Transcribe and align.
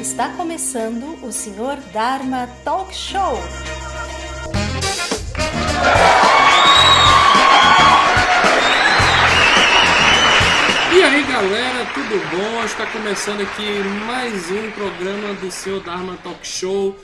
Está 0.00 0.30
começando 0.30 1.22
o 1.22 1.30
Senhor 1.30 1.76
Dharma 1.92 2.48
Talk 2.64 2.94
Show. 2.94 3.38
E 10.90 11.02
aí 11.02 11.22
galera, 11.24 11.84
tudo 11.92 12.18
bom? 12.30 12.64
Está 12.64 12.86
começando 12.86 13.42
aqui 13.42 13.62
mais 14.06 14.50
um 14.50 14.70
programa 14.70 15.34
do 15.34 15.50
Senhor 15.50 15.82
Dharma 15.82 16.16
Talk 16.22 16.48
Show. 16.48 16.96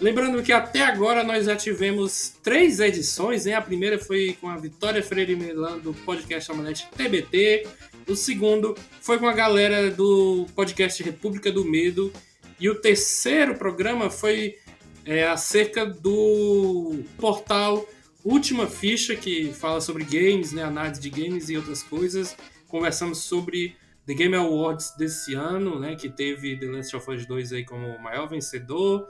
Lembrando 0.00 0.40
que 0.40 0.52
até 0.52 0.82
agora 0.82 1.24
nós 1.24 1.46
já 1.46 1.56
tivemos 1.56 2.34
três 2.44 2.78
edições, 2.78 3.46
né? 3.46 3.54
A 3.54 3.62
primeira 3.62 3.98
foi 3.98 4.36
com 4.40 4.48
a 4.48 4.56
Vitória 4.56 5.02
Freire 5.02 5.34
Melan 5.34 5.78
do 5.78 5.92
podcast 5.92 6.52
Amanete 6.52 6.86
TBT. 6.96 7.66
O 8.06 8.14
segundo 8.14 8.76
foi 9.00 9.18
com 9.18 9.26
a 9.26 9.32
galera 9.32 9.90
do 9.90 10.46
podcast 10.54 11.02
República 11.02 11.50
do 11.50 11.64
Medo. 11.64 12.12
E 12.58 12.68
o 12.68 12.74
terceiro 12.74 13.54
programa 13.56 14.10
foi 14.10 14.56
é, 15.04 15.26
acerca 15.26 15.86
do 15.86 17.04
portal 17.18 17.86
Última 18.24 18.66
Ficha, 18.66 19.14
que 19.14 19.52
fala 19.52 19.80
sobre 19.80 20.04
games, 20.04 20.52
né? 20.52 20.64
Análise 20.64 21.00
de 21.00 21.10
games 21.10 21.48
e 21.48 21.56
outras 21.56 21.82
coisas. 21.82 22.36
Conversamos 22.66 23.18
sobre 23.18 23.76
The 24.04 24.14
Game 24.14 24.34
Awards 24.34 24.96
desse 24.96 25.34
ano, 25.34 25.78
né? 25.78 25.94
Que 25.94 26.08
teve 26.08 26.58
The 26.58 26.66
Last 26.66 26.96
of 26.96 27.10
Us 27.10 27.24
2 27.24 27.52
aí 27.52 27.64
como 27.64 27.86
o 27.86 28.02
maior 28.02 28.26
vencedor. 28.28 29.06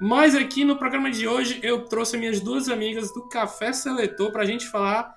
Mas 0.00 0.34
aqui 0.34 0.64
no 0.64 0.76
programa 0.76 1.10
de 1.10 1.26
hoje 1.26 1.58
eu 1.62 1.86
trouxe 1.86 2.16
minhas 2.16 2.38
duas 2.38 2.68
amigas 2.68 3.12
do 3.12 3.28
Café 3.28 3.72
Seletor 3.72 4.30
para 4.30 4.42
a 4.42 4.46
gente 4.46 4.66
falar 4.66 5.16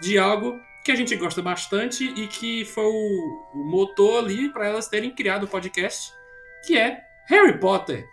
de 0.00 0.16
algo 0.18 0.58
que 0.84 0.90
a 0.90 0.94
gente 0.94 1.14
gosta 1.16 1.42
bastante 1.42 2.04
e 2.04 2.26
que 2.28 2.64
foi 2.64 2.84
o, 2.84 3.48
o 3.54 3.64
motor 3.64 4.24
ali 4.24 4.48
para 4.48 4.66
elas 4.66 4.88
terem 4.88 5.10
criado 5.10 5.44
o 5.44 5.48
podcast, 5.48 6.12
que 6.64 6.76
é 6.76 7.00
Harry 7.28 7.58
Potter. 7.58 8.08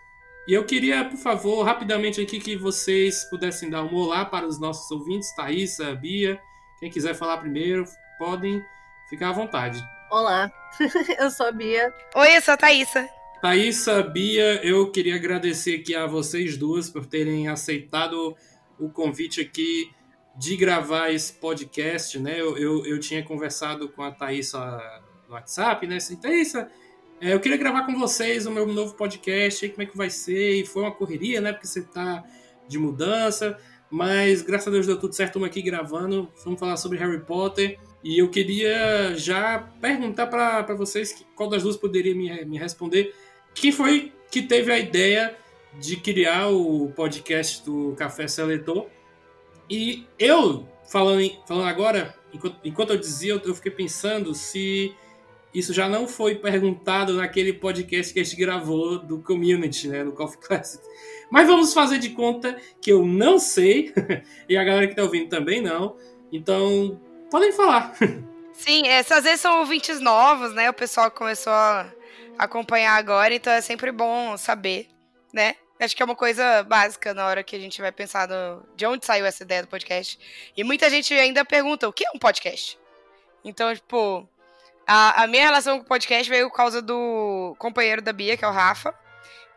E 0.48 0.54
eu 0.54 0.64
queria, 0.66 1.04
por 1.04 1.18
favor, 1.18 1.64
rapidamente 1.64 2.22
aqui 2.22 2.40
que 2.40 2.56
vocês 2.56 3.26
pudessem 3.26 3.70
dar 3.70 3.84
um 3.84 3.94
olá 3.94 4.24
para 4.24 4.48
os 4.48 4.60
nossos 4.60 4.90
ouvintes, 4.90 5.36
Thaisa, 5.36 5.94
Bia, 5.94 6.40
quem 6.80 6.90
quiser 6.90 7.14
falar 7.16 7.38
primeiro, 7.38 7.84
podem 8.18 8.64
ficar 9.10 9.30
à 9.30 9.34
vontade. 9.34 9.84
Olá, 10.10 10.50
eu 11.20 11.30
sou 11.30 11.48
a 11.48 11.52
Bia. 11.52 11.94
Oi, 12.16 12.38
eu 12.38 12.42
sou 12.42 12.54
a 12.54 12.58
Thaisa. 12.58 13.10
Thaisa, 13.42 14.02
Bia, 14.04 14.66
eu 14.66 14.90
queria 14.90 15.16
agradecer 15.16 15.82
aqui 15.82 15.94
a 15.94 16.08
vocês 16.08 16.56
duas 16.56 16.90
por 16.90 17.06
terem 17.06 17.50
aceitado 17.50 18.36
o 18.80 18.90
convite 18.90 19.42
aqui 19.42 19.92
de 20.38 20.56
gravar 20.56 21.12
esse 21.12 21.34
podcast, 21.34 22.18
né? 22.20 22.40
Eu, 22.40 22.58
eu, 22.58 22.86
eu 22.86 23.00
tinha 23.00 23.24
conversado 23.24 23.90
com 23.90 24.04
a 24.04 24.12
Thaisa 24.12 24.80
no 25.28 25.34
WhatsApp, 25.34 25.86
né? 25.88 25.98
Assim, 25.98 26.16
Thaisa, 26.16 26.72
é, 27.20 27.34
eu 27.34 27.40
queria 27.40 27.58
gravar 27.58 27.86
com 27.86 27.98
vocês 27.98 28.46
o 28.46 28.52
meu 28.52 28.66
novo 28.68 28.94
podcast, 28.94 29.68
como 29.70 29.84
é 29.84 29.86
que 29.86 29.98
vai 29.98 30.10
ser, 30.10 30.62
e 30.62 30.66
foi 30.66 30.84
uma 30.84 30.92
correria, 30.92 31.42
né? 31.42 31.52
Porque 31.52 31.68
você 31.68 31.82
tá 31.82 32.24
de 32.68 32.78
mudança, 32.78 33.58
mas 33.90 34.42
graças 34.42 34.68
a 34.68 34.72
Deus 34.72 34.86
deu 34.86 35.00
tudo 35.00 35.14
certo, 35.14 35.30
estamos 35.30 35.48
aqui 35.48 35.62
gravando, 35.62 36.32
vamos 36.44 36.60
falar 36.60 36.78
sobre 36.78 36.98
Harry 36.98 37.20
Potter, 37.22 37.80
e 38.04 38.20
eu 38.20 38.30
queria 38.30 39.16
já 39.16 39.60
perguntar 39.82 40.28
para 40.28 40.76
vocês 40.76 41.26
qual 41.36 41.50
das 41.50 41.64
duas 41.64 41.76
poderia 41.76 42.14
me, 42.14 42.46
me 42.46 42.58
responder 42.58 43.14
quem 43.56 43.72
foi 43.72 44.14
que 44.30 44.44
teve 44.44 44.72
a 44.72 44.78
ideia 44.78 45.36
de 45.80 45.96
criar 45.98 46.48
o 46.50 46.92
podcast 46.96 47.66
do 47.66 47.96
Café 47.98 48.28
Seletor? 48.28 48.88
E 49.70 50.06
eu, 50.20 50.68
falando, 50.90 51.28
falando 51.48 51.68
agora, 51.68 52.16
enquanto, 52.32 52.58
enquanto 52.64 52.90
eu 52.92 52.98
dizia, 52.98 53.34
eu, 53.34 53.42
eu 53.44 53.56
fiquei 53.56 53.72
pensando 53.72 54.34
se 54.36 54.94
isso 55.54 55.74
já 55.74 55.88
não 55.88 56.08
foi 56.08 56.36
perguntado 56.36 57.14
naquele 57.14 57.54
podcast 57.54 58.14
que 58.14 58.20
a 58.20 58.24
gente 58.24 58.36
gravou 58.36 59.00
do 59.00 59.20
Community, 59.20 59.88
né, 59.88 60.04
no 60.04 60.12
Coffee 60.12 60.40
Classic. 60.40 60.84
Mas 61.30 61.48
vamos 61.48 61.74
fazer 61.74 62.00
de 62.00 62.12
conta 62.12 62.58
que 62.82 62.92
eu 62.92 63.06
não 63.06 63.40
sei, 63.40 63.94
e 64.48 64.58
a 64.58 64.64
galera 64.64 64.88
que 64.88 64.94
está 64.94 65.04
ouvindo 65.04 65.30
também 65.30 65.62
não. 65.62 65.96
Então, 66.32 67.00
podem 67.30 67.52
falar. 67.52 67.96
Sim, 68.54 68.88
essas 68.88 69.24
vezes 69.24 69.42
são 69.42 69.60
ouvintes 69.60 70.00
novos, 70.00 70.54
né? 70.54 70.70
O 70.70 70.74
pessoal 70.74 71.12
começou 71.12 71.54
a 71.54 71.92
acompanhar 72.38 72.96
agora, 72.96 73.34
então 73.34 73.54
é 73.54 73.62
sempre 73.62 73.92
bom 73.92 74.36
saber, 74.38 74.88
né? 75.34 75.56
Acho 75.80 75.96
que 75.96 76.02
é 76.02 76.06
uma 76.06 76.16
coisa 76.16 76.64
básica 76.64 77.14
na 77.14 77.28
hora 77.28 77.44
que 77.44 77.56
a 77.56 77.60
gente 77.60 77.80
vai 77.80 77.92
pensar 77.92 78.28
no, 78.28 78.64
de 78.76 78.86
onde 78.86 79.06
saiu 79.06 79.28
essa 79.28 79.44
ideia 79.44 79.62
do 79.62 79.68
podcast. 79.68 80.20
E 80.56 80.64
muita 80.64 80.90
gente 80.90 81.14
ainda 81.14 81.46
pergunta 81.46 81.88
o 81.88 81.94
que 81.94 82.06
é 82.06 82.10
um 82.16 82.18
podcast. 82.18 82.80
Então, 83.46 83.74
tipo, 83.74 84.28
a, 84.88 85.24
a 85.24 85.28
minha 85.28 85.44
relação 85.44 85.78
com 85.78 85.84
o 85.84 85.88
podcast 85.88 86.30
veio 86.30 86.50
por 86.50 86.56
causa 86.56 86.82
do 86.82 87.56
companheiro 87.60 88.02
da 88.02 88.14
Bia, 88.14 88.38
que 88.38 88.46
é 88.46 88.48
o 88.48 88.52
Rafa. 88.52 88.96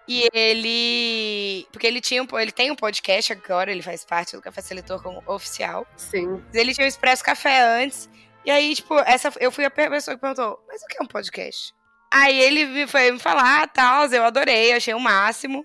E 0.08 0.28
ele. 0.34 1.68
Porque 1.70 1.86
ele 1.86 2.00
tinha 2.00 2.20
um, 2.20 2.26
ele 2.38 2.50
tem 2.50 2.70
um 2.70 2.76
podcast 2.76 3.32
agora, 3.32 3.70
ele 3.70 3.82
faz 3.82 4.04
parte 4.04 4.34
do 4.34 4.42
Café 4.42 4.60
Seletor 4.60 5.00
como 5.00 5.22
oficial. 5.26 5.86
Sim. 5.96 6.42
Ele 6.52 6.74
tinha 6.74 6.84
o 6.84 6.88
Expresso 6.88 7.22
Café 7.22 7.60
antes. 7.60 8.10
E 8.44 8.50
aí, 8.50 8.74
tipo, 8.74 8.98
essa, 9.00 9.32
eu 9.38 9.52
fui 9.52 9.64
a 9.64 9.70
pessoa 9.70 10.16
que 10.16 10.20
perguntou: 10.20 10.60
Mas 10.66 10.82
o 10.82 10.86
que 10.86 10.96
é 10.98 11.02
um 11.02 11.06
podcast? 11.06 11.72
Aí 12.12 12.36
ele 12.41 12.88
foi 12.88 13.12
me 13.12 13.20
falar, 13.20 13.68
tal, 13.68 14.06
eu 14.06 14.24
adorei, 14.24 14.72
achei 14.72 14.92
o 14.94 14.98
máximo. 14.98 15.64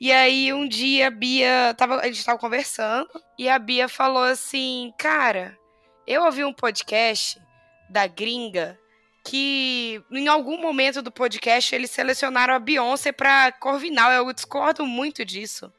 E 0.00 0.10
aí 0.10 0.52
um 0.52 0.66
dia 0.66 1.06
a 1.06 1.10
Bia 1.10 1.72
tava, 1.76 2.00
a 2.00 2.06
gente 2.06 2.24
tava 2.24 2.36
conversando 2.36 3.08
e 3.38 3.48
a 3.48 3.60
Bia 3.60 3.88
falou 3.88 4.24
assim: 4.24 4.92
"Cara, 4.98 5.56
eu 6.04 6.24
ouvi 6.24 6.44
um 6.44 6.52
podcast 6.52 7.40
da 7.88 8.08
gringa 8.08 8.76
que 9.24 10.02
em 10.12 10.28
algum 10.28 10.60
momento 10.60 11.02
do 11.02 11.10
podcast 11.10 11.74
eles 11.74 11.90
selecionaram 11.90 12.54
a 12.54 12.58
Beyoncé 12.58 13.10
para 13.10 13.50
Corvinal. 13.52 14.12
Eu 14.12 14.32
discordo 14.32 14.86
muito 14.86 15.24
disso. 15.24 15.72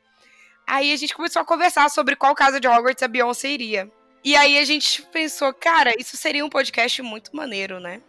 Aí 0.67 0.91
a 0.91 0.95
gente 0.97 1.15
começou 1.15 1.41
a 1.41 1.45
conversar 1.45 1.89
sobre 1.89 2.15
qual 2.15 2.33
casa 2.35 2.59
de 2.59 2.67
Hogwarts 2.67 3.03
a 3.03 3.07
Beyoncé 3.07 3.49
iria. 3.49 3.89
E 4.23 4.35
aí 4.35 4.57
a 4.57 4.65
gente 4.65 5.03
pensou, 5.03 5.53
cara, 5.53 5.93
isso 5.99 6.17
seria 6.17 6.43
um 6.43 6.49
podcast 6.49 7.01
muito 7.03 7.35
maneiro, 7.35 7.79
né? 7.79 8.01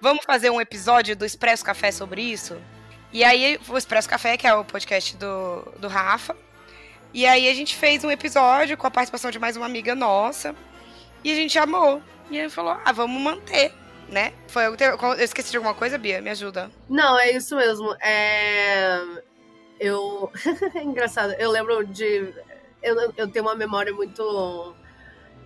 vamos 0.00 0.24
fazer 0.24 0.50
um 0.50 0.60
episódio 0.60 1.14
do 1.14 1.26
Expresso 1.26 1.64
Café 1.64 1.92
sobre 1.92 2.22
isso? 2.22 2.56
E 3.12 3.22
aí, 3.22 3.60
o 3.68 3.76
Expresso 3.76 4.08
Café, 4.08 4.36
que 4.36 4.46
é 4.46 4.54
o 4.54 4.64
podcast 4.64 5.16
do, 5.16 5.62
do 5.78 5.88
Rafa. 5.88 6.36
E 7.12 7.26
aí 7.26 7.48
a 7.48 7.54
gente 7.54 7.74
fez 7.74 8.04
um 8.04 8.10
episódio 8.10 8.76
com 8.76 8.86
a 8.86 8.90
participação 8.90 9.30
de 9.30 9.38
mais 9.38 9.56
uma 9.56 9.66
amiga 9.66 9.94
nossa. 9.94 10.54
E 11.22 11.30
a 11.30 11.34
gente 11.34 11.58
amou. 11.58 12.00
E 12.30 12.38
ele 12.38 12.48
falou: 12.48 12.76
ah, 12.84 12.92
vamos 12.92 13.20
manter, 13.20 13.74
né? 14.10 14.32
Foi, 14.48 14.66
eu, 14.66 14.76
eu 14.76 15.24
esqueci 15.24 15.50
de 15.50 15.56
alguma 15.56 15.74
coisa, 15.74 15.98
Bia? 15.98 16.20
Me 16.20 16.30
ajuda. 16.30 16.70
Não, 16.88 17.18
é 17.18 17.30
isso 17.32 17.56
mesmo. 17.56 17.94
É... 18.02 19.00
Eu. 19.78 20.30
é 20.74 20.82
engraçado. 20.84 21.32
Eu 21.38 21.50
lembro 21.50 21.86
de. 21.86 22.34
Eu, 22.82 23.12
eu 23.16 23.28
tenho 23.28 23.44
uma 23.44 23.54
memória 23.54 23.92
muito 23.92 24.74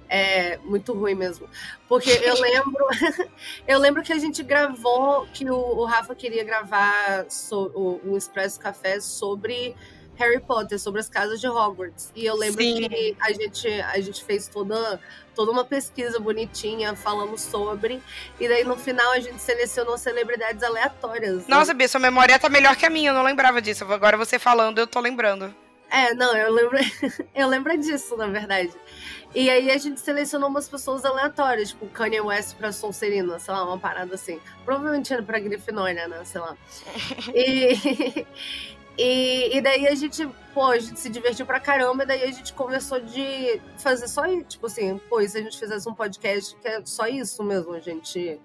é 0.09 0.59
muito 0.59 0.93
ruim 0.93 1.15
mesmo. 1.15 1.49
Porque 1.89 2.11
eu 2.11 2.35
lembro, 2.41 2.87
eu 3.67 3.79
lembro 3.79 4.03
que 4.03 4.13
a 4.13 4.19
gente 4.19 4.43
gravou, 4.43 5.27
que 5.33 5.49
o, 5.51 5.57
o 5.57 5.85
Rafa 5.85 6.15
queria 6.15 6.45
gravar 6.45 7.27
so, 7.29 7.71
o, 7.75 8.01
um 8.05 8.17
Expresso 8.17 8.61
Café 8.61 9.01
sobre 9.01 9.75
Harry 10.17 10.41
Potter, 10.41 10.79
sobre 10.79 11.01
as 11.01 11.09
casas 11.09 11.41
de 11.41 11.49
Hogwarts. 11.49 12.13
E 12.15 12.25
eu 12.25 12.37
lembro 12.37 12.63
Sim. 12.63 12.89
que 12.89 13.17
a 13.21 13.33
gente, 13.33 13.69
a 13.69 14.01
gente 14.01 14.25
fez 14.25 14.49
toda, 14.49 15.01
toda 15.35 15.51
uma 15.51 15.65
pesquisa 15.65 16.19
bonitinha, 16.19 16.95
falamos 16.95 17.41
sobre. 17.41 18.03
E 18.39 18.49
daí 18.49 18.65
no 18.65 18.77
final 18.77 19.13
a 19.13 19.21
gente 19.21 19.41
selecionou 19.41 19.99
celebridades 19.99 20.63
aleatórias. 20.63 21.39
Né? 21.39 21.45
Nossa, 21.49 21.75
Bia, 21.75 21.89
sua 21.89 22.01
memória 22.01 22.39
tá 22.39 22.49
melhor 22.49 22.77
que 22.77 22.87
a 22.87 22.91
minha, 22.91 23.11
eu 23.11 23.15
não 23.15 23.23
lembrava 23.23 23.61
disso. 23.61 23.85
Agora 23.85 24.17
você 24.17 24.39
falando, 24.39 24.79
eu 24.79 24.87
tô 24.87 25.01
lembrando. 25.01 25.55
É, 25.91 26.13
não, 26.15 26.37
eu 26.37 26.53
lembro, 26.53 26.77
eu 27.35 27.49
lembro 27.49 27.79
disso, 27.79 28.17
na 28.17 28.27
verdade. 28.27 28.73
E 29.35 29.51
aí 29.51 29.71
a 29.71 29.79
gente 29.79 30.01
selecionou 30.01 30.49
umas 30.49 30.69
pessoas 30.69 31.05
aleatórias, 31.05 31.71
tipo 31.71 31.87
Kanye 31.89 32.21
West 32.21 32.57
pra 32.57 32.71
Sonserina, 32.71 33.39
sei 33.41 33.53
lá, 33.53 33.65
uma 33.65 33.79
parada 33.79 34.15
assim. 34.15 34.41
Provavelmente 34.65 35.13
era 35.13 35.23
pra 35.23 35.41
Grifinória, 35.41 36.07
né? 36.07 36.25
Sei 36.25 36.41
lá. 36.41 36.57
E, 37.35 38.27
e, 38.97 39.57
e, 39.57 39.61
daí 39.61 39.87
a 39.89 39.95
gente, 39.95 40.29
pô, 40.53 40.67
a 40.67 40.79
gente 40.79 41.01
se 41.01 41.09
divertiu 41.09 41.45
pra 41.45 41.59
caramba, 41.59 42.05
e 42.05 42.07
daí 42.07 42.23
a 42.23 42.31
gente 42.31 42.53
começou 42.53 43.01
de 43.01 43.61
fazer 43.79 44.07
só 44.07 44.25
isso, 44.27 44.45
tipo 44.45 44.67
assim, 44.67 44.99
pô, 45.09 45.21
e 45.21 45.29
se 45.29 45.39
a 45.39 45.43
gente 45.43 45.59
fizesse 45.59 45.89
um 45.89 45.95
podcast 45.95 46.55
que 46.57 46.69
é 46.69 46.81
só 46.85 47.07
isso 47.07 47.43
mesmo, 47.43 47.75
a 47.75 47.81
gente 47.81 48.41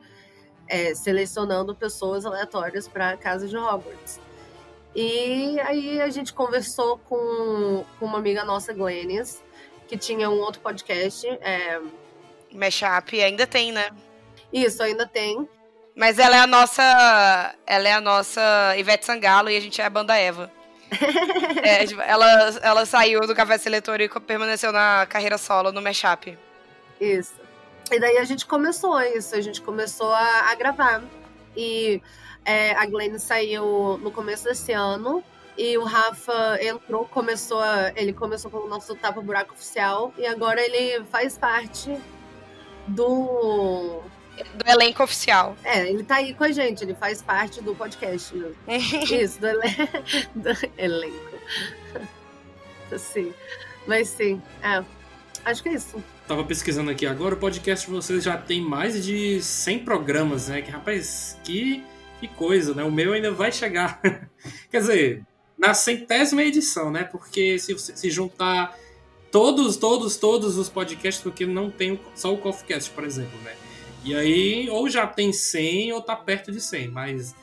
é, 0.68 0.96
selecionando 0.96 1.76
pessoas 1.76 2.26
aleatórias 2.26 2.88
pra 2.88 3.16
casa 3.18 3.48
de 3.48 3.58
Hogwarts. 3.58 4.20
E 4.96 5.60
aí 5.62 6.02
a 6.02 6.10
gente 6.10 6.34
conversou 6.34 6.98
com, 6.98 7.86
com 8.00 8.06
uma 8.06 8.18
amiga 8.18 8.44
nossa, 8.44 8.74
Glennis, 8.74 9.44
que 9.88 9.98
tinha 9.98 10.30
um 10.30 10.40
outro 10.40 10.62
podcast. 10.62 11.28
É... 11.28 11.80
Mashup 12.52 13.22
ainda 13.22 13.46
tem, 13.46 13.72
né? 13.72 13.90
Isso, 14.52 14.82
ainda 14.82 15.06
tem. 15.06 15.48
Mas 16.00 16.18
ela 16.18 16.38
é 16.38 16.40
a 16.40 16.48
nossa. 16.48 17.56
Ela 17.68 17.90
é 17.90 17.92
a 17.92 18.00
nossa 18.00 18.42
Ivete 18.78 19.06
Sangalo 19.06 19.50
e 19.50 19.58
a 19.58 19.60
gente 19.60 19.82
é 19.82 19.86
a 19.86 19.90
banda 19.90 20.16
Eva. 20.16 20.50
é, 21.62 21.86
tipo, 21.86 22.00
ela, 22.00 22.26
ela 22.62 22.86
saiu 22.86 23.20
do 23.28 23.36
Café 23.36 23.58
Seletor 23.58 24.00
e 24.00 24.08
permaneceu 24.08 24.72
na 24.72 25.06
carreira 25.06 25.38
solo 25.38 25.74
no 25.74 25.82
Mashup. 25.82 26.38
Isso. 27.02 27.36
E 27.92 28.00
daí 28.00 28.18
a 28.18 28.24
gente 28.24 28.46
começou 28.46 28.98
isso, 29.02 29.36
a 29.36 29.42
gente 29.42 29.62
começou 29.62 30.10
a, 30.14 30.50
a 30.50 30.56
gravar. 30.56 31.04
E 31.56 32.02
É, 32.46 32.72
a 32.76 32.86
Glenn 32.86 33.20
saiu 33.20 34.00
no 34.02 34.10
começo 34.10 34.46
desse 34.46 34.72
ano. 34.72 35.22
E 35.58 35.78
o 35.78 35.84
Rafa 35.84 36.58
entrou, 36.62 37.04
começou 37.06 37.60
a, 37.60 37.92
ele 37.98 38.14
começou 38.14 38.50
como 38.50 38.70
nosso 38.70 38.96
tapa 38.96 39.20
buraco 39.20 39.54
oficial 39.54 40.14
e 40.18 40.26
agora 40.26 40.62
ele 40.62 41.04
faz 41.12 41.38
parte 41.38 41.94
do 42.88 44.02
do 44.56 44.70
elenco 44.70 45.04
oficial. 45.04 45.56
É, 45.64 45.90
ele 45.90 46.04
tá 46.04 46.16
aí 46.16 46.34
com 46.34 46.44
a 46.44 46.52
gente, 46.52 46.84
ele 46.84 46.96
faz 46.96 47.22
parte 47.22 47.62
do 47.62 47.76
podcast. 47.76 48.34
Isso, 48.68 49.40
do, 49.40 49.48
ele... 49.48 49.62
do 50.36 50.50
elenco. 50.78 51.40
sim. 52.98 53.34
Mas 53.88 54.10
sim, 54.10 54.42
é. 54.62 54.84
Acho 55.46 55.64
que 55.64 55.70
é 55.70 55.74
isso. 55.74 56.04
Tava 56.28 56.44
pesquisando 56.44 56.92
aqui 56.92 57.06
agora, 57.08 57.34
o 57.34 57.38
podcast 57.38 57.88
de 57.88 57.92
vocês 57.92 58.24
já 58.24 58.38
tem 58.38 58.62
mais 58.62 59.04
de 59.04 59.42
100 59.42 59.80
programas, 59.80 60.50
né? 60.50 60.62
Que, 60.62 60.70
rapaz, 60.70 61.40
que, 61.44 61.84
que 62.20 62.28
coisa, 62.28 62.76
né? 62.76 62.84
O 62.84 62.92
meu 62.92 63.14
ainda 63.14 63.32
vai 63.32 63.52
chegar. 63.52 64.02
Quer 64.70 64.80
dizer, 64.80 65.24
na 65.58 65.74
centésima 65.74 66.44
edição, 66.44 66.92
né? 66.92 67.04
Porque 67.04 67.58
se 67.58 67.78
se 67.80 68.10
juntar 68.12 68.78
todos, 69.32 69.78
todos, 69.78 70.18
todos 70.18 70.58
os 70.58 70.70
podcasts, 70.70 71.24
porque 71.24 71.46
não 71.46 71.72
tem 71.72 72.00
só 72.14 72.34
o 72.34 72.38
CoffeeCast, 72.38 72.92
por 72.92 73.04
exemplo, 73.04 73.40
né? 73.44 73.56
E 74.04 74.16
aí, 74.16 74.70
ou 74.70 74.90
já 74.90 75.06
tem 75.06 75.34
100 75.34 75.94
ou 75.94 76.02
tá 76.02 76.16
perto 76.16 76.52
de 76.52 76.62
100, 76.62 76.88
mas 76.90 77.36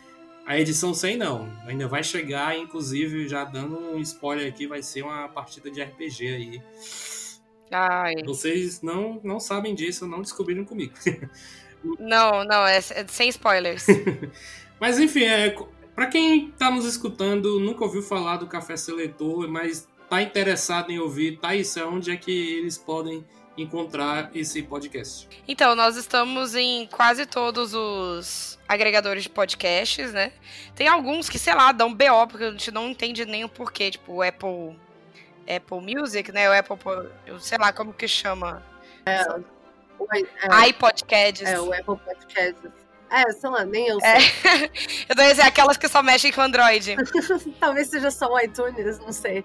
a 0.47 0.59
edição 0.59 0.95
100 0.95 1.17
não. 1.17 1.53
Ainda 1.67 1.87
vai 1.89 2.03
chegar, 2.03 2.57
inclusive, 2.57 3.29
já 3.29 3.45
dando 3.45 3.79
um 3.79 3.99
spoiler 4.01 4.49
aqui, 4.49 4.67
vai 4.67 4.83
ser 4.83 5.03
uma 5.03 5.29
partida 5.29 5.71
de 5.71 5.83
RPG 5.83 6.29
aí. 6.29 6.63
Ai. 7.71 8.15
Vocês 8.25 8.81
não, 8.81 9.21
não 9.25 9.41
sabem 9.41 9.75
disso, 9.75 10.07
não 10.07 10.23
descobriram 10.23 10.65
comigo. 10.65 10.95
Não, 12.01 12.43
não, 12.45 12.67
é, 12.67 12.79
é 12.79 13.07
sem 13.07 13.29
spoilers. 13.29 13.87
mas 14.81 14.99
enfim, 14.99 15.23
é, 15.23 15.55
para 15.95 16.07
quem 16.09 16.51
tá 16.51 16.69
nos 16.69 16.85
escutando, 16.85 17.61
nunca 17.61 17.85
ouviu 17.85 18.03
falar 18.03 18.39
do 18.39 18.49
Café 18.49 18.77
Seletor, 18.77 19.49
mas 19.49 19.87
tá 20.09 20.21
interessado 20.21 20.91
em 20.91 20.99
ouvir, 20.99 21.39
tá 21.39 21.55
isso, 21.55 21.81
onde 21.87 22.11
é 22.11 22.17
que 22.17 22.33
eles 22.33 22.77
podem 22.77 23.25
encontrar 23.57 24.31
esse 24.35 24.63
podcast? 24.63 25.29
Então, 25.47 25.75
nós 25.75 25.97
estamos 25.97 26.55
em 26.55 26.87
quase 26.87 27.27
todos 27.27 27.75
os 27.75 28.59
agregadores 28.69 29.23
de 29.23 29.29
podcasts, 29.29 30.13
né? 30.13 30.33
Tem 30.75 30.89
alguns 30.89 31.29
que, 31.29 31.39
sei 31.39 31.55
lá, 31.55 31.73
dão 31.73 31.93
BO, 31.93 32.27
porque 32.29 32.45
a 32.45 32.51
gente 32.51 32.71
não 32.71 32.89
entende 32.91 33.25
nem 33.25 33.45
o 33.45 33.49
porquê, 33.49 33.91
tipo 33.91 34.15
o 34.15 34.23
Apple, 34.23 34.79
Apple 35.49 35.81
Music, 35.81 36.33
né? 36.33 36.49
O 36.51 36.59
Apple, 36.59 36.77
eu 37.27 37.39
sei 37.41 37.59
lá 37.59 37.73
como 37.73 37.93
que 37.93 38.09
chama. 38.09 38.63
É, 39.07 39.23
o, 39.99 40.07
é, 40.13 40.69
iPodcasts. 40.69 41.49
É, 41.49 41.61
o 41.61 41.73
Apple 41.73 41.97
Podcasts. 41.97 42.71
É, 43.11 43.33
sei 43.33 43.51
lá, 43.51 43.65
nem 43.65 43.87
eu 43.87 44.01
sei. 44.01 44.11
É. 44.11 44.17
eu 45.09 45.17
tô 45.17 45.23
dizendo 45.23 45.47
aquelas 45.47 45.77
que 45.77 45.89
só 45.89 46.03
mexem 46.03 46.33
com 46.33 46.41
Android. 46.41 46.97
Talvez 47.61 47.89
seja 47.89 48.11
só 48.11 48.33
o 48.33 48.41
iTunes, 48.41 48.99
não 48.99 49.13
sei. 49.13 49.45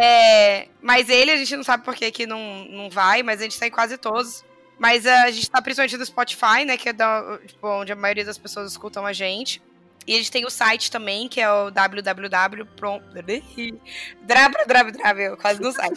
É, 0.00 0.68
mas 0.80 1.08
ele 1.08 1.30
a 1.30 1.36
gente 1.36 1.56
não 1.56 1.64
sabe 1.64 1.84
por 1.84 1.94
que, 1.94 2.10
que 2.10 2.26
não, 2.26 2.64
não 2.66 2.90
vai, 2.90 3.22
mas 3.22 3.40
a 3.40 3.44
gente 3.44 3.58
tá 3.58 3.66
em 3.66 3.70
quase 3.70 3.96
todos. 3.96 4.44
Mas 4.78 5.06
a 5.06 5.30
gente 5.30 5.48
tá 5.48 5.62
principalmente 5.62 5.96
no 5.96 6.04
Spotify, 6.04 6.64
né? 6.66 6.76
Que 6.76 6.88
é 6.88 6.92
da, 6.92 7.38
tipo, 7.46 7.68
onde 7.68 7.92
a 7.92 7.96
maioria 7.96 8.24
das 8.24 8.36
pessoas 8.36 8.72
escutam 8.72 9.06
a 9.06 9.12
gente. 9.12 9.62
E 10.04 10.14
a 10.14 10.16
gente 10.16 10.32
tem 10.32 10.44
o 10.44 10.50
site 10.50 10.90
também, 10.90 11.28
que 11.28 11.40
é 11.40 11.48
o 11.48 11.70
www. 11.70 12.66
www, 14.26 15.36
quase 15.40 15.60
não 15.60 15.70
sai. 15.70 15.90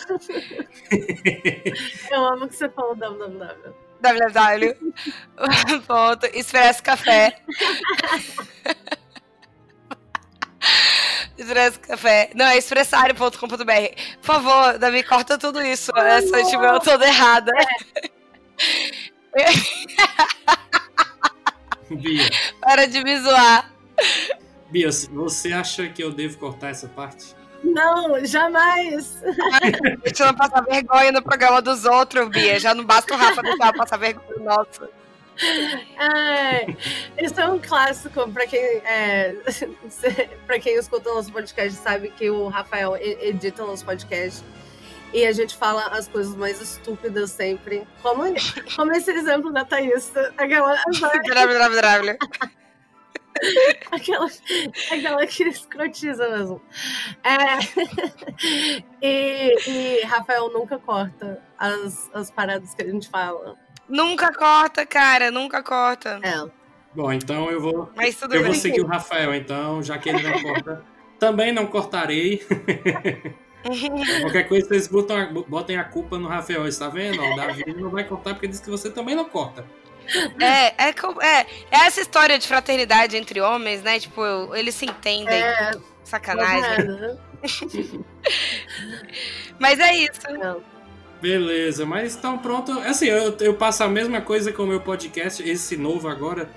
Eu 2.12 2.26
amo 2.26 2.48
que 2.48 2.56
você 2.56 2.70
falou 2.70 2.96
www 2.96 3.86
www. 4.02 4.94
Ponto, 5.88 6.26
Expresso 6.28 6.84
Café. 6.84 7.40
Expresso 11.38 11.80
Café. 11.82 12.30
Não, 12.34 12.46
é 12.46 12.58
expressário.com.br. 12.58 13.36
Por 13.38 14.26
favor, 14.26 14.78
Davi, 14.78 15.04
corta 15.04 15.38
tudo 15.38 15.62
isso. 15.62 15.92
Oh, 15.96 16.00
Essa 16.00 16.44
tipo, 16.44 16.64
eu 16.64 16.80
toda 16.80 17.06
errada. 17.06 17.52
É. 19.38 19.46
Bia. 21.96 22.30
Para 22.62 22.88
de 22.88 23.04
me 23.04 23.20
zoar. 23.20 23.72
Bia, 24.72 24.90
você 24.92 25.52
acha 25.54 25.88
que 25.90 26.04
eu 26.04 26.12
devo 26.12 26.38
cortar 26.38 26.70
essa 26.70 26.88
parte? 26.88 27.36
Não, 27.64 28.24
jamais. 28.26 29.22
Deixa 30.04 30.24
eu 30.24 30.28
não 30.28 30.36
passar 30.36 30.62
vergonha 30.62 31.12
no 31.12 31.22
programa 31.22 31.62
dos 31.62 31.86
outros, 31.86 32.30
Bia. 32.30 32.60
Já 32.60 32.74
não 32.74 32.86
basta 32.86 33.14
o 33.14 33.18
Rafa 33.18 33.42
deixar 33.42 33.74
passar 33.74 33.98
vergonha 33.98 34.40
nossa. 34.40 34.90
É, 35.38 36.66
isso 37.24 37.40
é 37.40 37.48
um 37.48 37.60
clássico 37.60 38.30
para 38.32 38.48
quem 38.48 38.60
é, 38.60 39.36
para 40.48 40.60
quem 40.60 40.76
escuta 40.76 41.10
o 41.12 41.16
nosso 41.16 41.32
podcast 41.32 41.78
sabe 41.80 42.10
que 42.10 42.30
o 42.30 42.48
Rafael 42.48 42.96
edita 42.98 43.64
o 43.64 43.68
nosso 43.68 43.84
podcast 43.84 44.44
e 45.14 45.26
a 45.26 45.32
gente 45.32 45.56
fala 45.56 45.88
as 45.88 46.08
coisas 46.08 46.36
mais 46.36 46.62
estúpidas 46.62 47.32
sempre 47.32 47.86
como, 48.02 48.24
como 48.76 48.92
esse 48.94 49.12
exemplo 49.12 49.52
da 49.52 49.66
Thaís 49.66 50.12
aquela 50.38 50.76
aquela, 53.92 54.28
aquela 54.92 55.28
que 55.28 55.44
escrotiza 55.44 56.30
mesmo. 56.30 56.62
É, 57.24 57.58
e, 59.06 59.70
e, 59.70 60.02
Rafael 60.06 60.50
nunca 60.50 60.80
corta 60.80 61.42
as, 61.58 62.10
as 62.14 62.32
paradas 62.32 62.74
que 62.74 62.84
a 62.84 62.90
gente 62.90 63.10
fala. 63.10 63.58
Nunca 63.88 64.34
corta, 64.34 64.86
cara, 64.86 65.32
nunca 65.32 65.62
corta. 65.62 66.20
É. 66.24 66.50
Bom, 66.94 67.12
então 67.12 67.52
eu 67.52 67.62
vou. 67.62 67.92
Mas 67.96 68.16
tudo 68.16 68.34
eu 68.36 68.42
bem. 68.42 68.52
vou 68.52 68.60
seguir 68.60 68.82
o 68.82 68.88
Rafael, 68.88 69.36
então, 69.36 69.84
já 69.84 69.98
que 69.98 70.10
ele 70.10 70.24
não 70.24 70.42
corta. 70.42 70.86
Também 71.20 71.52
não 71.52 71.68
cortarei. 71.68 72.46
Qualquer 74.22 74.44
coisa, 74.48 74.68
vocês 74.68 74.88
botam, 74.88 75.34
botem 75.48 75.78
a 75.78 75.84
culpa 75.84 76.20
no 76.20 76.28
Rafael, 76.28 76.68
está 76.68 76.88
vendo? 76.88 77.22
O 77.22 77.36
Davi 77.36 77.64
não 77.74 77.90
vai 77.90 78.04
cortar 78.04 78.34
porque 78.34 78.48
diz 78.48 78.60
que 78.60 78.70
você 78.70 78.92
também 78.92 79.16
não 79.16 79.26
corta. 79.26 79.66
É, 80.40 80.90
é, 80.90 80.90
é, 80.90 81.40
é 81.40 81.46
essa 81.72 82.00
história 82.00 82.38
de 82.38 82.48
fraternidade 82.48 83.18
entre 83.18 83.42
homens, 83.42 83.82
né? 83.82 84.00
Tipo, 84.00 84.54
eles 84.54 84.76
se 84.76 84.86
entendem. 84.86 85.42
É, 85.42 85.72
Sacanagem. 86.04 87.18
Mas 89.58 89.80
é 89.80 89.96
isso. 89.96 90.22
Beleza, 91.22 91.86
mas 91.86 92.16
então 92.16 92.38
pronto. 92.38 92.72
Assim, 92.80 93.08
eu, 93.08 93.36
eu 93.40 93.54
passo 93.56 93.84
a 93.84 93.88
mesma 93.88 94.22
coisa 94.22 94.52
com 94.52 94.64
o 94.64 94.68
meu 94.68 94.82
podcast, 94.82 95.42
esse 95.48 95.78
novo 95.78 96.08
agora, 96.08 96.50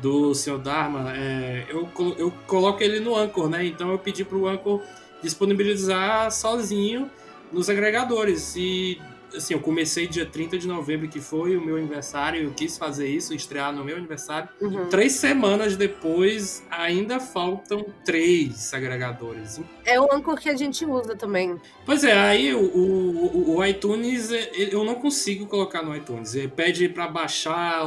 do 0.00 0.34
seu 0.34 0.58
Dharma. 0.58 1.12
É, 1.16 1.64
eu, 1.68 1.88
eu 2.18 2.32
coloco 2.46 2.82
ele 2.82 3.00
no 3.00 3.16
Anchor, 3.16 3.48
né? 3.48 3.64
Então 3.64 3.90
eu 3.90 3.98
pedi 3.98 4.24
pro 4.24 4.48
Anchor 4.48 4.82
disponibilizar 5.22 6.30
sozinho 6.32 7.10
nos 7.52 7.70
agregadores. 7.70 8.54
E 8.56 9.00
assim, 9.36 9.54
eu 9.54 9.60
comecei 9.60 10.06
dia 10.06 10.26
30 10.26 10.58
de 10.58 10.68
novembro, 10.68 11.08
que 11.08 11.20
foi 11.20 11.56
o 11.56 11.64
meu 11.64 11.76
aniversário, 11.76 12.42
eu 12.42 12.52
quis 12.52 12.78
fazer 12.78 13.08
isso, 13.08 13.34
estrear 13.34 13.72
no 13.72 13.84
meu 13.84 13.96
aniversário. 13.96 14.48
Uhum. 14.60 14.88
Três 14.88 15.12
semanas 15.12 15.76
depois, 15.76 16.64
ainda 16.70 17.20
faltam 17.20 17.84
três 18.04 18.72
agregadores. 18.72 19.60
É 19.84 20.00
o 20.00 20.12
Anchor 20.12 20.36
que 20.36 20.48
a 20.48 20.56
gente 20.56 20.84
usa 20.84 21.16
também. 21.16 21.56
Pois 21.84 22.04
é, 22.04 22.12
aí 22.12 22.54
o, 22.54 22.60
o, 22.60 23.56
o 23.56 23.64
iTunes, 23.64 24.30
eu 24.54 24.84
não 24.84 24.96
consigo 24.96 25.46
colocar 25.46 25.82
no 25.82 25.94
iTunes. 25.96 26.34
Ele 26.34 26.48
pede 26.48 26.88
para 26.88 27.08
baixar, 27.08 27.82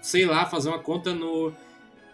sei 0.00 0.24
lá, 0.24 0.46
fazer 0.46 0.68
uma 0.68 0.78
conta 0.78 1.12
no 1.12 1.52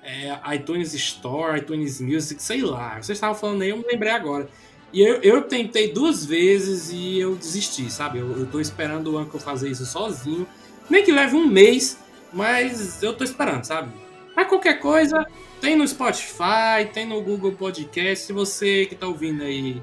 é, 0.03 0.55
iTunes 0.55 0.93
Store, 0.95 1.59
iTunes 1.59 2.01
Music, 2.01 2.43
sei 2.43 2.63
lá. 2.63 2.95
Vocês 2.95 3.17
estavam 3.17 3.35
falando 3.35 3.63
aí, 3.63 3.71
eu 3.71 3.77
me 3.77 3.85
lembrei 3.85 4.13
agora. 4.13 4.49
E 4.93 5.01
eu, 5.01 5.17
eu 5.23 5.43
tentei 5.43 5.93
duas 5.93 6.25
vezes 6.25 6.91
e 6.93 7.19
eu 7.19 7.35
desisti, 7.35 7.91
sabe? 7.91 8.19
Eu, 8.19 8.31
eu 8.39 8.47
tô 8.47 8.61
esperando 8.61 9.13
o 9.13 9.19
Anchor 9.19 9.41
fazer 9.41 9.71
isso 9.71 9.87
sozinho. 9.87 10.47
Nem 10.91 11.03
que 11.03 11.11
leve 11.11 11.35
um 11.35 11.47
mês, 11.47 11.99
mas 12.33 13.03
eu 13.03 13.15
tô 13.15 13.25
esperando, 13.25 13.65
sabe? 13.65 13.91
Mas 14.37 14.49
qualquer 14.49 14.81
coisa, 14.81 15.27
tem 15.61 15.77
no 15.77 15.87
Spotify, 15.87 16.87
tem 16.93 17.07
no 17.07 17.23
Google 17.23 17.53
Podcast. 17.53 18.27
Se 18.27 18.33
você 18.33 18.87
que 18.87 18.95
tá 18.95 19.07
ouvindo 19.07 19.43
aí 19.43 19.81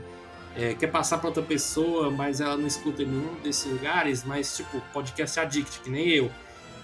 é, 0.56 0.74
quer 0.74 0.88
passar 0.88 1.18
para 1.18 1.28
outra 1.28 1.44
pessoa, 1.44 2.12
mas 2.12 2.42
ela 2.42 2.58
não 2.58 2.68
escuta 2.68 3.02
em 3.02 3.08
nenhum 3.08 3.36
desses 3.44 3.72
lugares, 3.72 4.24
mas 4.24 4.58
tipo, 4.58 4.82
podcast 4.94 5.40
addict, 5.40 5.80
que 5.80 5.90
nem 5.90 6.10
eu. 6.10 6.30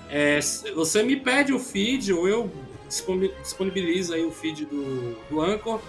É, 0.10 0.40
você 0.74 1.04
me 1.04 1.16
pede 1.16 1.54
o 1.54 1.60
feed, 1.60 2.14
ou 2.14 2.28
eu 2.28 2.52
disponibilizo 3.42 4.14
aí 4.14 4.24
o 4.24 4.32
feed 4.32 4.66
do, 4.66 5.18
do 5.30 5.42
Anchor 5.42 5.82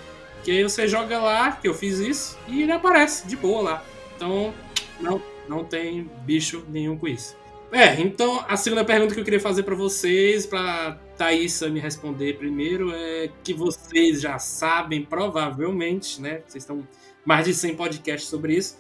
que 0.44 0.50
aí 0.50 0.62
você 0.62 0.86
joga 0.86 1.18
lá, 1.18 1.52
que 1.52 1.68
eu 1.68 1.74
fiz 1.74 1.98
isso, 1.98 2.38
e 2.46 2.62
ele 2.62 2.72
aparece 2.72 3.26
de 3.26 3.36
boa 3.36 3.62
lá. 3.62 3.84
Então, 4.14 4.54
não, 5.00 5.20
não 5.48 5.64
tem 5.64 6.10
bicho 6.24 6.64
nenhum 6.68 6.96
com 6.96 7.08
isso. 7.08 7.36
É, 7.72 8.00
então 8.00 8.44
a 8.48 8.56
segunda 8.56 8.84
pergunta 8.84 9.12
que 9.12 9.20
eu 9.20 9.24
queria 9.24 9.40
fazer 9.40 9.64
para 9.64 9.74
vocês, 9.74 10.46
para 10.46 10.98
Thaisa 11.16 11.68
me 11.68 11.80
responder 11.80 12.38
primeiro, 12.38 12.92
é 12.94 13.28
que 13.42 13.52
vocês 13.52 14.20
já 14.20 14.38
sabem, 14.38 15.04
provavelmente, 15.04 16.20
né? 16.20 16.42
Vocês 16.46 16.62
estão 16.62 16.86
mais 17.24 17.44
de 17.44 17.52
100 17.52 17.76
podcasts 17.76 18.30
sobre 18.30 18.54
isso. 18.54 18.78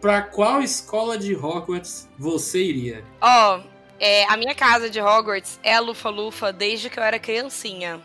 Para 0.00 0.22
qual 0.22 0.62
escola 0.62 1.18
de 1.18 1.34
Hogwarts 1.34 2.08
você 2.16 2.62
iria? 2.62 3.04
Ó, 3.20 3.58
oh, 3.58 3.62
é, 3.98 4.24
a 4.32 4.36
minha 4.36 4.54
casa 4.54 4.88
de 4.88 5.00
Hogwarts 5.00 5.58
é 5.62 5.74
a 5.74 5.80
Lufa-Lufa 5.80 6.52
desde 6.52 6.88
que 6.88 6.98
eu 6.98 7.02
era 7.02 7.18
criancinha. 7.18 8.00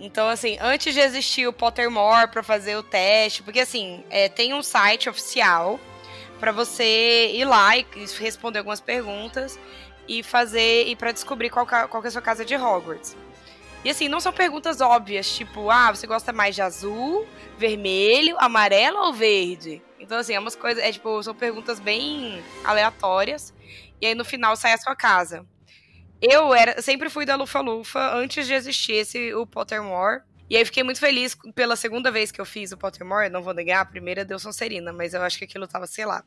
Então, 0.00 0.28
assim, 0.28 0.56
antes 0.60 0.94
de 0.94 1.00
existir 1.00 1.46
o 1.46 1.52
Pottermore 1.52 2.28
para 2.28 2.42
fazer 2.42 2.76
o 2.76 2.82
teste, 2.82 3.42
porque 3.42 3.60
assim, 3.60 4.04
é, 4.10 4.28
tem 4.28 4.54
um 4.54 4.62
site 4.62 5.08
oficial 5.08 5.78
para 6.38 6.52
você 6.52 7.32
ir 7.34 7.44
lá 7.44 7.76
e 7.76 7.84
responder 8.20 8.58
algumas 8.58 8.80
perguntas 8.80 9.58
e 10.06 10.22
fazer 10.22 10.86
e 10.86 10.94
para 10.94 11.10
descobrir 11.10 11.50
qual, 11.50 11.66
qual 11.66 12.04
é 12.04 12.06
a 12.06 12.10
sua 12.10 12.22
casa 12.22 12.44
de 12.44 12.54
Hogwarts. 12.54 13.16
E 13.84 13.90
assim, 13.90 14.08
não 14.08 14.20
são 14.20 14.32
perguntas 14.32 14.80
óbvias, 14.80 15.30
tipo, 15.30 15.70
ah, 15.70 15.94
você 15.94 16.06
gosta 16.06 16.32
mais 16.32 16.54
de 16.54 16.62
azul, 16.62 17.26
vermelho, 17.56 18.36
amarelo 18.38 18.98
ou 18.98 19.12
verde? 19.12 19.82
Então, 19.98 20.18
assim, 20.18 20.34
é 20.34 20.38
umas 20.38 20.56
coisas, 20.56 20.82
é 20.82 20.90
tipo, 20.92 21.22
são 21.22 21.34
perguntas 21.34 21.78
bem 21.78 22.42
aleatórias. 22.64 23.52
E 24.00 24.06
aí 24.06 24.14
no 24.14 24.24
final 24.24 24.56
sai 24.56 24.72
a 24.72 24.78
sua 24.78 24.94
casa. 24.94 25.44
Eu 26.20 26.54
era, 26.54 26.80
sempre 26.82 27.08
fui 27.08 27.24
da 27.24 27.36
Lufa 27.36 27.60
Lufa 27.60 28.14
antes 28.14 28.46
de 28.46 28.54
existir 28.54 28.94
esse, 28.94 29.32
o 29.34 29.46
Pottermore. 29.46 30.22
E 30.50 30.56
aí 30.56 30.64
fiquei 30.64 30.82
muito 30.82 30.98
feliz 30.98 31.36
pela 31.54 31.76
segunda 31.76 32.10
vez 32.10 32.32
que 32.32 32.40
eu 32.40 32.46
fiz 32.46 32.72
o 32.72 32.76
Pottermore, 32.76 33.28
não 33.28 33.42
vou 33.42 33.52
negar, 33.52 33.82
a 33.82 33.84
primeira 33.84 34.24
deu 34.24 34.38
Sonserina, 34.38 34.92
mas 34.92 35.12
eu 35.12 35.22
acho 35.22 35.38
que 35.38 35.44
aquilo 35.44 35.68
tava, 35.68 35.86
sei 35.86 36.06
lá, 36.06 36.24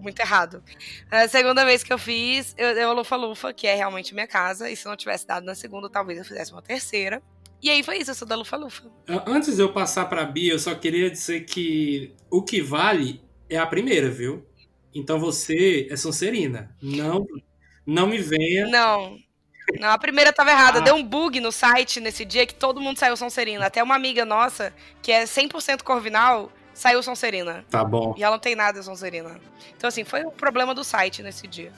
muito 0.00 0.18
errado. 0.20 0.62
A 1.10 1.28
segunda 1.28 1.64
vez 1.64 1.84
que 1.84 1.92
eu 1.92 1.98
fiz, 1.98 2.54
eu 2.58 2.74
dei 2.74 2.84
o 2.84 2.92
Lufa 2.92 3.14
Lufa, 3.14 3.52
que 3.52 3.68
é 3.68 3.74
realmente 3.74 4.12
minha 4.12 4.26
casa, 4.26 4.68
e 4.68 4.76
se 4.76 4.86
não 4.86 4.96
tivesse 4.96 5.26
dado 5.26 5.44
na 5.44 5.54
segunda, 5.54 5.88
talvez 5.88 6.18
eu 6.18 6.24
fizesse 6.24 6.52
uma 6.52 6.62
terceira. 6.62 7.22
E 7.62 7.70
aí 7.70 7.82
foi 7.82 7.98
isso, 7.98 8.10
eu 8.10 8.14
sou 8.14 8.26
da 8.26 8.34
Lufa 8.34 8.56
Lufa. 8.56 8.90
Antes 9.26 9.56
de 9.56 9.62
eu 9.62 9.72
passar 9.72 10.06
pra 10.06 10.24
Bia, 10.24 10.52
eu 10.52 10.58
só 10.58 10.74
queria 10.74 11.10
dizer 11.10 11.42
que 11.42 12.14
o 12.30 12.42
que 12.42 12.60
vale 12.60 13.22
é 13.48 13.58
a 13.58 13.66
primeira, 13.66 14.10
viu? 14.10 14.44
Então 14.94 15.20
você 15.20 15.86
é 15.90 15.96
Sonserina. 15.96 16.74
Não, 16.82 17.24
não 17.86 18.06
me 18.06 18.18
venha. 18.18 18.66
Não. 18.66 19.16
Não, 19.78 19.90
a 19.90 19.98
primeira 19.98 20.32
tava 20.32 20.50
errada. 20.50 20.78
Ah. 20.78 20.82
Deu 20.82 20.94
um 20.94 21.02
bug 21.02 21.40
no 21.40 21.52
site 21.52 22.00
nesse 22.00 22.24
dia 22.24 22.46
que 22.46 22.54
todo 22.54 22.80
mundo 22.80 22.98
saiu 22.98 23.16
Sonserina. 23.16 23.66
Até 23.66 23.82
uma 23.82 23.94
amiga 23.94 24.24
nossa, 24.24 24.72
que 25.02 25.12
é 25.12 25.24
100% 25.24 25.82
Corvinal, 25.82 26.50
saiu 26.74 27.02
Sonserina. 27.02 27.64
Tá 27.70 27.84
bom. 27.84 28.14
E 28.16 28.22
ela 28.22 28.36
não 28.36 28.40
tem 28.40 28.54
nada 28.54 28.78
de 28.78 28.84
Sonserina. 28.84 29.40
Então, 29.76 29.88
assim, 29.88 30.04
foi 30.04 30.24
um 30.24 30.30
problema 30.30 30.74
do 30.74 30.82
site 30.82 31.22
nesse 31.22 31.46
dia. 31.46 31.72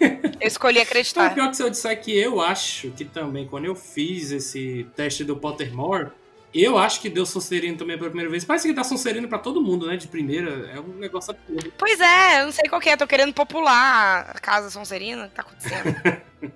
Eu 0.00 0.48
escolhi 0.48 0.80
acreditar. 0.80 1.26
Então, 1.26 1.34
pior 1.34 1.50
que 1.50 1.56
se 1.56 1.62
eu 1.62 1.70
disser 1.70 2.00
que 2.00 2.16
eu 2.16 2.40
acho 2.40 2.90
que 2.90 3.04
também, 3.04 3.46
quando 3.46 3.64
eu 3.64 3.74
fiz 3.74 4.32
esse 4.32 4.86
teste 4.96 5.24
do 5.24 5.36
Pottermore, 5.36 6.10
eu 6.52 6.78
acho 6.78 7.00
que 7.00 7.08
deu 7.08 7.26
Sonserino 7.26 7.76
também 7.76 7.96
pela 7.98 8.10
primeira 8.10 8.30
vez. 8.30 8.44
Parece 8.44 8.68
que 8.68 8.74
dá 8.74 8.84
Sonserino 8.84 9.28
pra 9.28 9.38
todo 9.38 9.60
mundo, 9.60 9.86
né? 9.86 9.96
De 9.96 10.06
primeira. 10.06 10.70
É 10.72 10.78
um 10.78 10.94
negócio 10.98 11.32
absurdo. 11.32 11.72
Pois 11.76 12.00
é, 12.00 12.40
eu 12.40 12.46
não 12.46 12.52
sei 12.52 12.68
qual 12.68 12.80
que 12.80 12.88
é. 12.88 12.96
Tô 12.96 13.06
querendo 13.06 13.34
popular 13.34 14.30
a 14.34 14.38
casa 14.38 14.70
Sonserina. 14.70 15.26
O 15.26 15.28
que 15.28 15.34
tá 15.34 15.42
acontecendo? 15.42 16.22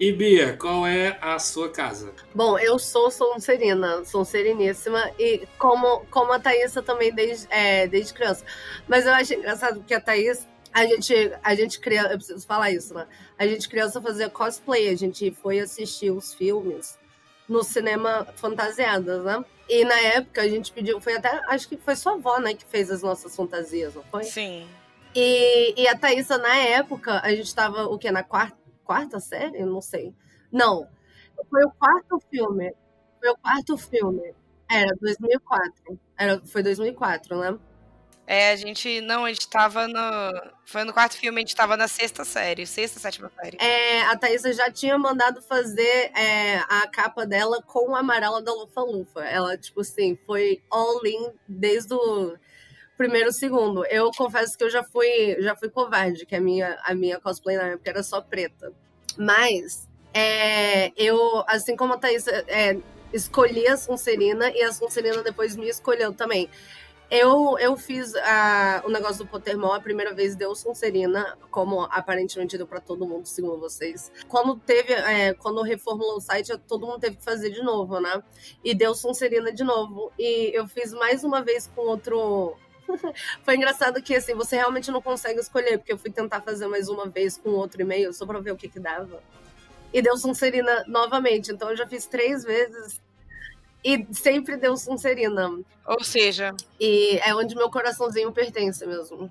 E 0.00 0.12
Bia, 0.12 0.56
qual 0.56 0.86
é 0.86 1.18
a 1.20 1.40
sua 1.40 1.68
casa? 1.70 2.14
Bom, 2.32 2.56
eu 2.56 2.78
sou 2.78 3.10
Sonserina, 3.10 4.04
Sonseriníssima, 4.04 5.10
e 5.18 5.42
como, 5.58 6.06
como 6.06 6.32
a 6.32 6.38
Thaísa 6.38 6.80
também 6.80 7.12
desde, 7.12 7.48
é, 7.50 7.88
desde 7.88 8.14
criança. 8.14 8.44
Mas 8.86 9.06
eu 9.06 9.12
acho 9.12 9.34
engraçado 9.34 9.82
que 9.84 9.92
a 9.92 10.00
Thaís, 10.00 10.46
a 10.72 10.86
gente, 10.86 11.32
a 11.42 11.54
gente 11.56 11.80
criança, 11.80 12.12
eu 12.12 12.16
preciso 12.16 12.46
falar 12.46 12.70
isso, 12.70 12.94
né? 12.94 13.08
A 13.36 13.44
gente 13.44 13.68
criança 13.68 14.00
fazia 14.00 14.30
cosplay, 14.30 14.88
a 14.88 14.96
gente 14.96 15.32
foi 15.42 15.58
assistir 15.58 16.12
os 16.12 16.32
filmes 16.32 16.96
no 17.48 17.64
cinema 17.64 18.24
fantasiadas, 18.36 19.24
né? 19.24 19.44
E 19.68 19.84
na 19.84 19.98
época 19.98 20.42
a 20.42 20.48
gente 20.48 20.70
pediu, 20.70 21.00
foi 21.00 21.16
até, 21.16 21.40
acho 21.48 21.68
que 21.68 21.76
foi 21.76 21.96
sua 21.96 22.12
avó, 22.12 22.38
né, 22.38 22.54
que 22.54 22.64
fez 22.64 22.90
as 22.90 23.02
nossas 23.02 23.34
fantasias, 23.34 23.94
não 23.96 24.04
foi? 24.04 24.22
Sim. 24.22 24.68
E, 25.14 25.74
e 25.76 25.88
a 25.88 25.98
Thaísa, 25.98 26.38
na 26.38 26.54
época, 26.56 27.20
a 27.22 27.30
gente 27.34 27.52
tava, 27.52 27.86
o 27.86 27.98
quê? 27.98 28.10
Na 28.10 28.22
quarta, 28.22 28.56
quarta 28.88 29.20
série? 29.20 29.62
Não 29.66 29.82
sei. 29.82 30.14
Não. 30.50 30.88
Foi 31.50 31.62
o 31.62 31.70
quarto 31.70 32.18
filme. 32.30 32.72
Foi 33.20 33.28
o 33.28 33.36
quarto 33.36 33.76
filme. 33.76 34.34
Era 34.70 34.96
2004. 34.98 36.00
Era, 36.16 36.40
foi 36.46 36.62
2004, 36.62 37.38
né? 37.38 37.58
É, 38.26 38.52
a 38.52 38.56
gente. 38.56 39.00
Não, 39.02 39.24
a 39.24 39.28
gente 39.28 39.48
tava 39.48 39.86
no. 39.86 40.52
Foi 40.64 40.84
no 40.84 40.92
quarto 40.92 41.16
filme, 41.16 41.38
a 41.38 41.40
gente 41.40 41.56
tava 41.56 41.76
na 41.76 41.88
sexta 41.88 42.24
série, 42.24 42.66
sexta, 42.66 43.00
sétima 43.00 43.30
série. 43.40 43.56
É, 43.58 44.02
a 44.02 44.16
Thaisa 44.18 44.52
já 44.52 44.70
tinha 44.70 44.98
mandado 44.98 45.40
fazer 45.40 46.12
é, 46.14 46.58
a 46.68 46.86
capa 46.88 47.26
dela 47.26 47.62
com 47.62 47.92
o 47.92 47.96
amarelo 47.96 48.42
da 48.42 48.52
Lufa 48.52 48.82
Lufa. 48.82 49.20
Ela, 49.24 49.56
tipo 49.56 49.80
assim, 49.80 50.18
foi 50.26 50.62
all 50.70 51.00
in 51.06 51.32
desde 51.48 51.94
o 51.94 52.36
primeiro 52.98 53.32
segundo. 53.32 53.86
Eu 53.86 54.10
confesso 54.10 54.58
que 54.58 54.64
eu 54.64 54.68
já 54.68 54.82
fui, 54.82 55.36
já 55.40 55.54
fui 55.54 55.70
covarde, 55.70 56.26
que 56.26 56.34
a 56.34 56.40
minha, 56.40 56.76
a 56.84 56.94
minha 56.94 57.20
cosplay 57.20 57.56
na 57.56 57.68
época 57.68 57.88
era 57.88 58.02
só 58.02 58.20
preta. 58.20 58.72
Mas 59.16 59.88
é, 60.12 60.92
eu, 60.96 61.44
assim 61.46 61.76
como 61.76 61.94
a 61.94 61.96
Thaís, 61.98 62.26
é, 62.26 62.76
escolhi 63.12 63.68
a 63.68 63.76
Sonserina 63.76 64.50
e 64.50 64.62
a 64.62 64.72
Sonserina 64.72 65.22
depois 65.22 65.56
me 65.56 65.68
escolheu 65.68 66.12
também. 66.12 66.50
Eu, 67.10 67.56
eu 67.58 67.74
fiz 67.74 68.14
a, 68.16 68.82
o 68.84 68.90
negócio 68.90 69.24
do 69.24 69.30
Pottermore, 69.30 69.78
a 69.78 69.80
primeira 69.80 70.12
vez 70.12 70.36
deu 70.36 70.54
Sonserina, 70.54 71.38
como 71.50 71.84
aparentemente 71.84 72.58
deu 72.58 72.66
para 72.66 72.80
todo 72.80 73.06
mundo, 73.06 73.26
segundo 73.26 73.58
vocês. 73.58 74.12
Quando 74.28 74.56
teve, 74.56 74.92
é, 74.92 75.32
quando 75.32 75.62
reformulou 75.62 76.16
o 76.16 76.20
site, 76.20 76.54
todo 76.66 76.86
mundo 76.86 76.98
teve 76.98 77.16
que 77.16 77.24
fazer 77.24 77.48
de 77.48 77.62
novo, 77.62 77.98
né? 77.98 78.22
E 78.62 78.74
deu 78.74 78.94
Sonserina 78.94 79.50
de 79.50 79.64
novo. 79.64 80.12
E 80.18 80.50
eu 80.54 80.66
fiz 80.68 80.92
mais 80.92 81.24
uma 81.24 81.40
vez 81.40 81.66
com 81.74 81.82
outro 81.82 82.58
Foi 83.44 83.56
engraçado 83.56 84.02
que, 84.02 84.14
assim, 84.14 84.34
você 84.34 84.56
realmente 84.56 84.90
não 84.90 85.02
consegue 85.02 85.40
escolher, 85.40 85.78
porque 85.78 85.92
eu 85.92 85.98
fui 85.98 86.10
tentar 86.10 86.40
fazer 86.40 86.66
mais 86.66 86.88
uma 86.88 87.08
vez 87.08 87.36
com 87.36 87.50
outro 87.50 87.80
e-mail, 87.80 88.12
só 88.12 88.26
pra 88.26 88.40
ver 88.40 88.52
o 88.52 88.56
que 88.56 88.68
que 88.68 88.80
dava. 88.80 89.22
E 89.92 90.02
deu 90.02 90.16
Sonserina 90.16 90.84
novamente. 90.86 91.52
Então 91.52 91.70
eu 91.70 91.76
já 91.76 91.86
fiz 91.86 92.06
três 92.06 92.44
vezes 92.44 93.00
e 93.84 94.06
sempre 94.12 94.56
deu 94.56 94.76
Sonserina. 94.76 95.58
Ou 95.86 96.04
seja... 96.04 96.54
E 96.78 97.18
é 97.18 97.34
onde 97.34 97.54
meu 97.54 97.70
coraçãozinho 97.70 98.32
pertence 98.32 98.84
mesmo. 98.86 99.30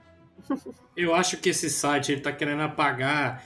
Eu 0.95 1.13
acho 1.13 1.37
que 1.37 1.49
esse 1.49 1.69
site 1.69 2.11
ele 2.11 2.21
tá 2.21 2.31
querendo 2.31 2.63
apagar 2.63 3.45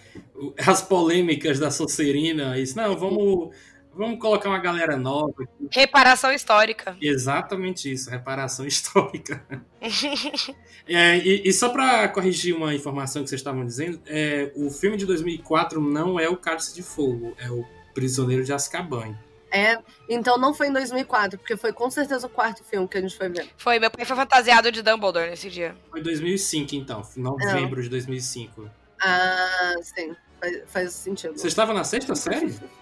as 0.65 0.81
polêmicas 0.81 1.59
da 1.59 1.69
Sonserina. 1.69 2.57
Isso, 2.57 2.77
não, 2.77 2.95
vamos 2.95 3.53
Vamos 3.93 4.19
colocar 4.19 4.49
uma 4.49 4.59
galera 4.59 4.95
nova. 4.95 5.33
Aqui. 5.43 5.67
Reparação 5.71 6.31
histórica. 6.31 6.95
Exatamente 7.01 7.91
isso, 7.91 8.09
reparação 8.09 8.65
histórica. 8.67 9.45
é, 10.87 11.17
e, 11.17 11.47
e, 11.47 11.53
só 11.53 11.69
para 11.69 12.07
corrigir 12.09 12.55
uma 12.55 12.73
informação 12.73 13.23
que 13.23 13.29
vocês 13.29 13.41
estavam 13.41 13.65
dizendo, 13.65 14.01
é, 14.05 14.51
o 14.55 14.69
filme 14.69 14.97
de 14.97 15.05
2004 15.05 15.81
não 15.81 16.19
é 16.19 16.29
o 16.29 16.37
Cálice 16.37 16.73
de 16.73 16.81
Fogo, 16.81 17.35
é 17.37 17.49
o 17.49 17.65
Prisioneiro 17.93 18.43
de 18.43 18.53
Azkaban. 18.53 19.15
É, 19.53 19.77
então 20.07 20.37
não 20.37 20.53
foi 20.53 20.67
em 20.67 20.73
2004, 20.73 21.37
porque 21.37 21.57
foi 21.57 21.73
com 21.73 21.91
certeza 21.91 22.25
o 22.25 22.29
quarto 22.29 22.63
filme 22.63 22.87
que 22.87 22.97
a 22.97 23.01
gente 23.01 23.17
foi 23.17 23.27
ver. 23.27 23.49
Foi, 23.57 23.79
meu 23.79 23.91
pai 23.91 24.05
foi 24.05 24.15
fantasiado 24.15 24.71
de 24.71 24.81
Dumbledore 24.81 25.29
nesse 25.29 25.49
dia. 25.49 25.75
Foi 25.89 26.01
2005, 26.01 26.73
então, 26.73 27.01
novembro 27.17 27.81
é. 27.81 27.83
de 27.83 27.89
2005. 27.89 28.69
Ah, 29.01 29.75
sim, 29.81 30.15
faz, 30.39 30.61
faz 30.67 30.93
sentido. 30.93 31.37
Você 31.37 31.47
estava 31.47 31.73
na 31.73 31.83
sexta 31.83 32.15
série? 32.15 32.57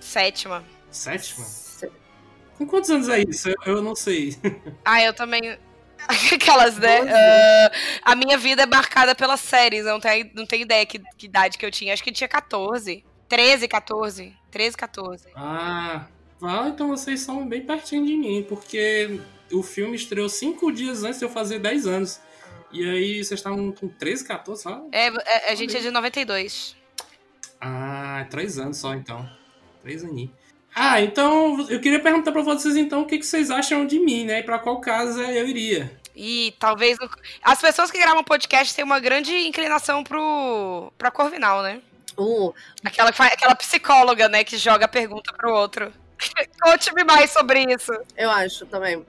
Sétima. 0.00 0.64
Sétima? 0.90 1.46
Com 2.60 2.66
quantos 2.66 2.90
anos 2.90 3.08
é 3.08 3.20
isso? 3.22 3.48
Eu, 3.48 3.56
eu 3.76 3.82
não 3.82 3.94
sei. 3.94 4.36
Ah, 4.84 5.02
eu 5.02 5.14
também. 5.14 5.40
Aquelas, 6.32 6.76
né? 6.76 7.02
Uh, 7.02 7.70
a 8.02 8.14
minha 8.14 8.36
vida 8.36 8.62
é 8.62 8.66
marcada 8.66 9.14
pelas 9.14 9.40
séries. 9.40 9.86
Eu 9.86 9.92
não 9.92 10.00
tenho, 10.00 10.30
não 10.34 10.46
tenho 10.46 10.62
ideia 10.62 10.84
que, 10.84 10.98
que 11.16 11.26
idade 11.26 11.56
que 11.56 11.64
eu 11.64 11.70
tinha. 11.70 11.92
Acho 11.92 12.02
que 12.02 12.12
tinha 12.12 12.28
14. 12.28 13.04
13, 13.28 13.68
14. 13.68 14.36
13, 14.50 14.76
14. 14.76 15.28
Ah, 15.34 16.06
ah, 16.42 16.68
então 16.68 16.88
vocês 16.88 17.20
são 17.20 17.46
bem 17.46 17.64
pertinho 17.64 18.04
de 18.04 18.16
mim, 18.16 18.44
porque 18.48 19.20
o 19.52 19.62
filme 19.62 19.94
estreou 19.94 20.28
cinco 20.28 20.72
dias 20.72 21.04
antes 21.04 21.18
de 21.18 21.24
eu 21.24 21.30
fazer 21.30 21.60
10 21.60 21.86
anos. 21.86 22.20
E 22.72 22.88
aí 22.88 23.24
vocês 23.24 23.40
estavam 23.40 23.72
com 23.72 23.88
13, 23.88 24.24
14, 24.24 24.62
só? 24.62 24.86
É, 24.92 25.06
é 25.06 25.52
a 25.52 25.54
gente 25.54 25.76
é 25.76 25.80
de 25.80 25.90
92. 25.90 26.76
Ah, 27.60 28.26
três 28.30 28.58
anos 28.58 28.78
só 28.78 28.94
então. 28.94 29.28
Três 29.82 30.04
aninhos. 30.04 30.30
Ah, 30.74 31.00
então 31.00 31.66
eu 31.68 31.80
queria 31.80 32.00
perguntar 32.00 32.32
para 32.32 32.42
vocês 32.42 32.76
então 32.76 33.02
o 33.02 33.06
que, 33.06 33.18
que 33.18 33.26
vocês 33.26 33.50
acham 33.50 33.86
de 33.86 33.98
mim, 33.98 34.24
né? 34.24 34.40
E 34.40 34.42
para 34.42 34.58
qual 34.58 34.80
casa 34.80 35.22
eu 35.32 35.48
iria. 35.48 35.90
E 36.14 36.54
talvez 36.58 36.98
as 37.42 37.60
pessoas 37.60 37.90
que 37.90 37.98
gravam 37.98 38.22
podcast 38.22 38.74
têm 38.74 38.84
uma 38.84 39.00
grande 39.00 39.32
inclinação 39.32 40.04
pro 40.04 40.92
para 40.96 41.10
Corvinal, 41.10 41.62
né? 41.62 41.80
Uh. 42.16 42.52
Aquela 42.84 43.10
aquela 43.10 43.54
psicóloga, 43.54 44.28
né, 44.28 44.44
que 44.44 44.56
joga 44.56 44.84
a 44.84 44.88
pergunta 44.88 45.32
pro 45.32 45.52
outro. 45.52 45.92
Conte-me 46.62 47.04
mais 47.04 47.30
sobre 47.30 47.64
isso. 47.72 47.92
Eu 48.16 48.30
acho 48.30 48.66
também. 48.66 49.04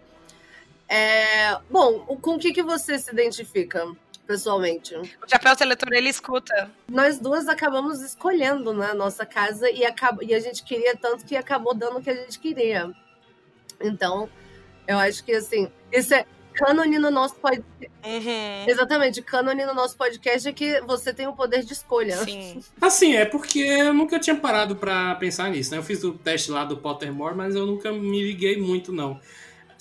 É, 0.88 1.58
bom, 1.70 2.00
com 2.22 2.36
o 2.36 2.40
que, 2.40 2.52
que 2.52 2.64
você 2.64 3.00
se 3.00 3.12
identifica? 3.12 3.86
Pessoalmente. 4.32 4.96
O 4.96 5.30
chapéu 5.30 5.56
seletor 5.58 5.92
ele 5.92 6.10
escuta. 6.10 6.72
Nós 6.90 7.20
duas 7.20 7.50
acabamos 7.50 8.02
escolhendo 8.02 8.74
né, 8.74 8.92
a 8.92 8.96
nossa 8.96 9.26
casa 9.26 9.70
e, 9.70 9.86
acaba, 9.86 10.24
e 10.24 10.34
a 10.34 10.40
gente 10.40 10.64
queria 10.64 10.96
tanto 10.96 11.26
que 11.26 11.36
acabou 11.36 11.74
dando 11.74 12.00
o 12.00 12.02
que 12.02 12.10
a 12.10 12.16
gente 12.16 12.40
queria. 12.40 12.90
Então, 13.82 14.30
eu 14.88 14.98
acho 14.98 15.24
que 15.26 15.34
assim, 15.34 15.70
isso 15.92 16.14
é, 16.14 16.26
cânone 16.54 16.98
no 16.98 17.12
nosso 17.12 17.36
podcast. 17.36 17.92
Uhum. 18.06 18.66
Exatamente, 18.68 19.22
cânone 19.22 19.66
no 19.66 19.74
nosso 19.74 19.98
podcast 19.98 20.48
é 20.48 20.54
que 20.54 20.80
você 20.82 21.14
tem 21.14 21.28
o 21.28 21.34
poder 21.34 21.64
de 21.64 21.74
escolha. 21.74 22.16
Sim. 22.18 22.64
Assim, 22.80 23.16
é 23.16 23.26
porque 23.26 23.60
eu 23.60 23.94
nunca 23.94 24.18
tinha 24.18 24.36
parado 24.36 24.76
pra 24.76 25.14
pensar 25.16 25.50
nisso, 25.50 25.72
né? 25.72 25.78
Eu 25.78 25.84
fiz 25.84 26.04
o 26.04 26.14
teste 26.14 26.52
lá 26.52 26.64
do 26.64 26.78
Pottermore, 26.78 27.36
mas 27.36 27.54
eu 27.54 27.66
nunca 27.66 27.92
me 27.92 28.24
liguei 28.24 28.60
muito, 28.60 28.92
não. 28.94 29.20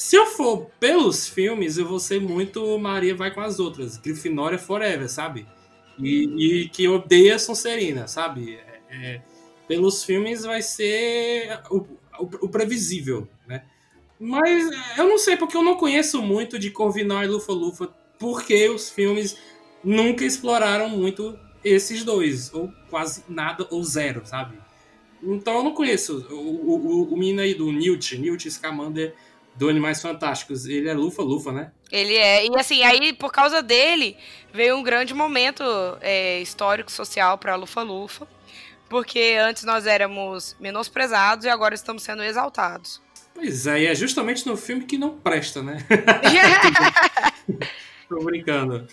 Se 0.00 0.16
eu 0.16 0.24
for 0.24 0.70
pelos 0.80 1.28
filmes, 1.28 1.76
eu 1.76 1.84
vou 1.84 2.00
ser 2.00 2.22
muito 2.22 2.78
Maria 2.78 3.14
vai 3.14 3.30
com 3.34 3.42
as 3.42 3.60
outras. 3.60 3.98
Grifinória 3.98 4.58
forever, 4.58 5.10
sabe? 5.10 5.46
E, 5.98 6.62
e 6.62 6.68
que 6.70 6.88
odeia 6.88 7.38
Sonserina, 7.38 8.08
sabe? 8.08 8.54
É, 8.54 8.80
é, 8.88 9.22
pelos 9.68 10.02
filmes 10.02 10.42
vai 10.42 10.62
ser 10.62 11.60
o, 11.70 11.80
o, 12.18 12.46
o 12.46 12.48
previsível, 12.48 13.28
né? 13.46 13.62
Mas 14.18 14.70
eu 14.96 15.06
não 15.06 15.18
sei, 15.18 15.36
porque 15.36 15.54
eu 15.54 15.62
não 15.62 15.76
conheço 15.76 16.22
muito 16.22 16.58
de 16.58 16.70
Corvinal 16.70 17.22
e 17.22 17.26
Lufa-Lufa, 17.26 17.94
porque 18.18 18.70
os 18.70 18.88
filmes 18.88 19.36
nunca 19.84 20.24
exploraram 20.24 20.88
muito 20.88 21.38
esses 21.62 22.04
dois, 22.04 22.50
ou 22.54 22.72
quase 22.88 23.22
nada, 23.28 23.68
ou 23.70 23.84
zero, 23.84 24.22
sabe? 24.24 24.56
Então 25.22 25.58
eu 25.58 25.62
não 25.62 25.74
conheço 25.74 26.26
o, 26.30 26.34
o, 26.34 27.12
o 27.12 27.18
menino 27.18 27.42
aí 27.42 27.52
do 27.52 27.70
Newt, 27.70 28.16
Newt 28.16 28.50
Scamander 28.50 29.14
do 29.60 29.68
Animais 29.68 30.00
Fantásticos. 30.00 30.64
Ele 30.64 30.88
é 30.88 30.94
Lufa-Lufa, 30.94 31.52
né? 31.52 31.70
Ele 31.92 32.16
é. 32.16 32.46
E 32.46 32.58
assim, 32.58 32.82
aí 32.82 33.12
por 33.12 33.30
causa 33.30 33.62
dele 33.62 34.16
veio 34.54 34.74
um 34.74 34.82
grande 34.82 35.12
momento 35.12 35.62
é, 36.00 36.40
histórico, 36.40 36.90
social 36.90 37.36
pra 37.36 37.56
Lufa-Lufa. 37.56 38.26
Porque 38.88 39.36
antes 39.38 39.64
nós 39.64 39.86
éramos 39.86 40.56
menosprezados 40.58 41.44
e 41.44 41.50
agora 41.50 41.74
estamos 41.74 42.02
sendo 42.02 42.24
exaltados. 42.24 43.02
Pois 43.34 43.66
é, 43.66 43.82
e 43.82 43.86
é 43.86 43.94
justamente 43.94 44.46
no 44.46 44.56
filme 44.56 44.86
que 44.86 44.96
não 44.96 45.18
presta, 45.18 45.62
né? 45.62 45.86
Tô 48.08 48.16
brincando. 48.24 48.86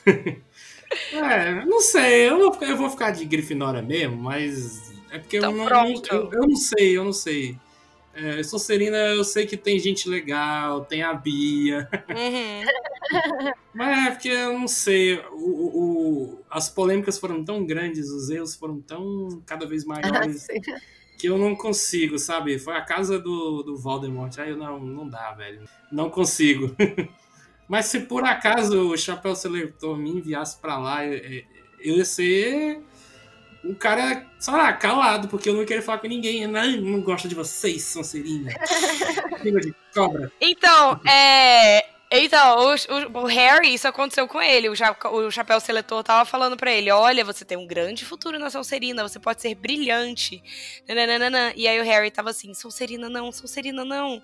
É, 1.13 1.65
não 1.65 1.81
sei, 1.81 2.29
eu 2.29 2.37
vou, 2.37 2.57
eu 2.61 2.77
vou 2.77 2.89
ficar 2.89 3.11
de 3.11 3.25
Grifinória 3.25 3.81
mesmo, 3.81 4.17
mas 4.17 4.93
é 5.09 5.17
porque 5.17 5.37
Então 5.37 5.51
eu, 5.51 5.57
não, 5.57 5.93
eu, 6.11 6.31
eu 6.31 6.47
não 6.47 6.55
sei, 6.55 6.97
eu 6.97 7.03
não 7.03 7.13
sei. 7.13 7.57
É, 8.19 8.41
Sonserina, 8.41 8.97
eu 8.97 9.23
sei 9.23 9.45
que 9.45 9.55
tem 9.55 9.77
gente 9.77 10.09
legal, 10.09 10.83
tem 10.85 11.03
a 11.03 11.13
Bia, 11.13 11.87
Uhum. 12.09 13.53
mas 13.75 14.07
é 14.07 14.11
porque 14.11 14.29
eu 14.29 14.57
não 14.57 14.67
sei, 14.67 15.19
o, 15.33 15.35
o- 16.33 16.39
as 16.49 16.67
polêmicas 16.67 17.19
foram 17.19 17.45
tão 17.45 17.63
grandes, 17.63 18.09
os 18.09 18.29
erros 18.31 18.55
foram 18.55 18.81
tão 18.81 19.41
cada 19.45 19.67
vez 19.67 19.85
maiores 19.85 20.41
Sim. 20.41 20.59
que 21.15 21.27
eu 21.29 21.37
não 21.37 21.55
consigo, 21.55 22.17
sabe? 22.17 22.57
Foi 22.57 22.75
a 22.75 22.81
casa 22.81 23.19
do, 23.19 23.61
do 23.61 23.77
Voldemort. 23.77 24.35
Aí 24.39 24.49
eu 24.49 24.57
não, 24.57 24.79
não 24.79 25.07
dá, 25.07 25.33
velho. 25.33 25.61
Não 25.91 26.09
consigo. 26.09 26.75
Mas 27.69 27.85
se 27.85 27.99
por 27.99 28.23
acaso 28.23 28.89
o 28.93 28.97
Chapéu 28.97 29.35
Seletor 29.35 29.95
me 29.97 30.09
enviasse 30.09 30.57
pra 30.59 30.77
lá, 30.79 31.05
eu, 31.05 31.43
eu 31.81 31.97
ia 31.97 32.05
ser 32.05 32.81
um 33.69 33.73
cara, 33.75 34.25
sei 34.39 34.53
lá, 34.53 34.73
calado, 34.73 35.27
porque 35.27 35.49
eu 35.49 35.53
não 35.53 35.65
queria 35.65 35.81
falar 35.83 35.97
com 35.99 36.07
ninguém. 36.07 36.47
Não, 36.47 36.65
não 36.81 37.01
gosto 37.01 37.27
de 37.27 37.35
vocês, 37.35 37.83
Sonserina. 37.83 38.51
Língua 39.43 39.61
de 39.61 39.73
cobra. 39.93 40.31
Então, 40.41 40.99
é. 41.07 41.85
Então, 42.09 42.59
o, 42.59 43.19
o- 43.19 43.23
o 43.23 43.25
Harry, 43.25 43.73
isso 43.73 43.85
aconteceu 43.87 44.27
com 44.29 44.41
ele. 44.41 44.69
O, 44.69 44.75
Ja- 44.75 44.95
o 45.11 45.29
Chapéu 45.29 45.59
Seletor 45.59 46.01
tava 46.03 46.23
falando 46.23 46.55
pra 46.55 46.71
ele: 46.71 46.89
Olha, 46.89 47.25
você 47.25 47.43
tem 47.43 47.57
um 47.57 47.67
grande 47.67 48.05
futuro 48.05 48.39
na 48.39 48.49
Sonserina, 48.49 49.03
você 49.07 49.19
pode 49.19 49.41
ser 49.41 49.53
brilhante. 49.55 50.41
Nananana. 50.87 51.51
E 51.55 51.67
aí 51.67 51.79
o 51.79 51.83
Harry 51.83 52.09
tava 52.09 52.29
assim: 52.29 52.53
Sonserina 52.53 53.09
não, 53.09 53.29
Sonserina 53.31 53.83
não. 53.83 54.21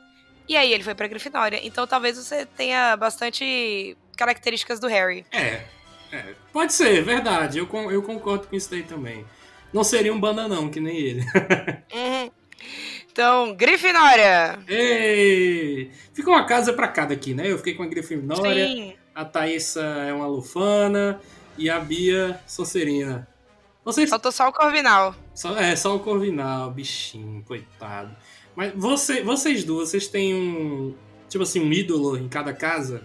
E 0.47 0.55
aí 0.55 0.71
ele 0.73 0.83
foi 0.83 0.95
pra 0.95 1.07
Grifinória. 1.07 1.59
Então 1.61 1.85
talvez 1.85 2.17
você 2.17 2.45
tenha 2.45 2.95
bastante 2.95 3.97
características 4.17 4.79
do 4.79 4.87
Harry. 4.87 5.25
É, 5.31 5.61
é, 6.13 6.35
pode 6.53 6.73
ser, 6.73 7.03
verdade. 7.03 7.57
Eu, 7.57 7.67
eu 7.91 8.01
concordo 8.03 8.47
com 8.47 8.55
isso 8.55 8.69
daí 8.69 8.83
também. 8.83 9.25
Não 9.73 9.83
seria 9.83 10.13
um 10.13 10.19
bananão 10.19 10.69
que 10.69 10.79
nem 10.79 10.97
ele. 10.97 11.25
Uhum. 11.93 12.31
Então, 13.11 13.53
Grifinória. 13.55 14.57
Ei! 14.67 15.91
Fica 16.13 16.31
uma 16.31 16.45
casa 16.45 16.73
pra 16.73 16.87
cada 16.87 17.13
aqui, 17.13 17.35
né? 17.35 17.51
Eu 17.51 17.57
fiquei 17.59 17.75
com 17.75 17.83
a 17.83 17.85
Grifinória. 17.85 18.65
Sim. 18.65 18.95
A 19.13 19.23
Thaísa 19.23 19.83
é 19.83 20.11
uma 20.11 20.25
lufana 20.25 21.21
e 21.55 21.69
a 21.69 21.79
Bia 21.79 22.39
Sonserina. 22.47 23.27
Vocês. 23.85 24.09
Faltou 24.09 24.31
só 24.31 24.47
o 24.47 24.53
Corvinal. 24.53 25.13
Só, 25.35 25.55
é, 25.57 25.75
só 25.75 25.95
o 25.95 25.99
Corvinal, 25.99 26.71
bichinho, 26.71 27.43
coitado. 27.43 28.15
Mas 28.55 28.73
você, 28.75 29.21
vocês 29.21 29.63
duas, 29.63 29.89
vocês 29.89 30.07
têm 30.07 30.33
um. 30.33 30.95
Tipo 31.29 31.43
assim, 31.43 31.59
um 31.59 31.71
ídolo 31.71 32.17
em 32.17 32.27
cada 32.27 32.53
casa? 32.53 33.03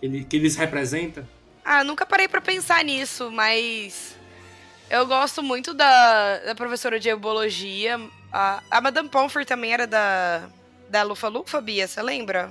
Ele, 0.00 0.24
que 0.24 0.36
eles 0.36 0.56
representam? 0.56 1.26
Ah, 1.64 1.84
nunca 1.84 2.04
parei 2.04 2.28
pra 2.28 2.40
pensar 2.40 2.84
nisso, 2.84 3.30
mas 3.30 4.16
eu 4.90 5.06
gosto 5.06 5.42
muito 5.42 5.72
da, 5.72 6.38
da 6.38 6.54
professora 6.54 6.98
de 6.98 7.08
herbologia. 7.08 8.00
A, 8.32 8.62
a 8.70 8.80
Madame 8.80 9.08
Pomfrey 9.08 9.46
também 9.46 9.72
era 9.72 9.86
da, 9.86 10.48
da 10.88 11.02
Lufa 11.02 11.28
Lufa, 11.28 11.60
Bia, 11.60 11.86
você 11.86 12.02
lembra? 12.02 12.50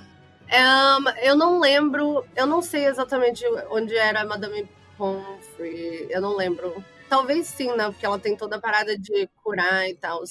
Ahn, 0.51 1.05
eu 1.21 1.35
não 1.35 1.59
lembro, 1.59 2.25
eu 2.35 2.45
não 2.45 2.61
sei 2.61 2.85
exatamente 2.85 3.45
onde 3.69 3.95
era 3.95 4.21
a 4.21 4.25
Madame 4.25 4.67
Pomfrey, 4.97 6.07
eu 6.09 6.21
não 6.21 6.35
lembro. 6.35 6.83
Talvez 7.09 7.47
sim, 7.47 7.75
né? 7.75 7.85
Porque 7.85 8.05
ela 8.05 8.17
tem 8.17 8.35
toda 8.35 8.55
a 8.55 8.59
parada 8.59 8.97
de 8.97 9.29
curar 9.43 9.89
e 9.89 9.95
tal. 9.95 10.23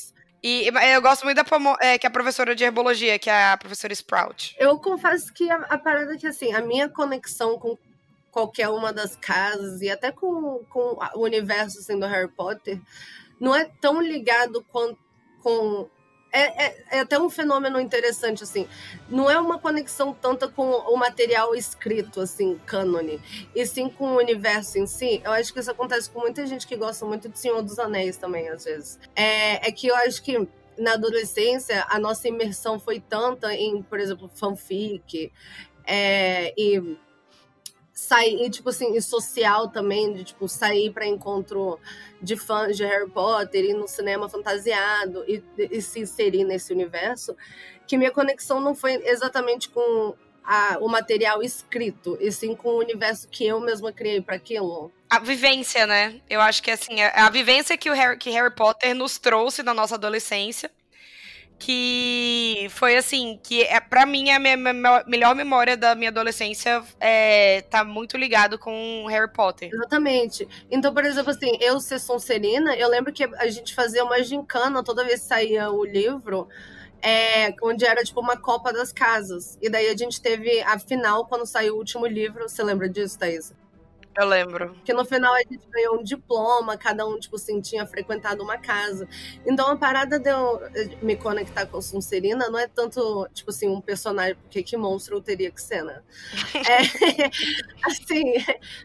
E 0.43 0.71
eu 0.95 1.03
gosto 1.03 1.25
muito 1.25 1.37
da 1.37 1.45
é, 1.81 1.99
que 1.99 2.07
é 2.07 2.09
a 2.09 2.13
professora 2.13 2.55
de 2.55 2.65
herbologia, 2.65 3.19
que 3.19 3.29
é 3.29 3.53
a 3.53 3.57
professora 3.57 3.93
Sprout. 3.93 4.57
Eu 4.59 4.79
confesso 4.79 5.33
que 5.33 5.51
a, 5.51 5.57
a 5.57 5.77
parada 5.77 6.15
é 6.15 6.17
que, 6.17 6.27
assim, 6.27 6.55
a 6.55 6.63
minha 6.63 6.89
conexão 6.89 7.59
com 7.59 7.77
qualquer 8.31 8.69
uma 8.69 8.93
das 8.93 9.17
casas 9.17 9.81
e 9.81 9.91
até 9.91 10.13
com, 10.13 10.65
com 10.71 10.99
o 11.15 11.21
universo 11.23 11.79
assim, 11.79 11.99
do 11.99 12.07
Harry 12.07 12.31
Potter 12.31 12.81
não 13.41 13.55
é 13.55 13.65
tão 13.81 14.01
ligado 14.01 14.63
quanto 14.71 14.99
com. 15.43 15.89
É, 16.33 16.67
é, 16.67 16.85
é 16.93 17.01
até 17.01 17.19
um 17.19 17.29
fenômeno 17.29 17.81
interessante, 17.81 18.45
assim. 18.45 18.69
Não 19.09 19.29
é 19.29 19.41
uma 19.41 19.59
conexão 19.59 20.13
tanto 20.13 20.49
com 20.53 20.63
o 20.63 20.97
material 20.97 21.57
escrito, 21.57 22.21
assim, 22.21 22.57
cânone, 22.67 23.21
e 23.53 23.67
sim 23.67 23.89
com 23.89 24.13
o 24.13 24.19
universo 24.19 24.79
em 24.79 24.87
si. 24.87 25.21
Eu 25.25 25.33
acho 25.33 25.53
que 25.53 25.59
isso 25.59 25.73
acontece 25.73 26.09
com 26.09 26.21
muita 26.21 26.47
gente 26.47 26.69
que 26.69 26.77
gosta 26.77 27.05
muito 27.05 27.29
de 27.29 27.37
Senhor 27.37 27.61
dos 27.63 27.81
Anéis 27.81 28.17
também, 28.17 28.49
às 28.49 28.65
vezes. 28.65 29.01
É, 29.17 29.69
é 29.69 29.73
que 29.73 29.89
eu 29.89 29.97
acho 29.97 30.23
que 30.23 30.47
na 30.79 30.93
adolescência 30.93 31.85
a 31.89 31.99
nossa 31.99 32.29
imersão 32.29 32.79
foi 32.79 33.01
tanta 33.01 33.53
em, 33.53 33.83
por 33.83 33.99
exemplo, 33.99 34.31
fanfic 34.33 35.33
é, 35.85 36.55
e 36.57 36.97
sair, 38.01 38.49
tipo 38.49 38.71
assim, 38.71 38.97
e 38.97 39.03
social 39.03 39.69
também, 39.69 40.13
de 40.15 40.25
tipo 40.25 40.49
sair 40.49 40.91
para 40.91 41.07
encontro 41.07 41.79
de 42.21 42.35
fãs 42.35 42.75
de 42.77 42.83
Harry 42.85 43.11
Potter, 43.11 43.63
ir 43.63 43.75
no 43.75 43.87
cinema 43.87 44.27
fantasiado 44.29 45.23
e, 45.29 45.43
e 45.59 45.83
se 45.83 46.01
inserir 46.01 46.45
nesse 46.45 46.73
universo, 46.73 47.37
que 47.87 47.99
minha 47.99 48.11
conexão 48.11 48.59
não 48.59 48.75
foi 48.75 48.95
exatamente 49.07 49.69
com 49.69 50.15
a- 50.43 50.79
o 50.81 50.89
material 50.89 51.43
escrito, 51.43 52.17
e 52.21 52.33
sim 52.33 52.57
com 52.57 52.71
o 52.71 52.79
universo 52.79 53.29
que 53.29 53.47
eu 53.47 53.61
mesma 53.61 53.93
criei 53.93 54.21
para 54.23 54.37
aquilo. 54.37 54.91
A 55.11 55.19
vivência, 55.19 55.87
né? 55.87 56.21
Eu 56.29 56.41
acho 56.41 56.63
que 56.63 56.71
assim, 56.71 57.03
a, 57.03 57.27
a 57.27 57.31
vivência 57.31 57.77
que 57.77 57.91
o 57.91 57.93
Harry, 57.93 58.17
que 58.17 58.31
Harry 58.31 58.55
Potter 58.55 58.95
nos 58.95 59.19
trouxe 59.19 59.63
na 59.63 59.75
nossa 59.75 59.97
adolescência. 59.97 60.71
Que 61.61 62.69
foi 62.71 62.97
assim, 62.97 63.39
que 63.43 63.63
é, 63.63 63.79
para 63.79 64.07
mim 64.07 64.31
a 64.31 64.39
minha, 64.39 64.57
melhor 65.07 65.35
memória 65.35 65.77
da 65.77 65.95
minha 65.95 66.09
adolescência 66.09 66.83
é, 66.99 67.61
tá 67.61 67.85
muito 67.85 68.17
ligado 68.17 68.59
com 68.59 69.05
Harry 69.09 69.31
Potter. 69.31 69.69
Exatamente. 69.71 70.49
Então, 70.71 70.93
por 70.93 71.05
exemplo, 71.05 71.31
assim, 71.31 71.59
eu 71.61 71.79
ser 71.79 71.99
Sonserina, 71.99 72.75
eu 72.77 72.89
lembro 72.89 73.13
que 73.13 73.25
a 73.25 73.47
gente 73.49 73.75
fazia 73.75 74.03
uma 74.03 74.23
gincana 74.25 74.83
toda 74.83 75.05
vez 75.05 75.21
que 75.21 75.27
saía 75.27 75.71
o 75.71 75.85
livro, 75.85 76.49
é, 77.03 77.55
onde 77.63 77.85
era 77.85 78.03
tipo 78.03 78.21
uma 78.21 78.39
Copa 78.39 78.73
das 78.73 78.91
Casas. 78.91 79.59
E 79.61 79.69
daí 79.69 79.89
a 79.89 79.97
gente 79.97 80.21
teve 80.21 80.63
a 80.63 80.79
final 80.79 81.27
quando 81.27 81.45
saiu 81.45 81.75
o 81.75 81.79
último 81.79 82.07
livro. 82.07 82.49
Você 82.49 82.63
lembra 82.63 82.89
disso, 82.89 83.19
Thaís? 83.19 83.53
Eu 84.17 84.27
lembro. 84.27 84.75
Porque 84.75 84.93
no 84.93 85.05
final 85.05 85.33
a 85.35 85.39
gente 85.39 85.61
ganhou 85.71 85.99
um 85.99 86.03
diploma, 86.03 86.77
cada 86.77 87.07
um, 87.07 87.19
tipo 87.19 87.37
assim, 87.37 87.61
tinha 87.61 87.87
frequentado 87.87 88.43
uma 88.43 88.59
casa. 88.59 89.09
Então 89.47 89.69
a 89.69 89.77
parada 89.77 90.19
de 90.19 90.29
eu 90.31 90.61
me 91.01 91.17
conectar 91.17 91.67
com 91.67 91.79
a 91.79 91.83
Sonserina 91.83 92.49
não 92.51 92.59
é 92.59 92.67
tanto, 92.67 93.29
tipo 93.33 93.51
assim, 93.51 93.69
um 93.69 93.81
personagem, 93.81 94.35
porque 94.37 94.63
que 94.63 94.77
monstro 94.77 95.17
eu 95.17 95.23
teria 95.23 95.51
que 95.51 95.63
ser, 95.63 95.85
né? 95.85 96.03
É, 96.69 97.31
assim, 97.87 98.35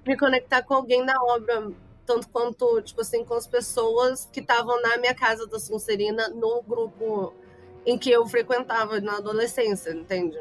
me 0.05 0.15
conectar 0.17 0.61
com 0.61 0.73
alguém 0.75 1.05
da 1.05 1.19
obra, 1.21 1.71
tanto 2.05 2.29
quanto, 2.29 2.81
tipo 2.81 3.01
assim, 3.01 3.25
com 3.25 3.33
as 3.33 3.47
pessoas 3.47 4.29
que 4.31 4.39
estavam 4.39 4.79
na 4.81 4.97
minha 4.97 5.15
casa 5.15 5.47
da 5.47 5.59
Sonserina, 5.59 6.29
no 6.29 6.61
grupo 6.61 7.33
em 7.85 7.97
que 7.97 8.11
eu 8.11 8.25
frequentava 8.27 8.99
na 9.01 9.17
adolescência, 9.17 9.91
entende? 9.91 10.39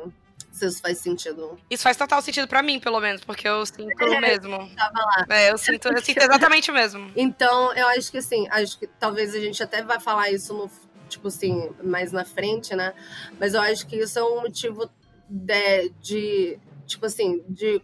Se 0.55 0.67
isso 0.67 0.81
faz 0.81 0.99
sentido. 0.99 1.59
Isso 1.69 1.83
faz 1.83 1.97
total 1.97 2.23
sentido 2.23 2.47
pra 2.47 2.63
mim, 2.63 2.79
pelo 2.79 3.01
menos, 3.01 3.25
porque 3.25 3.47
eu 3.49 3.67
sinto 3.67 4.05
É. 4.05 4.21
mesmo. 4.21 4.71
Tava 4.77 5.01
lá. 5.01 5.27
É, 5.29 5.51
eu 5.51 5.59
sinto, 5.59 5.89
eu 5.89 6.01
sinto 6.01 6.23
exatamente 6.23 6.71
o 6.71 6.75
mesmo. 6.75 7.11
Então, 7.17 7.73
eu 7.75 7.89
acho 7.89 8.09
que 8.13 8.19
assim, 8.19 8.47
acho 8.49 8.79
que 8.79 8.87
talvez 8.87 9.35
a 9.35 9.41
gente 9.41 9.61
até 9.61 9.83
vai 9.83 9.99
falar 9.99 10.31
isso 10.31 10.55
no, 10.55 10.71
tipo 11.09 11.27
assim, 11.27 11.71
mais 11.83 12.13
na 12.13 12.25
frente, 12.25 12.73
né? 12.77 12.95
Mas 13.41 13.55
eu 13.55 13.61
acho 13.63 13.85
que 13.89 13.97
isso 13.97 14.17
é 14.17 14.23
um 14.23 14.43
motivo 14.43 14.89
de, 15.29 15.89
de 16.01 16.59
tipo 16.87 17.05
assim, 17.07 17.43
de 17.49 17.83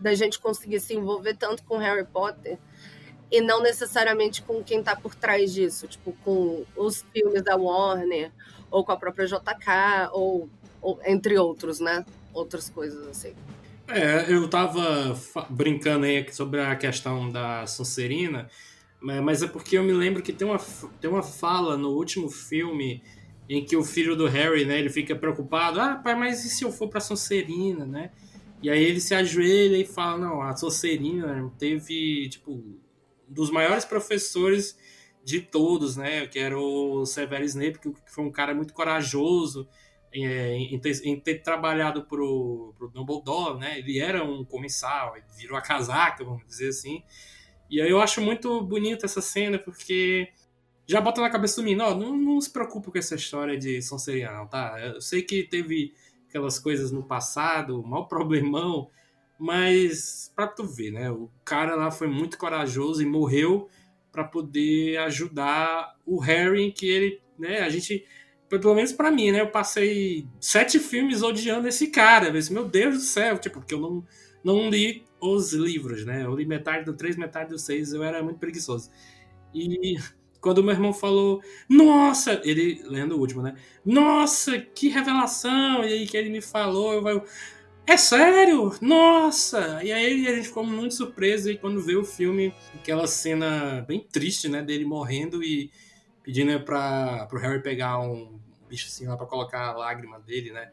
da 0.00 0.12
gente 0.12 0.40
conseguir 0.40 0.80
se 0.80 0.94
envolver 0.94 1.36
tanto 1.36 1.62
com 1.62 1.76
Harry 1.76 2.04
Potter 2.06 2.58
e 3.30 3.40
não 3.40 3.62
necessariamente 3.62 4.42
com 4.42 4.64
quem 4.64 4.80
está 4.80 4.96
por 4.96 5.14
trás 5.14 5.52
disso, 5.52 5.86
tipo 5.86 6.12
com 6.24 6.64
os 6.74 7.04
filmes 7.12 7.42
da 7.44 7.54
Warner 7.54 8.32
ou 8.68 8.84
com 8.84 8.90
a 8.90 8.96
própria 8.96 9.26
JK 9.26 10.10
ou 10.12 10.48
entre 11.04 11.38
outros, 11.38 11.80
né? 11.80 12.04
Outras 12.32 12.68
coisas 12.68 13.06
assim. 13.08 13.34
É, 13.88 14.32
eu 14.32 14.48
tava 14.48 15.18
brincando 15.48 16.06
aí 16.06 16.24
sobre 16.32 16.60
a 16.60 16.76
questão 16.76 17.28
da 17.28 17.66
Sonserina, 17.66 18.48
mas 19.00 19.42
é 19.42 19.48
porque 19.48 19.76
eu 19.76 19.82
me 19.82 19.92
lembro 19.92 20.22
que 20.22 20.32
tem 20.32 20.46
uma, 20.46 20.58
tem 21.00 21.10
uma 21.10 21.22
fala 21.22 21.76
no 21.76 21.90
último 21.90 22.30
filme 22.30 23.02
em 23.48 23.64
que 23.64 23.76
o 23.76 23.82
filho 23.82 24.14
do 24.14 24.28
Harry, 24.28 24.64
né, 24.64 24.78
ele 24.78 24.90
fica 24.90 25.16
preocupado, 25.16 25.80
ah, 25.80 25.96
pai, 25.96 26.14
mas 26.14 26.44
e 26.44 26.48
se 26.48 26.62
eu 26.62 26.70
for 26.70 26.88
pra 26.88 27.00
Sonserina, 27.00 27.84
né? 27.84 28.12
E 28.62 28.70
aí 28.70 28.80
ele 28.80 29.00
se 29.00 29.12
ajoelha 29.12 29.76
e 29.76 29.84
fala, 29.84 30.18
não, 30.18 30.40
a 30.40 30.54
Sonserina 30.54 31.50
teve, 31.58 32.28
tipo, 32.28 32.52
um 32.52 32.78
dos 33.28 33.50
maiores 33.50 33.84
professores 33.84 34.78
de 35.24 35.40
todos, 35.40 35.96
né, 35.96 36.28
que 36.28 36.38
era 36.38 36.56
o 36.56 37.04
Severo 37.04 37.44
Snape, 37.44 37.80
que 37.80 37.92
foi 38.06 38.24
um 38.24 38.30
cara 38.30 38.54
muito 38.54 38.72
corajoso, 38.72 39.66
é, 40.12 40.56
em, 40.56 40.78
ter, 40.78 41.00
em, 41.04 41.18
ter, 41.20 41.42
trabalhado 41.42 42.04
pro, 42.04 42.74
pro 42.76 42.88
Dumbledore, 42.88 43.58
né? 43.58 43.78
Ele 43.78 43.98
era 43.98 44.24
um 44.24 44.44
comensal, 44.44 45.16
ele 45.16 45.26
virou 45.36 45.56
a 45.56 45.62
casaca, 45.62 46.24
vamos 46.24 46.46
dizer 46.46 46.68
assim. 46.68 47.02
E 47.70 47.80
aí 47.80 47.88
eu 47.88 48.00
acho 48.00 48.20
muito 48.20 48.60
bonita 48.62 49.06
essa 49.06 49.20
cena, 49.20 49.58
porque 49.58 50.28
já 50.86 51.00
bota 51.00 51.20
na 51.20 51.30
cabeça 51.30 51.60
do 51.60 51.64
menino, 51.64 51.84
ó, 51.84 51.94
não, 51.94 52.16
não 52.16 52.40
se 52.40 52.50
preocupe 52.50 52.90
com 52.90 52.98
essa 52.98 53.14
história 53.14 53.56
de 53.56 53.80
Sonserina, 53.80 54.32
não, 54.32 54.46
tá? 54.48 54.76
Eu 54.80 55.00
sei 55.00 55.22
que 55.22 55.44
teve 55.44 55.94
aquelas 56.28 56.58
coisas 56.58 56.90
no 56.90 57.04
passado, 57.04 57.80
mal 57.82 58.08
problemão, 58.08 58.90
mas 59.38 60.32
pra 60.34 60.48
tu 60.48 60.64
ver, 60.64 60.90
né? 60.90 61.10
O 61.10 61.30
cara 61.44 61.76
lá 61.76 61.92
foi 61.92 62.08
muito 62.08 62.36
corajoso 62.36 63.02
e 63.02 63.06
morreu 63.06 63.68
para 64.10 64.24
poder 64.24 64.96
ajudar 64.98 65.96
o 66.04 66.18
Harry, 66.18 66.72
que 66.72 66.86
ele, 66.86 67.22
né, 67.38 67.60
a 67.60 67.68
gente 67.68 68.04
pelo 68.58 68.74
menos 68.74 68.92
para 68.92 69.10
mim, 69.10 69.30
né? 69.30 69.40
Eu 69.40 69.48
passei 69.48 70.26
sete 70.40 70.78
filmes 70.78 71.22
odiando 71.22 71.68
esse 71.68 71.86
cara. 71.86 72.26
Eu 72.26 72.32
disse, 72.32 72.52
meu 72.52 72.68
Deus 72.68 72.96
do 72.96 73.02
céu, 73.02 73.38
tipo, 73.38 73.60
porque 73.60 73.74
eu 73.74 73.80
não, 73.80 74.04
não 74.42 74.68
li 74.68 75.04
os 75.20 75.52
livros, 75.52 76.04
né? 76.04 76.24
Eu 76.24 76.34
li 76.34 76.44
metade 76.44 76.84
do 76.84 76.94
três, 76.94 77.16
metade 77.16 77.50
do 77.50 77.58
seis, 77.58 77.92
eu 77.92 78.02
era 78.02 78.22
muito 78.22 78.38
preguiçoso. 78.38 78.90
E 79.54 79.96
quando 80.40 80.64
meu 80.64 80.74
irmão 80.74 80.92
falou, 80.92 81.42
nossa, 81.68 82.40
ele 82.44 82.82
lendo 82.84 83.16
o 83.16 83.20
último, 83.20 83.42
né? 83.42 83.54
Nossa, 83.84 84.58
que 84.58 84.88
revelação! 84.88 85.84
E 85.84 85.92
aí 85.92 86.06
que 86.06 86.16
ele 86.16 86.30
me 86.30 86.40
falou, 86.40 86.94
eu 86.94 87.02
vai 87.02 87.22
é 87.86 87.96
sério? 87.96 88.72
Nossa! 88.80 89.80
E 89.82 89.90
aí 89.92 90.26
a 90.28 90.34
gente 90.36 90.48
ficou 90.48 90.64
muito 90.64 90.94
surpreso 90.94 91.50
e 91.50 91.58
quando 91.58 91.82
vê 91.82 91.96
o 91.96 92.04
filme, 92.04 92.54
aquela 92.74 93.06
cena 93.06 93.84
bem 93.86 94.06
triste, 94.12 94.48
né, 94.48 94.62
dele 94.62 94.84
morrendo 94.84 95.42
e 95.42 95.70
pedindo 96.22 96.58
para 96.60 97.26
pro 97.26 97.38
Harry 97.40 97.62
pegar 97.62 97.98
um 97.98 98.40
bicho 98.68 98.86
assim 98.86 99.06
lá 99.06 99.16
para 99.16 99.26
colocar 99.26 99.68
a 99.68 99.72
lágrima 99.72 100.20
dele, 100.20 100.52
né? 100.52 100.70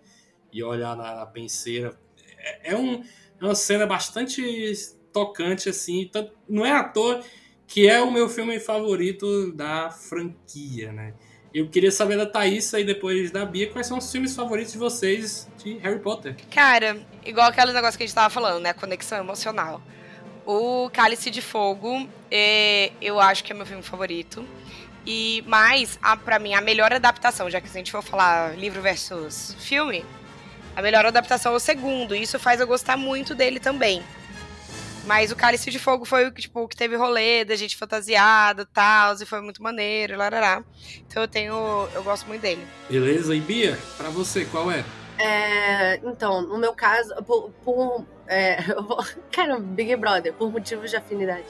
E 0.51 0.63
olhar 0.63 0.95
na, 0.95 1.15
na 1.15 1.25
penseira. 1.25 1.97
É, 2.37 2.73
é, 2.73 2.75
um, 2.75 3.03
é 3.41 3.45
uma 3.45 3.55
cena 3.55 3.85
bastante 3.85 4.73
tocante, 5.11 5.69
assim. 5.69 6.09
Tanto, 6.11 6.31
não 6.47 6.65
é 6.65 6.71
à 6.71 6.83
toa 6.83 7.23
que 7.67 7.87
é 7.87 8.01
o 8.01 8.09
meu 8.09 8.29
filme 8.29 8.59
favorito 8.59 9.51
da 9.51 9.89
franquia, 9.91 10.91
né? 10.93 11.13
Eu 11.53 11.67
queria 11.67 11.91
saber 11.91 12.17
da 12.17 12.25
Thaís 12.25 12.71
e 12.73 12.83
depois 12.83 13.31
da 13.31 13.45
Bia, 13.45 13.69
quais 13.69 13.87
são 13.87 13.97
os 13.97 14.11
filmes 14.11 14.35
favoritos 14.35 14.73
de 14.73 14.77
vocês 14.77 15.49
de 15.57 15.77
Harry 15.79 15.99
Potter? 15.99 16.35
Cara, 16.51 16.97
igual 17.25 17.47
aquele 17.47 17.73
negócio 17.73 17.97
que 17.97 18.03
a 18.03 18.07
gente 18.07 18.15
tava 18.15 18.29
falando, 18.29 18.61
né? 18.61 18.73
Conexão 18.73 19.17
emocional. 19.17 19.81
O 20.45 20.89
Cálice 20.91 21.29
de 21.29 21.41
Fogo, 21.41 22.07
é, 22.31 22.91
eu 23.01 23.19
acho 23.19 23.43
que 23.43 23.51
é 23.51 23.55
meu 23.55 23.65
filme 23.65 23.83
favorito. 23.83 24.45
E 25.09 25.41
mais, 25.47 25.97
a, 26.01 26.17
pra 26.17 26.37
mim, 26.37 26.53
a 26.53 26.59
melhor 26.59 26.91
adaptação, 26.91 27.49
já 27.49 27.61
que 27.61 27.67
a 27.67 27.71
gente 27.71 27.93
for 27.93 28.03
falar 28.03 28.57
livro 28.57 28.81
versus 28.81 29.55
filme, 29.57 30.05
a 30.75 30.81
melhor 30.81 31.05
adaptação 31.05 31.53
é 31.53 31.55
o 31.55 31.59
segundo. 31.59 32.13
E 32.13 32.21
isso 32.21 32.37
faz 32.37 32.59
eu 32.59 32.67
gostar 32.67 32.97
muito 32.97 33.33
dele 33.33 33.57
também. 33.57 34.03
Mas 35.05 35.31
o 35.31 35.35
Cálice 35.37 35.71
de 35.71 35.79
Fogo 35.79 36.03
foi 36.03 36.27
o 36.27 36.33
que, 36.33 36.41
tipo, 36.41 36.67
que 36.67 36.75
teve 36.75 36.97
rolê 36.97 37.45
da 37.45 37.55
gente 37.55 37.77
fantasiada 37.77 38.63
e 38.63 38.65
tal, 38.65 39.15
e 39.15 39.25
foi 39.25 39.39
muito 39.39 39.63
maneiro, 39.63 40.17
larará. 40.17 40.61
Então 41.07 41.23
eu 41.23 41.27
tenho. 41.29 41.87
Eu 41.95 42.03
gosto 42.03 42.27
muito 42.27 42.41
dele. 42.41 42.67
Beleza, 42.89 43.33
e 43.33 43.39
Bia, 43.39 43.79
pra 43.97 44.09
você, 44.09 44.43
qual 44.43 44.69
é? 44.69 44.83
É, 45.17 45.95
então, 46.03 46.41
no 46.41 46.57
meu 46.57 46.73
caso, 46.73 47.15
por, 47.23 47.49
por 47.63 48.05
é, 48.27 48.61
vou, 48.75 49.03
cara, 49.31 49.57
Big 49.57 49.95
Brother, 49.95 50.33
por 50.33 50.51
motivos 50.51 50.91
de 50.91 50.97
afinidade. 50.97 51.45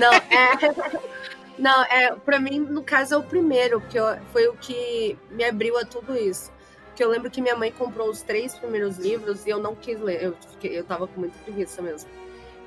Não, 0.00 0.14
é, 0.14 1.00
Não, 1.58 1.84
é, 1.84 2.14
pra 2.16 2.40
mim, 2.40 2.58
no 2.58 2.82
caso, 2.82 3.14
é 3.14 3.16
o 3.16 3.22
primeiro, 3.22 3.80
que 3.82 3.98
eu, 3.98 4.04
foi 4.32 4.48
o 4.48 4.54
que 4.54 5.16
me 5.30 5.44
abriu 5.44 5.78
a 5.78 5.84
tudo 5.84 6.16
isso. 6.16 6.52
Que 6.96 7.02
eu 7.02 7.08
lembro 7.08 7.30
que 7.30 7.40
minha 7.40 7.56
mãe 7.56 7.72
comprou 7.72 8.08
os 8.08 8.22
três 8.22 8.54
primeiros 8.54 8.98
livros 8.98 9.46
e 9.46 9.50
eu 9.50 9.58
não 9.60 9.74
quis 9.74 10.00
ler. 10.00 10.22
Eu, 10.22 10.36
eu 10.62 10.84
tava 10.84 11.06
com 11.06 11.20
muita 11.20 11.38
preguiça 11.40 11.80
mesmo. 11.80 12.10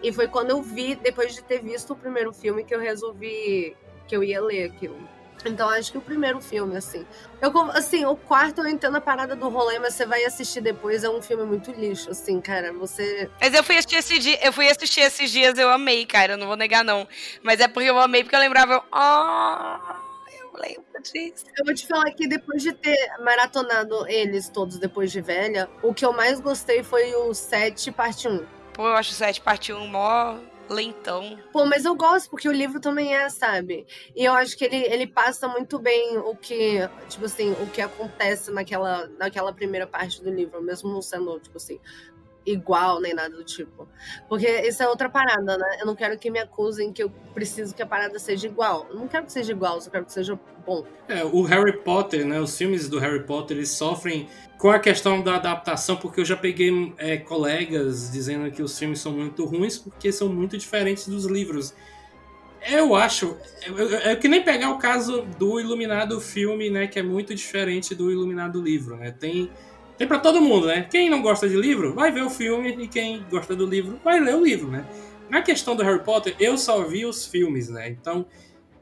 E 0.01 0.11
foi 0.11 0.27
quando 0.27 0.51
eu 0.51 0.61
vi, 0.61 0.95
depois 0.95 1.33
de 1.33 1.43
ter 1.43 1.61
visto 1.61 1.93
o 1.93 1.95
primeiro 1.95 2.31
filme, 2.31 2.63
que 2.63 2.73
eu 2.73 2.79
resolvi 2.79 3.75
que 4.07 4.15
eu 4.15 4.23
ia 4.23 4.41
ler 4.41 4.65
aquilo. 4.65 4.97
Então 5.45 5.69
acho 5.69 5.91
que 5.91 5.97
o 5.97 6.01
primeiro 6.01 6.41
filme, 6.41 6.75
assim. 6.75 7.05
Eu, 7.41 7.51
assim, 7.71 8.05
o 8.05 8.15
quarto 8.15 8.61
eu 8.61 8.67
entendo 8.67 8.97
a 8.97 9.01
parada 9.01 9.35
do 9.35 9.49
rolê, 9.49 9.79
mas 9.79 9.93
você 9.93 10.05
vai 10.05 10.23
assistir 10.25 10.61
depois, 10.61 11.03
é 11.03 11.09
um 11.09 11.21
filme 11.21 11.45
muito 11.45 11.71
lixo, 11.71 12.09
assim, 12.09 12.41
cara. 12.41 12.73
Você. 12.73 13.29
Mas 13.39 13.53
eu 13.53 13.63
fui 13.63 13.77
assistir 13.77 13.95
esse 13.97 14.19
dia, 14.19 14.39
eu 14.45 14.51
fui 14.51 14.69
assistir 14.69 15.01
esses 15.01 15.31
dias, 15.31 15.57
eu 15.57 15.69
amei, 15.69 16.05
cara. 16.05 16.33
Eu 16.33 16.37
não 16.37 16.47
vou 16.47 16.55
negar, 16.55 16.83
não. 16.83 17.07
Mas 17.43 17.59
é 17.59 17.67
porque 17.67 17.89
eu 17.89 17.99
amei, 17.99 18.23
porque 18.23 18.35
eu 18.35 18.39
lembrava. 18.39 18.83
Ah, 18.91 19.99
eu 20.39 20.59
lembro 20.59 20.83
disso. 21.01 21.45
Eu 21.57 21.65
vou 21.65 21.73
te 21.73 21.87
falar 21.87 22.11
que 22.11 22.27
depois 22.27 22.61
de 22.63 22.73
ter 22.73 22.97
maratonado 23.19 24.07
eles 24.07 24.49
todos 24.49 24.77
depois 24.79 25.11
de 25.11 25.21
velha, 25.21 25.69
o 25.83 25.93
que 25.93 26.05
eu 26.05 26.13
mais 26.13 26.39
gostei 26.39 26.83
foi 26.83 27.13
o 27.15 27.33
7 27.33 27.91
parte 27.91 28.27
1. 28.27 28.45
Pô, 28.73 28.87
eu 28.87 28.95
acho 28.95 29.11
o 29.11 29.15
7 29.15 29.41
parte 29.41 29.71
1 29.71 29.87
mó 29.87 30.37
lentão. 30.69 31.37
Pô, 31.51 31.65
mas 31.65 31.85
eu 31.85 31.95
gosto, 31.95 32.29
porque 32.29 32.47
o 32.47 32.51
livro 32.51 32.79
também 32.79 33.15
é, 33.15 33.29
sabe? 33.29 33.85
E 34.15 34.23
eu 34.23 34.33
acho 34.33 34.57
que 34.57 34.65
ele, 34.65 34.77
ele 34.77 35.07
passa 35.07 35.47
muito 35.47 35.79
bem 35.79 36.17
o 36.17 36.35
que, 36.35 36.79
tipo 37.09 37.25
assim, 37.25 37.51
o 37.53 37.69
que 37.69 37.81
acontece 37.81 38.51
naquela, 38.51 39.07
naquela 39.17 39.53
primeira 39.53 39.87
parte 39.87 40.21
do 40.21 40.29
livro, 40.29 40.61
mesmo 40.61 40.89
não 40.91 41.01
sendo, 41.01 41.39
tipo 41.39 41.57
assim, 41.57 41.79
igual 42.47 43.01
nem 43.01 43.13
nada 43.13 43.35
do 43.35 43.43
tipo. 43.43 43.87
Porque 44.29 44.47
isso 44.61 44.81
é 44.81 44.87
outra 44.87 45.09
parada, 45.09 45.57
né? 45.57 45.77
Eu 45.79 45.85
não 45.85 45.95
quero 45.95 46.17
que 46.17 46.31
me 46.31 46.39
acusem 46.39 46.93
que 46.93 47.03
eu 47.03 47.09
preciso 47.33 47.75
que 47.75 47.81
a 47.81 47.85
parada 47.85 48.17
seja 48.17 48.47
igual. 48.47 48.87
Eu 48.89 48.95
não 48.95 49.07
quero 49.07 49.25
que 49.25 49.31
seja 49.31 49.51
igual, 49.51 49.81
só 49.81 49.89
quero 49.89 50.05
que 50.05 50.13
seja 50.13 50.39
bom. 50.65 50.85
É, 51.07 51.23
o 51.25 51.41
Harry 51.43 51.77
Potter, 51.77 52.25
né? 52.25 52.39
Os 52.39 52.57
filmes 52.57 52.87
do 52.87 52.99
Harry 52.99 53.23
Potter, 53.23 53.57
eles 53.57 53.69
sofrem 53.69 54.27
com 54.57 54.71
a 54.71 54.79
questão 54.79 55.21
da 55.21 55.35
adaptação, 55.35 55.97
porque 55.97 56.21
eu 56.21 56.25
já 56.25 56.37
peguei 56.37 56.93
é, 56.97 57.17
colegas 57.17 58.11
dizendo 58.11 58.49
que 58.49 58.63
os 58.63 58.77
filmes 58.77 58.99
são 58.99 59.11
muito 59.11 59.45
ruins 59.45 59.77
porque 59.77 60.11
são 60.11 60.29
muito 60.29 60.57
diferentes 60.57 61.07
dos 61.07 61.25
livros. 61.25 61.75
Eu 62.69 62.95
acho. 62.95 63.37
É, 63.61 64.11
é, 64.11 64.15
que 64.15 64.27
nem 64.27 64.43
pegar 64.43 64.71
o 64.71 64.77
caso 64.77 65.21
do 65.37 65.59
Iluminado 65.59 66.19
filme, 66.19 66.69
né? 66.69 66.87
Que 66.87 66.99
é 66.99 67.03
muito 67.03 67.35
diferente 67.35 67.93
do 67.93 68.11
Iluminado 68.11 68.61
livro, 68.61 68.95
né? 68.95 69.11
Tem 69.11 69.51
tem 69.97 70.07
para 70.07 70.19
todo 70.19 70.39
mundo, 70.39 70.67
né? 70.67 70.87
Quem 70.89 71.09
não 71.09 71.21
gosta 71.21 71.49
de 71.49 71.55
livro, 71.55 71.93
vai 71.93 72.11
ver 72.11 72.23
o 72.23 72.29
filme, 72.29 72.75
e 72.79 72.87
quem 72.87 73.25
gosta 73.29 73.55
do 73.55 73.65
livro, 73.65 73.99
vai 74.03 74.19
ler 74.19 74.35
o 74.35 74.43
livro, 74.43 74.69
né? 74.69 74.85
Na 75.29 75.41
questão 75.41 75.75
do 75.75 75.83
Harry 75.83 76.03
Potter, 76.03 76.35
eu 76.39 76.57
só 76.57 76.83
vi 76.83 77.05
os 77.05 77.25
filmes, 77.25 77.67
né? 77.67 77.89
Então, 77.89 78.25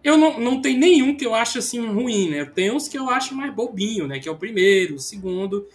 eu 0.03 0.17
não, 0.17 0.39
não 0.39 0.61
tem 0.61 0.77
nenhum 0.77 1.15
que 1.15 1.25
eu 1.25 1.33
acho 1.33 1.57
assim 1.57 1.83
ruim, 1.87 2.29
né? 2.29 2.45
Tem 2.45 2.69
uns 2.69 2.87
que 2.87 2.97
eu 2.97 3.09
acho 3.09 3.33
mais 3.33 3.53
bobinho, 3.53 4.07
né? 4.07 4.19
Que 4.19 4.29
é 4.29 4.31
o 4.31 4.35
primeiro, 4.35 4.95
o 4.95 4.99
segundo. 4.99 5.67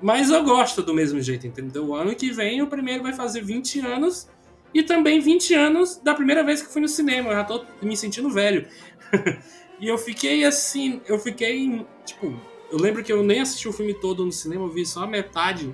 Mas 0.00 0.30
eu 0.30 0.44
gosto 0.44 0.82
do 0.82 0.94
mesmo 0.94 1.20
jeito, 1.20 1.46
entendeu? 1.46 1.86
O 1.86 1.94
ano 1.94 2.14
que 2.14 2.30
vem 2.30 2.62
o 2.62 2.66
primeiro 2.66 3.02
vai 3.02 3.12
fazer 3.12 3.42
20 3.42 3.80
anos 3.80 4.28
e 4.72 4.82
também 4.82 5.18
20 5.18 5.54
anos 5.54 5.96
da 5.96 6.14
primeira 6.14 6.44
vez 6.44 6.62
que 6.62 6.72
fui 6.72 6.82
no 6.82 6.88
cinema. 6.88 7.30
Eu 7.30 7.34
já 7.34 7.44
tô 7.44 7.64
me 7.82 7.96
sentindo 7.96 8.30
velho. 8.30 8.68
e 9.80 9.88
eu 9.88 9.96
fiquei 9.98 10.44
assim, 10.44 11.00
eu 11.08 11.18
fiquei, 11.18 11.84
tipo, 12.04 12.38
eu 12.74 12.80
lembro 12.80 13.04
que 13.04 13.12
eu 13.12 13.22
nem 13.22 13.40
assisti 13.40 13.68
o 13.68 13.72
filme 13.72 13.94
todo 13.94 14.26
no 14.26 14.32
cinema, 14.32 14.64
eu 14.64 14.68
vi 14.68 14.84
só 14.84 15.04
a 15.04 15.06
metade, 15.06 15.72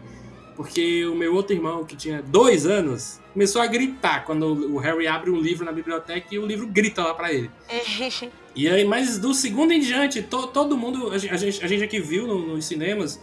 porque 0.54 1.06
o 1.06 1.14
meu 1.14 1.34
outro 1.34 1.56
irmão, 1.56 1.82
que 1.82 1.96
tinha 1.96 2.20
dois 2.20 2.66
anos, 2.66 3.18
começou 3.32 3.62
a 3.62 3.66
gritar 3.66 4.26
quando 4.26 4.74
o 4.74 4.76
Harry 4.76 5.06
abre 5.06 5.30
um 5.30 5.40
livro 5.40 5.64
na 5.64 5.72
biblioteca 5.72 6.28
e 6.30 6.38
o 6.38 6.44
livro 6.44 6.66
grita 6.66 7.02
lá 7.02 7.14
para 7.14 7.32
ele. 7.32 7.50
e 8.54 8.68
aí, 8.68 8.84
mas 8.84 9.18
do 9.18 9.32
segundo 9.32 9.72
em 9.72 9.80
diante, 9.80 10.22
to, 10.22 10.48
todo 10.48 10.76
mundo, 10.76 11.10
a 11.10 11.16
gente, 11.16 11.64
a 11.64 11.66
gente 11.66 11.82
aqui 11.82 11.98
viu 11.98 12.26
no, 12.26 12.54
nos 12.54 12.66
cinemas, 12.66 13.18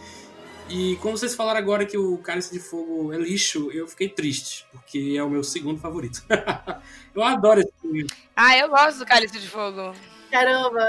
e 0.67 0.95
como 0.95 1.15
vocês 1.15 1.35
falaram 1.35 1.59
agora 1.59 1.85
que 1.85 1.99
o 1.99 2.17
Cálice 2.17 2.51
de 2.51 2.59
Fogo 2.59 3.13
é 3.13 3.17
lixo, 3.17 3.69
eu 3.71 3.87
fiquei 3.87 4.09
triste, 4.09 4.65
porque 4.71 5.13
é 5.15 5.23
o 5.23 5.29
meu 5.29 5.43
segundo 5.43 5.79
favorito. 5.79 6.23
eu 7.13 7.23
adoro 7.23 7.59
esse 7.59 7.71
filme. 7.79 8.07
Ah, 8.35 8.57
eu 8.57 8.69
gosto 8.69 8.97
do 8.97 9.05
Cálice 9.05 9.39
de 9.39 9.47
Fogo. 9.47 9.93
Caramba, 10.31 10.83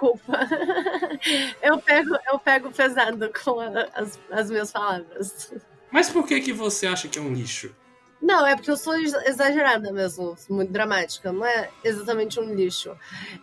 desculpa. 0.00 0.48
Eu 1.62 1.78
pego, 1.78 2.16
eu 2.32 2.38
pego 2.38 2.72
pesado 2.72 3.30
com 3.44 3.60
a, 3.60 3.88
as, 3.94 4.18
as 4.30 4.50
minhas 4.50 4.72
palavras. 4.72 5.52
Mas 5.90 6.08
por 6.08 6.26
que 6.26 6.40
que 6.40 6.52
você 6.52 6.86
acha 6.86 7.08
que 7.08 7.18
é 7.18 7.22
um 7.22 7.32
lixo? 7.32 7.74
Não, 8.22 8.46
é 8.46 8.54
porque 8.54 8.70
eu 8.70 8.76
sou 8.76 8.94
exagerada 8.96 9.92
mesmo, 9.92 10.36
muito 10.48 10.70
dramática. 10.70 11.32
Não 11.32 11.44
é 11.44 11.70
exatamente 11.82 12.38
um 12.38 12.54
lixo. 12.54 12.96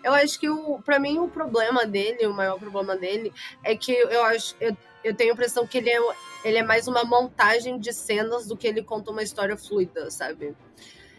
Eu 0.04 0.14
acho 0.14 0.40
que, 0.40 0.50
o, 0.50 0.80
pra 0.80 1.00
mim, 1.00 1.20
o 1.20 1.28
problema 1.28 1.86
dele, 1.86 2.26
o 2.28 2.34
maior 2.34 2.60
problema 2.60 2.96
dele, 2.96 3.34
é 3.64 3.76
que 3.76 3.92
eu 3.92 4.24
acho. 4.24 4.56
Eu, 4.60 4.76
eu 5.04 5.16
tenho 5.16 5.32
a 5.32 5.34
impressão 5.34 5.66
que 5.66 5.78
ele 5.80 5.90
é, 5.90 6.00
ele 6.44 6.58
é 6.58 6.64
mais 6.64 6.88
uma 6.88 7.04
montagem 7.04 7.80
de 7.80 7.92
cenas 7.94 8.48
do 8.48 8.56
que 8.56 8.68
ele 8.68 8.84
conta 8.84 9.12
uma 9.12 9.24
história 9.24 9.58
fluida, 9.58 10.10
sabe? 10.10 10.56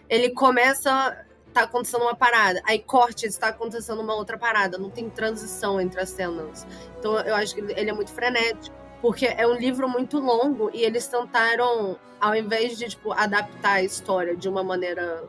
Ele 0.09 0.31
começa. 0.31 1.25
Tá 1.53 1.63
acontecendo 1.63 2.03
uma 2.03 2.15
parada, 2.15 2.63
aí 2.65 2.79
corte, 2.79 3.27
está 3.27 3.49
acontecendo 3.49 4.01
uma 4.01 4.15
outra 4.15 4.39
parada, 4.39 4.79
não 4.79 4.91
tem 4.91 5.09
transição 5.09 5.81
entre 5.81 6.01
as 6.01 6.11
cenas. 6.11 6.67
Então 6.99 7.19
eu 7.21 7.35
acho 7.35 7.55
que 7.55 7.61
ele 7.61 7.91
é 7.91 7.93
muito 7.93 8.13
frenético 8.13 8.77
porque 9.01 9.27
é 9.27 9.47
um 9.47 9.55
livro 9.55 9.89
muito 9.89 10.19
longo 10.19 10.71
e 10.73 10.83
eles 10.83 11.07
tentaram, 11.07 11.97
ao 12.21 12.35
invés 12.35 12.77
de 12.77 12.89
tipo, 12.89 13.13
adaptar 13.13 13.75
a 13.75 13.83
história 13.83 14.37
de 14.37 14.49
uma 14.49 14.63
maneira 14.63 15.25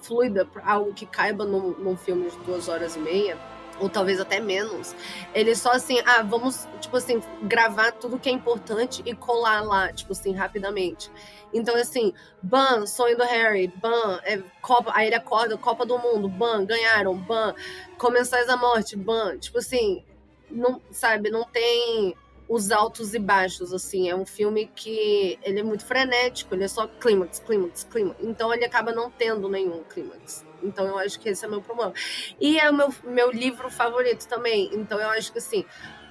fluida 0.00 0.48
algo 0.64 0.94
que 0.94 1.04
caiba 1.04 1.44
num, 1.44 1.70
num, 1.72 1.96
filme 1.96 2.30
de 2.30 2.36
duas 2.38 2.68
horas 2.68 2.96
e 2.96 3.00
meia, 3.00 3.36
ou 3.80 3.88
talvez 3.88 4.20
até 4.20 4.38
menos, 4.38 4.94
eles 5.34 5.58
só 5.58 5.72
assim, 5.72 5.98
ah, 6.04 6.22
vamos, 6.22 6.68
tipo 6.80 6.96
assim, 6.96 7.22
gravar 7.42 7.92
tudo 7.92 8.18
que 8.18 8.28
é 8.28 8.32
importante 8.32 9.02
e 9.04 9.14
colar 9.14 9.62
lá, 9.62 9.92
tipo 9.92 10.12
assim, 10.12 10.32
rapidamente. 10.32 11.10
Então, 11.52 11.74
assim, 11.74 12.12
Ban, 12.42 12.86
sonho 12.86 13.16
do 13.16 13.24
Harry, 13.24 13.68
Ban, 13.68 14.20
é, 14.24 14.38
Copa, 14.60 14.92
aí 14.94 15.08
ele 15.08 15.16
acorda, 15.16 15.56
Copa 15.58 15.84
do 15.84 15.98
Mundo, 15.98 16.28
Ban, 16.28 16.64
ganharam, 16.64 17.16
Ban, 17.16 17.54
Comensais 17.98 18.46
da 18.46 18.56
Morte, 18.56 18.96
Ban, 18.96 19.38
tipo 19.38 19.58
assim, 19.58 20.04
não, 20.50 20.80
sabe, 20.90 21.30
não 21.30 21.44
tem 21.44 22.14
os 22.50 22.72
altos 22.72 23.14
e 23.14 23.18
baixos, 23.20 23.72
assim. 23.72 24.10
É 24.10 24.16
um 24.16 24.26
filme 24.26 24.66
que 24.74 25.38
ele 25.42 25.60
é 25.60 25.62
muito 25.62 25.84
frenético, 25.84 26.52
ele 26.52 26.64
é 26.64 26.68
só 26.68 26.88
clímax, 26.88 27.38
clímax, 27.38 27.84
clímax. 27.84 28.16
Então 28.20 28.52
ele 28.52 28.64
acaba 28.64 28.92
não 28.92 29.08
tendo 29.08 29.48
nenhum 29.48 29.84
clímax. 29.84 30.44
Então 30.62 30.86
eu 30.86 30.98
acho 30.98 31.18
que 31.18 31.28
esse 31.28 31.44
é 31.44 31.48
o 31.48 31.50
meu 31.50 31.62
problema. 31.62 31.92
E 32.40 32.58
é 32.58 32.70
o 32.70 32.74
meu, 32.74 32.94
meu 33.04 33.30
livro 33.30 33.70
favorito 33.70 34.26
também. 34.26 34.70
Então 34.72 34.98
eu 34.98 35.08
acho 35.10 35.32
que, 35.32 35.38
assim, 35.38 35.64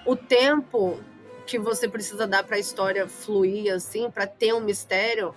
o 0.05 0.15
tempo 0.15 0.99
que 1.45 1.57
você 1.57 1.88
precisa 1.88 2.27
dar 2.27 2.43
para 2.43 2.57
a 2.57 2.59
história 2.59 3.07
fluir, 3.07 3.73
assim, 3.73 4.09
para 4.12 4.27
ter 4.27 4.53
um 4.53 4.59
mistério, 4.59 5.33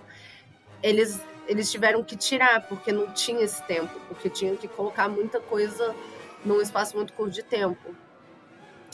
eles, 0.81 1.19
eles 1.47 1.71
tiveram 1.71 2.03
que 2.03 2.15
tirar, 2.15 2.67
porque 2.67 2.91
não 2.91 3.11
tinha 3.11 3.41
esse 3.41 3.63
tempo, 3.63 3.99
porque 4.07 4.29
tinham 4.29 4.55
que 4.55 4.67
colocar 4.67 5.09
muita 5.09 5.39
coisa 5.39 5.95
num 6.45 6.61
espaço 6.61 6.95
muito 6.95 7.13
curto 7.13 7.33
de 7.33 7.43
tempo. 7.43 7.95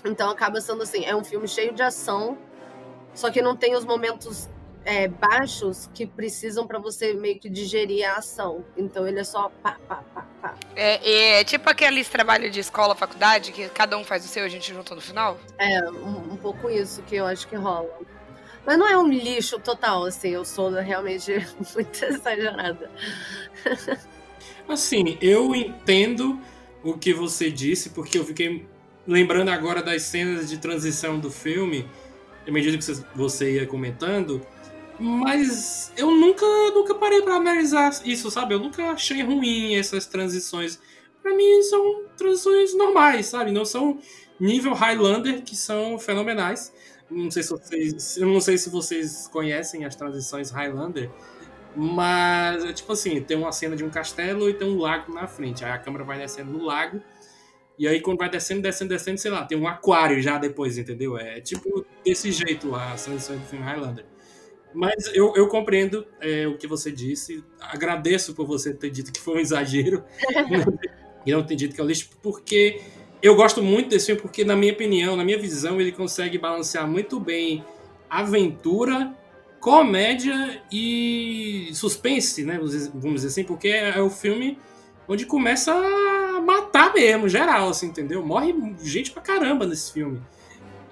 Então 0.05 0.29
acaba 0.29 0.61
sendo 0.61 0.83
assim, 0.83 1.03
é 1.03 1.15
um 1.15 1.23
filme 1.23 1.47
cheio 1.47 1.73
de 1.73 1.81
ação, 1.81 2.37
só 3.13 3.29
que 3.29 3.41
não 3.41 3.55
tem 3.55 3.75
os 3.75 3.83
momentos 3.83 4.47
é, 4.85 5.07
baixos 5.07 5.89
que 5.93 6.05
precisam 6.05 6.65
para 6.65 6.79
você 6.79 7.13
meio 7.13 7.39
que 7.39 7.49
digerir 7.49 8.09
a 8.09 8.17
ação. 8.17 8.63
Então 8.77 9.07
ele 9.07 9.19
é 9.19 9.23
só 9.23 9.51
pá, 9.61 9.77
pá, 9.87 10.03
pá, 10.13 10.25
pá. 10.41 10.55
É, 10.75 11.39
é 11.39 11.43
tipo 11.43 11.69
aqueles 11.69 12.07
trabalhos 12.07 12.51
de 12.51 12.59
escola, 12.59 12.95
faculdade, 12.95 13.51
que 13.51 13.67
cada 13.69 13.97
um 13.97 14.03
faz 14.03 14.25
o 14.25 14.27
seu 14.27 14.43
e 14.43 14.45
a 14.45 14.49
gente 14.49 14.73
junta 14.73 14.95
no 14.95 15.01
final? 15.01 15.37
É, 15.57 15.89
um, 15.89 16.33
um 16.33 16.37
pouco 16.37 16.69
isso 16.69 17.01
que 17.03 17.15
eu 17.15 17.25
acho 17.25 17.47
que 17.47 17.55
rola. 17.55 17.89
Mas 18.65 18.77
não 18.77 18.87
é 18.87 18.97
um 18.97 19.07
lixo 19.07 19.59
total, 19.59 20.05
assim, 20.05 20.29
eu 20.29 20.45
sou 20.45 20.69
realmente 20.69 21.33
muito 21.73 22.05
exagerada. 22.05 22.91
Assim, 24.67 25.17
eu 25.21 25.55
entendo 25.55 26.39
o 26.83 26.93
que 26.93 27.13
você 27.13 27.49
disse, 27.49 27.89
porque 27.89 28.17
eu 28.17 28.25
fiquei 28.25 28.65
lembrando 29.07 29.49
agora 29.49 29.81
das 29.81 30.03
cenas 30.03 30.49
de 30.49 30.59
transição 30.59 31.19
do 31.19 31.31
filme, 31.31 31.89
à 32.49 32.51
medida 32.51 32.77
que 32.77 32.83
você 33.15 33.53
ia 33.53 33.67
comentando, 33.67 34.45
mas 34.99 35.93
eu 35.95 36.11
nunca, 36.11 36.45
nunca 36.73 36.93
parei 36.95 37.21
para 37.21 37.35
analisar 37.35 37.91
isso, 38.05 38.29
sabe? 38.29 38.53
Eu 38.53 38.59
nunca 38.59 38.91
achei 38.91 39.21
ruim 39.23 39.75
essas 39.75 40.05
transições. 40.05 40.79
Para 41.21 41.33
mim 41.33 41.63
são 41.63 42.03
transições 42.17 42.75
normais, 42.75 43.27
sabe? 43.27 43.51
Não 43.51 43.63
são 43.63 43.99
nível 44.39 44.73
Highlander 44.73 45.43
que 45.43 45.55
são 45.55 45.97
fenomenais. 45.97 46.73
Não 47.09 47.31
sei 47.31 47.43
se 47.43 47.49
vocês, 47.49 48.17
eu 48.17 48.27
não 48.27 48.41
sei 48.41 48.57
se 48.57 48.69
vocês 48.69 49.27
conhecem 49.31 49.85
as 49.85 49.95
transições 49.95 50.51
Highlander, 50.51 51.09
mas 51.75 52.65
é 52.65 52.73
tipo 52.73 52.91
assim, 52.91 53.21
tem 53.21 53.37
uma 53.37 53.51
cena 53.51 53.75
de 53.75 53.83
um 53.83 53.89
castelo 53.89 54.49
e 54.49 54.53
tem 54.53 54.67
um 54.67 54.77
lago 54.77 55.13
na 55.13 55.27
frente. 55.27 55.63
Aí 55.63 55.71
a 55.71 55.77
câmera 55.77 56.03
vai 56.03 56.19
descendo 56.19 56.51
no 56.51 56.63
lago 56.63 57.01
e 57.79 57.87
aí, 57.87 58.01
quando 58.01 58.17
vai 58.17 58.29
descendo, 58.29 58.61
descendo, 58.61 58.89
descendo, 58.89 59.17
sei 59.17 59.31
lá, 59.31 59.45
tem 59.45 59.57
um 59.57 59.65
aquário 59.65 60.21
já 60.21 60.37
depois, 60.37 60.77
entendeu? 60.77 61.17
É 61.17 61.39
tipo 61.39 61.85
desse 62.03 62.29
jeito 62.29 62.75
a 62.75 62.95
transição 62.95 63.37
do 63.37 63.45
filme 63.45 63.63
Highlander. 63.63 64.03
Mas 64.73 65.09
eu, 65.13 65.33
eu 65.33 65.47
compreendo 65.47 66.05
é, 66.19 66.45
o 66.45 66.57
que 66.57 66.67
você 66.67 66.91
disse. 66.91 67.41
Agradeço 67.57 68.35
por 68.35 68.45
você 68.45 68.73
ter 68.73 68.89
dito 68.89 69.13
que 69.13 69.21
foi 69.21 69.35
um 69.35 69.39
exagero. 69.39 70.03
e 71.25 71.31
não 71.31 71.41
ter 71.41 71.55
dito 71.55 71.73
que 71.73 71.79
é 71.79 71.85
lixo, 71.85 72.09
porque 72.21 72.81
eu 73.21 73.33
gosto 73.33 73.63
muito 73.63 73.89
desse 73.89 74.07
filme, 74.07 74.21
porque, 74.21 74.43
na 74.43 74.57
minha 74.57 74.73
opinião, 74.73 75.15
na 75.15 75.23
minha 75.23 75.39
visão, 75.39 75.79
ele 75.79 75.93
consegue 75.93 76.37
balancear 76.37 76.85
muito 76.85 77.17
bem 77.17 77.63
aventura, 78.09 79.13
comédia 79.61 80.61
e 80.69 81.69
suspense, 81.73 82.43
né? 82.43 82.57
Vamos 82.93 83.21
dizer 83.21 83.27
assim, 83.27 83.45
porque 83.45 83.69
é 83.69 84.01
o 84.01 84.09
filme 84.09 84.57
onde 85.09 85.25
começa 85.25 85.73
a 85.73 86.39
matar 86.39 86.93
mesmo, 86.93 87.27
geral, 87.27 87.69
assim, 87.69 87.87
entendeu? 87.87 88.23
Morre 88.23 88.53
gente 88.83 89.11
pra 89.11 89.23
caramba 89.23 89.65
nesse 89.65 89.91
filme. 89.91 90.21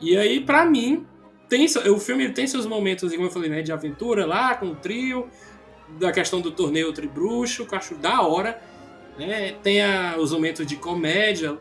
E 0.01 0.17
aí, 0.17 0.41
pra 0.41 0.65
mim, 0.65 1.05
tem, 1.47 1.65
o 1.65 1.99
filme 1.99 2.27
tem 2.33 2.47
seus 2.47 2.65
momentos, 2.65 3.11
como 3.13 3.27
eu 3.27 3.31
falei, 3.31 3.49
né, 3.49 3.61
de 3.61 3.71
aventura 3.71 4.25
lá, 4.25 4.55
com 4.55 4.71
o 4.71 4.75
trio, 4.75 5.29
da 5.99 6.11
questão 6.11 6.41
do 6.41 6.51
torneio 6.51 6.91
Tribruxo, 6.91 7.65
que 7.65 7.73
eu 7.75 7.77
acho 7.77 7.95
da 7.95 8.21
hora, 8.21 8.59
né? 9.17 9.53
Tem 9.63 9.81
a, 9.81 10.17
os 10.17 10.31
momentos 10.31 10.65
de 10.65 10.75
comédia, 10.75 11.57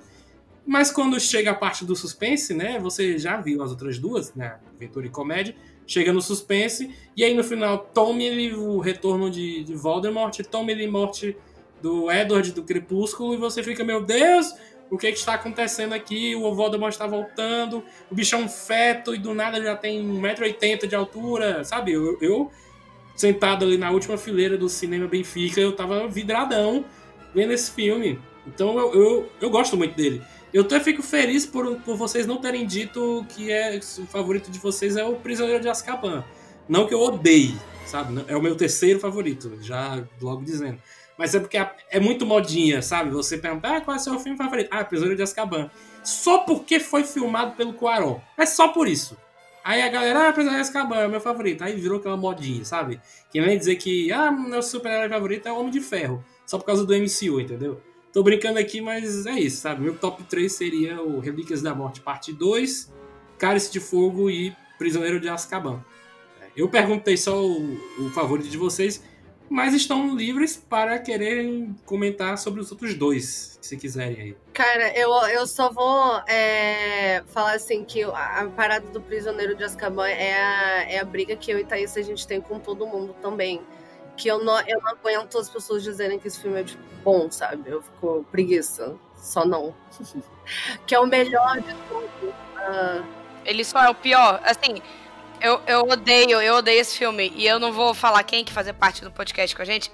mas 0.67 0.91
quando 0.91 1.21
chega 1.21 1.51
a 1.53 1.55
parte 1.55 1.85
do 1.85 1.95
suspense, 1.95 2.53
né, 2.53 2.79
você 2.81 3.19
já 3.19 3.37
viu 3.37 3.63
as 3.63 3.71
outras 3.71 3.99
duas, 3.99 4.35
né, 4.35 4.57
aventura 4.75 5.07
e 5.07 5.11
comédia, 5.11 5.55
chega 5.87 6.13
no 6.13 6.21
suspense, 6.21 6.93
e 7.17 7.23
aí 7.23 7.35
no 7.35 7.45
final 7.45 7.79
tome 7.79 8.53
o 8.53 8.81
retorno 8.81 9.31
de, 9.31 9.63
de 9.63 9.75
Voldemort, 9.75 10.37
tome 10.51 10.73
ele 10.73 10.89
morte 10.89 11.37
do 11.81 12.11
Edward 12.11 12.53
do 12.53 12.63
Crepúsculo 12.63 13.35
e 13.35 13.37
você 13.37 13.63
fica, 13.63 13.85
meu 13.85 14.03
Deus, 14.03 14.55
o 14.91 14.97
que, 14.97 15.07
é 15.07 15.13
que 15.13 15.19
está 15.19 15.35
acontecendo 15.35 15.93
aqui? 15.93 16.35
O 16.37 16.55
Voldemort 16.55 16.93
está 16.93 17.07
voltando, 17.07 17.83
o 18.11 18.15
bicho 18.15 18.35
é 18.35 18.39
um 18.39 18.49
feto 18.49 19.15
e 19.15 19.19
do 19.19 19.35
nada 19.35 19.61
já 19.63 19.77
tem 19.77 20.03
1,80m 20.03 20.87
de 20.87 20.95
altura, 20.95 21.65
sabe? 21.65 21.93
Eu, 21.93 22.19
eu, 22.21 22.51
sentado 23.17 23.65
ali 23.65 23.77
na 23.77 23.91
última 23.91 24.17
fileira 24.17 24.57
do 24.57 24.69
cinema 24.69 25.07
Benfica, 25.07 25.61
eu 25.61 25.73
tava 25.73 26.07
vidradão 26.07 26.85
vendo 27.35 27.53
esse 27.53 27.71
filme. 27.71 28.19
Então 28.47 28.79
eu, 28.79 28.95
eu, 28.95 29.33
eu 29.41 29.51
gosto 29.51 29.77
muito 29.77 29.97
dele. 29.97 30.23
Eu 30.53 30.63
até 30.63 30.79
fico 30.79 31.03
feliz 31.03 31.45
por, 31.45 31.77
por 31.81 31.97
vocês 31.97 32.27
não 32.27 32.37
terem 32.37 32.67
dito 32.67 33.27
que 33.31 33.51
é 33.51 33.79
o 33.79 34.07
favorito 34.07 34.51
de 34.51 34.59
vocês 34.59 34.97
é 34.97 35.05
o 35.05 35.17
Prisioneiro 35.17 35.61
de 35.61 35.69
Azkaban. 35.69 36.25
Não 36.69 36.87
que 36.87 36.95
eu 36.95 37.01
odeie, 37.01 37.55
sabe? 37.87 38.25
É 38.29 38.37
o 38.37 38.43
meu 38.43 38.57
terceiro 38.57 38.99
favorito, 38.99 39.59
já 39.61 40.03
logo 40.21 40.45
dizendo. 40.45 40.79
Mas 41.19 41.35
é 41.35 41.41
porque 41.41 41.57
é 41.57 42.01
muito 42.01 42.27
modinha, 42.27 42.83
sabe? 42.83 43.11
Você 43.11 43.39
perguntar 43.39 43.77
ah, 43.77 43.81
qual 43.81 43.97
é 43.97 44.01
o 44.01 44.03
seu 44.03 44.19
filme 44.19 44.37
favorito. 44.37 44.69
Ah, 44.71 44.85
Prisioneiro 44.85 45.17
de 45.17 45.23
Azkaban. 45.23 45.71
Só 46.05 46.39
porque 46.41 46.79
foi 46.79 47.05
filmado 47.05 47.57
pelo 47.57 47.73
Quaron. 47.73 48.21
É 48.37 48.45
só 48.45 48.69
por 48.69 48.87
isso. 48.87 49.17
Aí 49.65 49.83
a 49.83 49.89
galera, 49.89 50.29
ah, 50.29 50.33
Prisioneiro 50.33 50.63
de 50.63 50.69
Azkaban 50.69 50.97
é 50.97 51.09
meu 51.09 51.21
favorito. 51.21 51.65
Aí 51.65 51.75
virou 51.75 51.99
aquela 51.99 52.17
modinha, 52.17 52.65
sabe? 52.65 53.01
Que 53.31 53.41
nem 53.41 53.57
dizer 53.59 53.77
que, 53.77 54.13
ah, 54.13 54.31
meu 54.31 54.63
super-herói 54.63 55.09
favorito 55.09 55.47
é 55.47 55.53
o 55.53 55.59
Homem 55.59 55.71
de 55.71 55.81
Ferro. 55.81 56.23
Só 56.45 56.59
por 56.59 56.65
causa 56.65 56.85
do 56.85 56.95
MCU, 56.95 57.41
entendeu? 57.41 57.81
Tô 58.13 58.23
brincando 58.23 58.59
aqui, 58.59 58.81
mas 58.81 59.27
é 59.27 59.33
isso, 59.33 59.63
sabe? 59.63 59.83
Meu 59.83 59.97
top 59.97 60.23
3 60.25 60.51
seria 60.53 61.03
o 61.03 61.19
Relíquias 61.19 61.61
da 61.61 61.75
Morte, 61.75 62.01
parte 62.01 62.33
2, 62.33 62.93
Cálice 63.39 63.73
de 63.73 63.81
Fogo 63.81 64.31
e 64.31 64.55
Prisioneiro 64.79 65.19
de 65.19 65.29
Azkaban. 65.29 65.85
Eu 66.57 66.69
perguntei 66.69 67.17
só 67.17 67.45
o, 67.45 67.75
o 67.99 68.11
favorito 68.15 68.49
de 68.49 68.57
vocês 68.57 69.03
mas 69.49 69.75
estão 69.75 70.15
livres 70.15 70.57
para 70.57 70.99
quererem 70.99 71.75
comentar 71.85 72.37
sobre 72.39 72.61
os 72.61 72.71
outros 72.71 72.95
dois, 72.95 73.59
se 73.61 73.77
quiserem 73.77 74.21
aí. 74.21 74.37
Cara, 74.53 74.97
eu, 74.97 75.11
eu 75.29 75.47
só 75.47 75.71
vou 75.71 76.23
é, 76.29 77.23
falar 77.29 77.55
assim 77.55 77.85
que 77.85 78.03
a 78.03 78.51
parada 78.57 78.87
do 78.89 79.01
prisioneiro 79.01 79.55
de 79.55 79.65
Azkaban 79.65 80.09
é 80.09 80.35
a, 80.35 80.83
é 80.91 80.99
a 80.99 81.05
briga 81.05 81.37
que 81.37 81.51
eu 81.51 81.59
e 81.59 81.65
Thaís 81.65 81.97
a 81.97 82.03
gente 82.03 82.27
tem 82.27 82.41
com 82.41 82.59
todo 82.59 82.87
mundo 82.87 83.15
também. 83.23 83.61
Que 84.17 84.29
eu 84.29 84.43
não, 84.43 84.59
eu 84.61 84.81
não 84.81 84.93
aguento 84.93 85.39
as 85.39 85.51
pessoas 85.51 85.83
dizerem 85.83 86.19
que 86.19 86.27
esse 86.27 86.41
filme 86.41 86.61
é 86.61 86.65
tipo, 86.65 86.83
bom, 87.05 87.31
sabe? 87.31 87.71
Eu 87.71 87.83
fico 87.83 88.25
preguiça. 88.31 88.97
Só 89.15 89.45
não. 89.45 89.75
que 90.87 90.95
é 90.95 91.01
o 91.01 91.07
melhor 91.07 91.61
de 91.61 91.75
tudo. 91.89 92.29
Uh... 92.29 93.05
Ele 93.45 93.65
só 93.65 93.85
é 93.85 93.91
o 93.91 93.95
pior. 93.95 94.41
Assim, 94.43 94.81
eu, 95.41 95.61
eu 95.67 95.81
odeio, 95.83 96.41
eu 96.41 96.55
odeio 96.55 96.81
esse 96.81 96.97
filme. 96.97 97.33
E 97.37 97.47
eu 97.47 97.59
não 97.59 97.73
vou 97.73 97.95
falar 97.95 98.23
quem 98.23 98.45
que 98.45 98.53
fazer 98.53 98.73
parte 98.73 99.03
do 99.03 99.11
podcast 99.11 99.55
com 99.55 99.63
a 99.63 99.65
gente. 99.65 99.91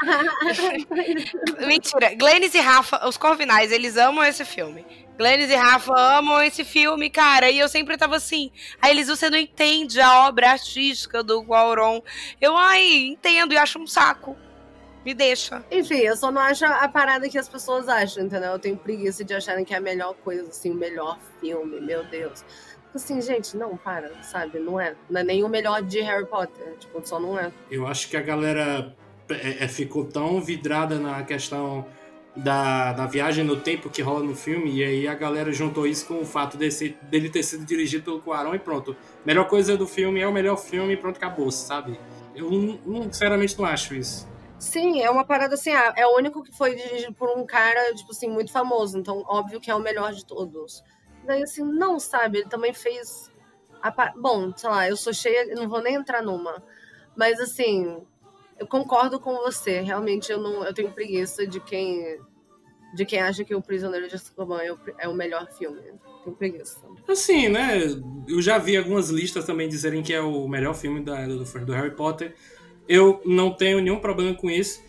Mentira. 1.66 2.14
Glennis 2.14 2.54
e 2.54 2.60
Rafa, 2.60 3.06
os 3.06 3.16
Corvinais, 3.16 3.72
eles 3.72 3.96
amam 3.96 4.24
esse 4.24 4.44
filme. 4.44 4.84
Glennis 5.16 5.50
e 5.50 5.54
Rafa 5.56 5.92
amam 5.92 6.40
esse 6.42 6.64
filme, 6.64 7.10
cara. 7.10 7.50
E 7.50 7.58
eu 7.58 7.68
sempre 7.68 7.96
tava 7.96 8.16
assim. 8.16 8.52
Aí 8.80 8.92
eles, 8.92 9.08
você 9.08 9.28
não 9.28 9.38
entende 9.38 10.00
a 10.00 10.28
obra 10.28 10.50
artística 10.50 11.22
do 11.22 11.42
Guauron. 11.42 12.00
Eu, 12.40 12.56
ai, 12.56 13.06
entendo 13.06 13.52
e 13.52 13.56
acho 13.56 13.80
um 13.80 13.86
saco. 13.86 14.36
Me 15.04 15.14
deixa. 15.14 15.64
Enfim, 15.70 16.00
eu 16.00 16.16
só 16.16 16.30
não 16.30 16.40
acho 16.40 16.64
a 16.64 16.88
parada 16.88 17.28
que 17.28 17.38
as 17.38 17.48
pessoas 17.48 17.88
acham, 17.88 18.24
entendeu? 18.24 18.52
Eu 18.52 18.58
tenho 18.58 18.76
preguiça 18.76 19.24
de 19.24 19.32
acharem 19.32 19.64
que 19.64 19.72
é 19.72 19.78
a 19.78 19.80
melhor 19.80 20.14
coisa, 20.14 20.48
assim, 20.48 20.70
o 20.70 20.74
melhor 20.74 21.18
filme, 21.40 21.80
meu 21.80 22.04
Deus. 22.04 22.44
Assim, 22.94 23.20
gente, 23.20 23.56
não, 23.56 23.76
para, 23.76 24.22
sabe? 24.22 24.58
Não 24.58 24.80
é. 24.80 24.94
Não 25.08 25.20
é 25.20 25.24
nem 25.24 25.44
o 25.44 25.48
melhor 25.48 25.82
de 25.82 26.00
Harry 26.00 26.26
Potter. 26.26 26.76
Tipo, 26.78 27.06
só 27.06 27.20
não 27.20 27.38
é. 27.38 27.52
Eu 27.70 27.86
acho 27.86 28.08
que 28.08 28.16
a 28.16 28.22
galera 28.22 28.94
é, 29.28 29.64
é, 29.64 29.68
ficou 29.68 30.04
tão 30.04 30.40
vidrada 30.40 30.98
na 30.98 31.22
questão 31.22 31.86
da, 32.34 32.92
da 32.92 33.06
viagem 33.06 33.44
no 33.44 33.56
tempo 33.56 33.90
que 33.90 34.00
rola 34.00 34.22
no 34.22 34.34
filme, 34.34 34.70
e 34.70 34.84
aí 34.84 35.08
a 35.08 35.14
galera 35.14 35.52
juntou 35.52 35.86
isso 35.86 36.06
com 36.06 36.20
o 36.20 36.24
fato 36.24 36.56
desse, 36.56 36.96
dele 37.02 37.28
ter 37.28 37.42
sido 37.42 37.64
dirigido 37.64 38.04
pelo 38.04 38.20
Cuarón 38.20 38.54
e 38.54 38.58
pronto. 38.58 38.96
Melhor 39.24 39.46
coisa 39.48 39.76
do 39.76 39.86
filme 39.86 40.20
é 40.20 40.26
o 40.26 40.32
melhor 40.32 40.56
filme 40.56 40.94
e 40.94 40.96
pronto, 40.96 41.16
acabou, 41.16 41.50
sabe? 41.50 41.98
Eu, 42.34 42.50
não, 42.50 43.04
sinceramente, 43.04 43.58
não 43.58 43.66
acho 43.66 43.94
isso. 43.94 44.28
Sim, 44.58 45.02
é 45.02 45.10
uma 45.10 45.24
parada 45.24 45.54
assim, 45.54 45.70
ah, 45.70 45.92
é 45.96 46.06
o 46.06 46.16
único 46.16 46.42
que 46.42 46.56
foi 46.56 46.74
dirigido 46.74 47.12
por 47.12 47.28
um 47.36 47.44
cara, 47.44 47.94
tipo 47.94 48.10
assim, 48.10 48.28
muito 48.28 48.50
famoso, 48.50 48.98
então 48.98 49.24
óbvio 49.26 49.60
que 49.60 49.70
é 49.70 49.74
o 49.74 49.80
melhor 49.80 50.12
de 50.12 50.24
todos. 50.24 50.82
Daí 51.24 51.42
assim, 51.42 51.62
não, 51.64 51.98
sabe, 51.98 52.38
ele 52.38 52.48
também 52.48 52.72
fez. 52.72 53.30
A... 53.82 54.12
Bom, 54.16 54.52
sei 54.56 54.70
lá, 54.70 54.88
eu 54.88 54.96
sou 54.96 55.12
cheia, 55.12 55.54
não 55.54 55.68
vou 55.68 55.82
nem 55.82 55.94
entrar 55.94 56.22
numa. 56.22 56.62
Mas 57.16 57.40
assim, 57.40 58.02
eu 58.58 58.66
concordo 58.66 59.20
com 59.20 59.34
você. 59.36 59.80
Realmente 59.80 60.30
eu 60.30 60.40
não 60.40 60.64
eu 60.64 60.74
tenho 60.74 60.92
preguiça 60.92 61.46
de 61.46 61.60
quem 61.60 62.18
de 62.94 63.04
quem 63.04 63.20
acha 63.20 63.44
que 63.44 63.54
o 63.54 63.60
Prisioneiro 63.60 64.08
de 64.08 64.14
Azkaban 64.14 64.62
é 64.62 64.72
o, 64.72 64.78
é 64.98 65.08
o 65.08 65.14
melhor 65.14 65.46
filme. 65.52 65.80
Tenho 66.24 66.36
preguiça. 66.36 66.80
Assim, 67.06 67.48
né? 67.48 67.80
Eu 68.26 68.40
já 68.40 68.58
vi 68.58 68.76
algumas 68.76 69.10
listas 69.10 69.44
também 69.44 69.68
dizerem 69.68 70.02
que 70.02 70.12
é 70.12 70.20
o 70.20 70.48
melhor 70.48 70.74
filme 70.74 71.04
da, 71.04 71.26
do, 71.26 71.44
do 71.44 71.72
Harry 71.72 71.94
Potter. 71.94 72.34
Eu 72.88 73.20
não 73.24 73.54
tenho 73.54 73.80
nenhum 73.80 74.00
problema 74.00 74.34
com 74.34 74.50
isso. 74.50 74.82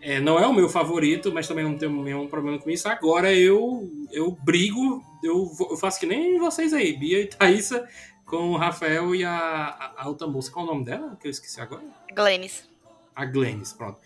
É, 0.00 0.18
não 0.18 0.38
é 0.38 0.46
o 0.46 0.52
meu 0.52 0.68
favorito, 0.68 1.30
mas 1.32 1.46
também 1.46 1.64
não 1.64 1.76
tenho 1.76 2.02
nenhum 2.02 2.26
problema 2.26 2.58
com 2.58 2.70
isso. 2.70 2.88
Agora 2.88 3.32
eu 3.32 3.90
eu 4.10 4.36
brigo, 4.42 5.04
eu, 5.22 5.50
eu 5.70 5.76
faço 5.76 6.00
que 6.00 6.06
nem 6.06 6.38
vocês 6.38 6.72
aí, 6.72 6.96
Bia 6.96 7.20
e 7.20 7.26
Thaisa, 7.26 7.86
com 8.24 8.52
o 8.52 8.56
Rafael 8.56 9.14
e 9.14 9.24
a, 9.24 9.32
a, 9.36 10.02
a 10.04 10.08
outra 10.08 10.26
moça. 10.26 10.50
Qual 10.50 10.64
é 10.64 10.68
o 10.68 10.72
nome 10.72 10.84
dela? 10.84 11.16
Que 11.20 11.26
eu 11.26 11.30
esqueci 11.30 11.60
agora. 11.60 11.82
Glennis. 12.14 12.68
A 13.14 13.24
Glennis, 13.26 13.72
pronto. 13.72 13.98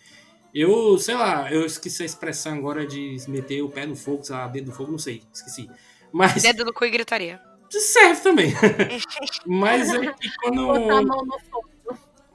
Eu, 0.53 0.97
sei 0.97 1.15
lá, 1.15 1.51
eu 1.51 1.65
esqueci 1.65 2.03
a 2.03 2.05
expressão 2.05 2.57
agora 2.57 2.85
de 2.85 3.17
meter 3.27 3.61
o 3.61 3.69
pé 3.69 3.85
no 3.85 3.95
fogo, 3.95 4.21
a 4.33 4.47
dedo 4.47 4.67
no 4.67 4.73
fogo, 4.73 4.91
não 4.91 4.97
sei, 4.97 5.21
esqueci. 5.33 5.69
Mas. 6.11 6.41
Dedo 6.41 6.65
no 6.65 6.73
cu 6.73 6.85
e 6.85 6.89
gritaria. 6.89 7.41
Serve 7.69 8.21
também. 8.21 8.53
Mas 9.45 9.93
é 9.93 10.13
que 10.13 10.29
quando. 10.37 10.65
Botar 10.65 10.97
a 10.97 11.01
mão 11.01 11.25
no 11.25 11.39
fogo. 11.39 11.69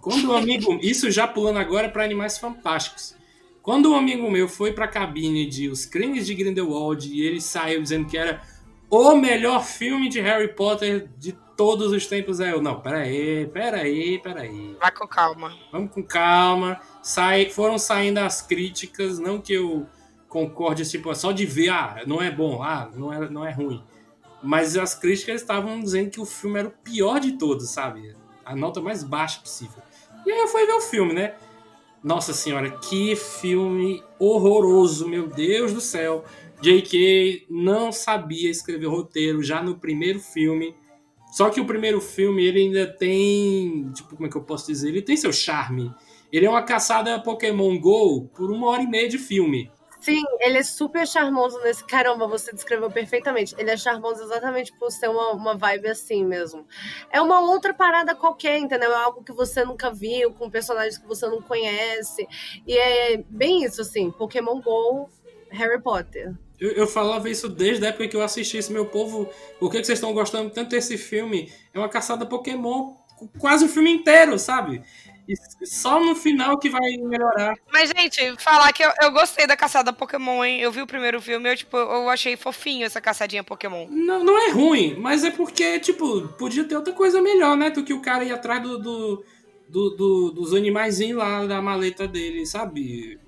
Quando 0.00 0.30
um 0.30 0.36
amigo. 0.36 0.78
Isso 0.82 1.10
já 1.10 1.26
pulando 1.26 1.58
agora 1.58 1.88
para 1.88 2.04
Animais 2.04 2.38
Fantásticos. 2.38 3.14
Quando 3.70 3.92
um 3.92 3.94
amigo 3.94 4.28
meu 4.28 4.48
foi 4.48 4.72
pra 4.72 4.88
cabine 4.88 5.46
de 5.46 5.68
Os 5.68 5.86
Crimes 5.86 6.26
de 6.26 6.34
Grindelwald 6.34 7.08
e 7.08 7.22
ele 7.24 7.40
saiu 7.40 7.80
dizendo 7.80 8.04
que 8.04 8.18
era 8.18 8.42
o 8.90 9.14
melhor 9.14 9.64
filme 9.64 10.08
de 10.08 10.20
Harry 10.20 10.48
Potter 10.48 11.08
de 11.16 11.38
todos 11.56 11.92
os 11.92 12.04
tempos, 12.04 12.40
é 12.40 12.50
eu, 12.52 12.60
não, 12.60 12.80
peraí, 12.80 13.46
peraí, 13.46 14.18
peraí. 14.18 14.76
Vai 14.80 14.90
com 14.90 15.06
calma. 15.06 15.56
Vamos 15.70 15.92
com 15.92 16.02
calma. 16.02 16.80
Sai, 17.00 17.48
foram 17.48 17.78
saindo 17.78 18.18
as 18.18 18.42
críticas, 18.42 19.20
não 19.20 19.40
que 19.40 19.52
eu 19.52 19.86
concorde, 20.28 20.90
tipo, 20.90 21.14
só 21.14 21.30
de 21.30 21.46
ver, 21.46 21.68
ah, 21.68 22.02
não 22.08 22.20
é 22.20 22.28
bom, 22.28 22.64
ah, 22.64 22.90
não 22.92 23.12
é, 23.12 23.30
não 23.30 23.46
é 23.46 23.52
ruim. 23.52 23.84
Mas 24.42 24.76
as 24.76 24.96
críticas 24.96 25.40
estavam 25.40 25.78
dizendo 25.78 26.10
que 26.10 26.20
o 26.20 26.26
filme 26.26 26.58
era 26.58 26.66
o 26.66 26.72
pior 26.72 27.20
de 27.20 27.38
todos, 27.38 27.70
sabe? 27.70 28.16
A 28.44 28.56
nota 28.56 28.80
mais 28.80 29.04
baixa 29.04 29.40
possível. 29.40 29.80
E 30.26 30.32
aí 30.32 30.40
eu 30.40 30.48
fui 30.48 30.66
ver 30.66 30.72
o 30.72 30.80
filme, 30.80 31.12
né? 31.12 31.36
Nossa 32.02 32.32
senhora, 32.32 32.70
que 32.70 33.14
filme 33.14 34.02
horroroso, 34.18 35.06
meu 35.06 35.26
Deus 35.26 35.74
do 35.74 35.82
céu. 35.82 36.24
J.K. 36.62 37.46
não 37.50 37.92
sabia 37.92 38.50
escrever 38.50 38.86
roteiro 38.86 39.42
já 39.42 39.62
no 39.62 39.78
primeiro 39.78 40.18
filme. 40.18 40.74
Só 41.30 41.50
que 41.50 41.60
o 41.60 41.66
primeiro 41.66 42.00
filme 42.00 42.44
ele 42.44 42.60
ainda 42.60 42.86
tem, 42.86 43.90
tipo, 43.92 44.16
como 44.16 44.26
é 44.26 44.30
que 44.30 44.36
eu 44.36 44.42
posso 44.42 44.66
dizer? 44.66 44.88
Ele 44.88 45.02
tem 45.02 45.16
seu 45.16 45.32
charme. 45.32 45.92
Ele 46.32 46.46
é 46.46 46.50
uma 46.50 46.62
caçada 46.62 47.20
Pokémon 47.20 47.78
Go 47.78 48.28
por 48.28 48.50
uma 48.50 48.68
hora 48.68 48.82
e 48.82 48.86
meia 48.86 49.08
de 49.08 49.18
filme. 49.18 49.70
Sim, 50.00 50.22
ele 50.40 50.58
é 50.58 50.62
super 50.62 51.06
charmoso 51.06 51.60
nesse. 51.60 51.84
Caramba, 51.84 52.26
você 52.26 52.52
descreveu 52.52 52.90
perfeitamente. 52.90 53.54
Ele 53.58 53.70
é 53.70 53.76
charmoso 53.76 54.22
exatamente 54.22 54.72
por 54.72 54.90
ser 54.90 55.08
uma, 55.08 55.32
uma 55.32 55.56
vibe 55.56 55.88
assim 55.88 56.24
mesmo. 56.24 56.66
É 57.10 57.20
uma 57.20 57.40
outra 57.40 57.74
parada 57.74 58.14
qualquer, 58.14 58.58
entendeu? 58.58 58.90
É 58.90 58.96
algo 58.96 59.22
que 59.22 59.32
você 59.32 59.64
nunca 59.64 59.90
viu, 59.90 60.32
com 60.32 60.50
personagens 60.50 60.96
que 60.96 61.06
você 61.06 61.26
não 61.28 61.42
conhece. 61.42 62.26
E 62.66 62.76
é 62.76 63.18
bem 63.28 63.64
isso, 63.64 63.82
assim: 63.82 64.10
Pokémon 64.10 64.60
Go, 64.60 65.10
Harry 65.50 65.80
Potter. 65.80 66.34
Eu, 66.58 66.72
eu, 66.72 66.86
falava 66.86 67.28
isso 67.28 67.48
desde 67.48 67.84
a 67.86 67.88
época 67.88 68.08
que 68.08 68.16
eu 68.16 68.22
assisti 68.22 68.56
esse 68.56 68.72
meu 68.72 68.86
povo. 68.86 69.28
Por 69.58 69.70
que, 69.70 69.80
que 69.80 69.86
vocês 69.86 69.98
estão 69.98 70.12
gostando 70.12 70.50
tanto 70.50 70.70
desse 70.70 70.96
filme? 70.96 71.52
É 71.72 71.78
uma 71.78 71.88
caçada 71.88 72.26
Pokémon 72.26 72.94
quase 73.38 73.64
o 73.64 73.68
filme 73.68 73.90
inteiro, 73.90 74.38
sabe? 74.38 74.82
Só 75.64 76.00
no 76.00 76.14
final 76.14 76.58
que 76.58 76.68
vai 76.68 76.96
melhorar. 76.98 77.54
Mas, 77.72 77.90
gente, 77.90 78.36
falar 78.42 78.72
que 78.72 78.84
eu, 78.84 78.90
eu 79.02 79.10
gostei 79.12 79.46
da 79.46 79.56
caçada 79.56 79.92
Pokémon, 79.92 80.44
hein? 80.44 80.60
Eu 80.60 80.72
vi 80.72 80.82
o 80.82 80.86
primeiro 80.86 81.20
filme 81.20 81.50
eu, 81.50 81.56
tipo, 81.56 81.76
eu 81.76 82.08
achei 82.08 82.36
fofinho 82.36 82.86
essa 82.86 83.00
caçadinha 83.00 83.44
Pokémon. 83.44 83.86
Não, 83.88 84.24
não 84.24 84.38
é 84.38 84.50
ruim, 84.50 84.96
mas 84.98 85.24
é 85.24 85.30
porque, 85.30 85.78
tipo, 85.78 86.28
podia 86.38 86.64
ter 86.64 86.76
outra 86.76 86.92
coisa 86.92 87.20
melhor, 87.20 87.56
né? 87.56 87.70
Do 87.70 87.84
que 87.84 87.92
o 87.92 88.02
cara 88.02 88.24
ir 88.24 88.32
atrás 88.32 88.62
do, 88.62 88.78
do, 88.78 89.24
do, 89.68 89.90
do 89.90 90.30
dos 90.30 90.54
animaizinhos 90.54 91.18
lá 91.18 91.46
da 91.46 91.60
maleta 91.60 92.06
dele, 92.06 92.46
sabe? 92.46 93.18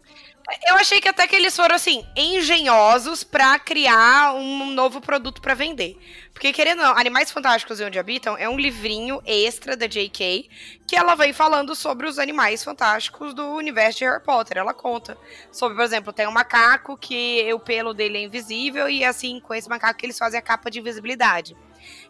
Eu 0.67 0.77
achei 0.77 1.01
que 1.01 1.09
até 1.09 1.27
que 1.27 1.37
eles 1.37 1.55
foram 1.55 1.77
assim 1.77 2.05
engenhosos 2.17 3.23
para 3.23 3.59
criar 3.59 4.35
um 4.35 4.71
novo 4.71 5.01
produto 5.01 5.41
para 5.41 5.55
vender. 5.55 5.97
Porque 6.33 6.53
querendo 6.53 6.81
ou 6.81 6.87
não, 6.87 6.99
Animais 6.99 7.31
Fantásticos 7.31 7.79
e 7.79 7.85
Onde 7.85 7.99
Habitam 7.99 8.37
é 8.37 8.49
um 8.49 8.59
livrinho 8.59 9.23
extra 9.25 9.77
da 9.77 9.87
J.K. 9.87 10.49
que 10.87 10.97
ela 10.97 11.15
vem 11.15 11.33
falando 11.33 11.75
sobre 11.75 12.07
os 12.07 12.19
animais 12.19 12.65
fantásticos 12.65 13.35
do 13.35 13.55
universo 13.55 13.99
de 13.99 14.05
Harry 14.05 14.23
Potter. 14.23 14.59
Ela 14.59 14.75
conta 14.75 15.17
sobre, 15.53 15.77
por 15.77 15.85
exemplo, 15.85 16.13
tem 16.13 16.27
um 16.27 16.33
macaco 16.33 16.97
que 16.97 17.53
o 17.53 17.61
pelo 17.61 17.95
dele 17.95 18.19
é 18.19 18.23
invisível 18.23 18.89
e 18.89 19.05
assim 19.05 19.41
com 19.41 19.55
esse 19.55 19.69
macaco 19.69 20.05
eles 20.05 20.19
fazem 20.19 20.39
a 20.39 20.43
capa 20.43 20.71
de 20.71 20.81
invisibilidade. 20.81 21.57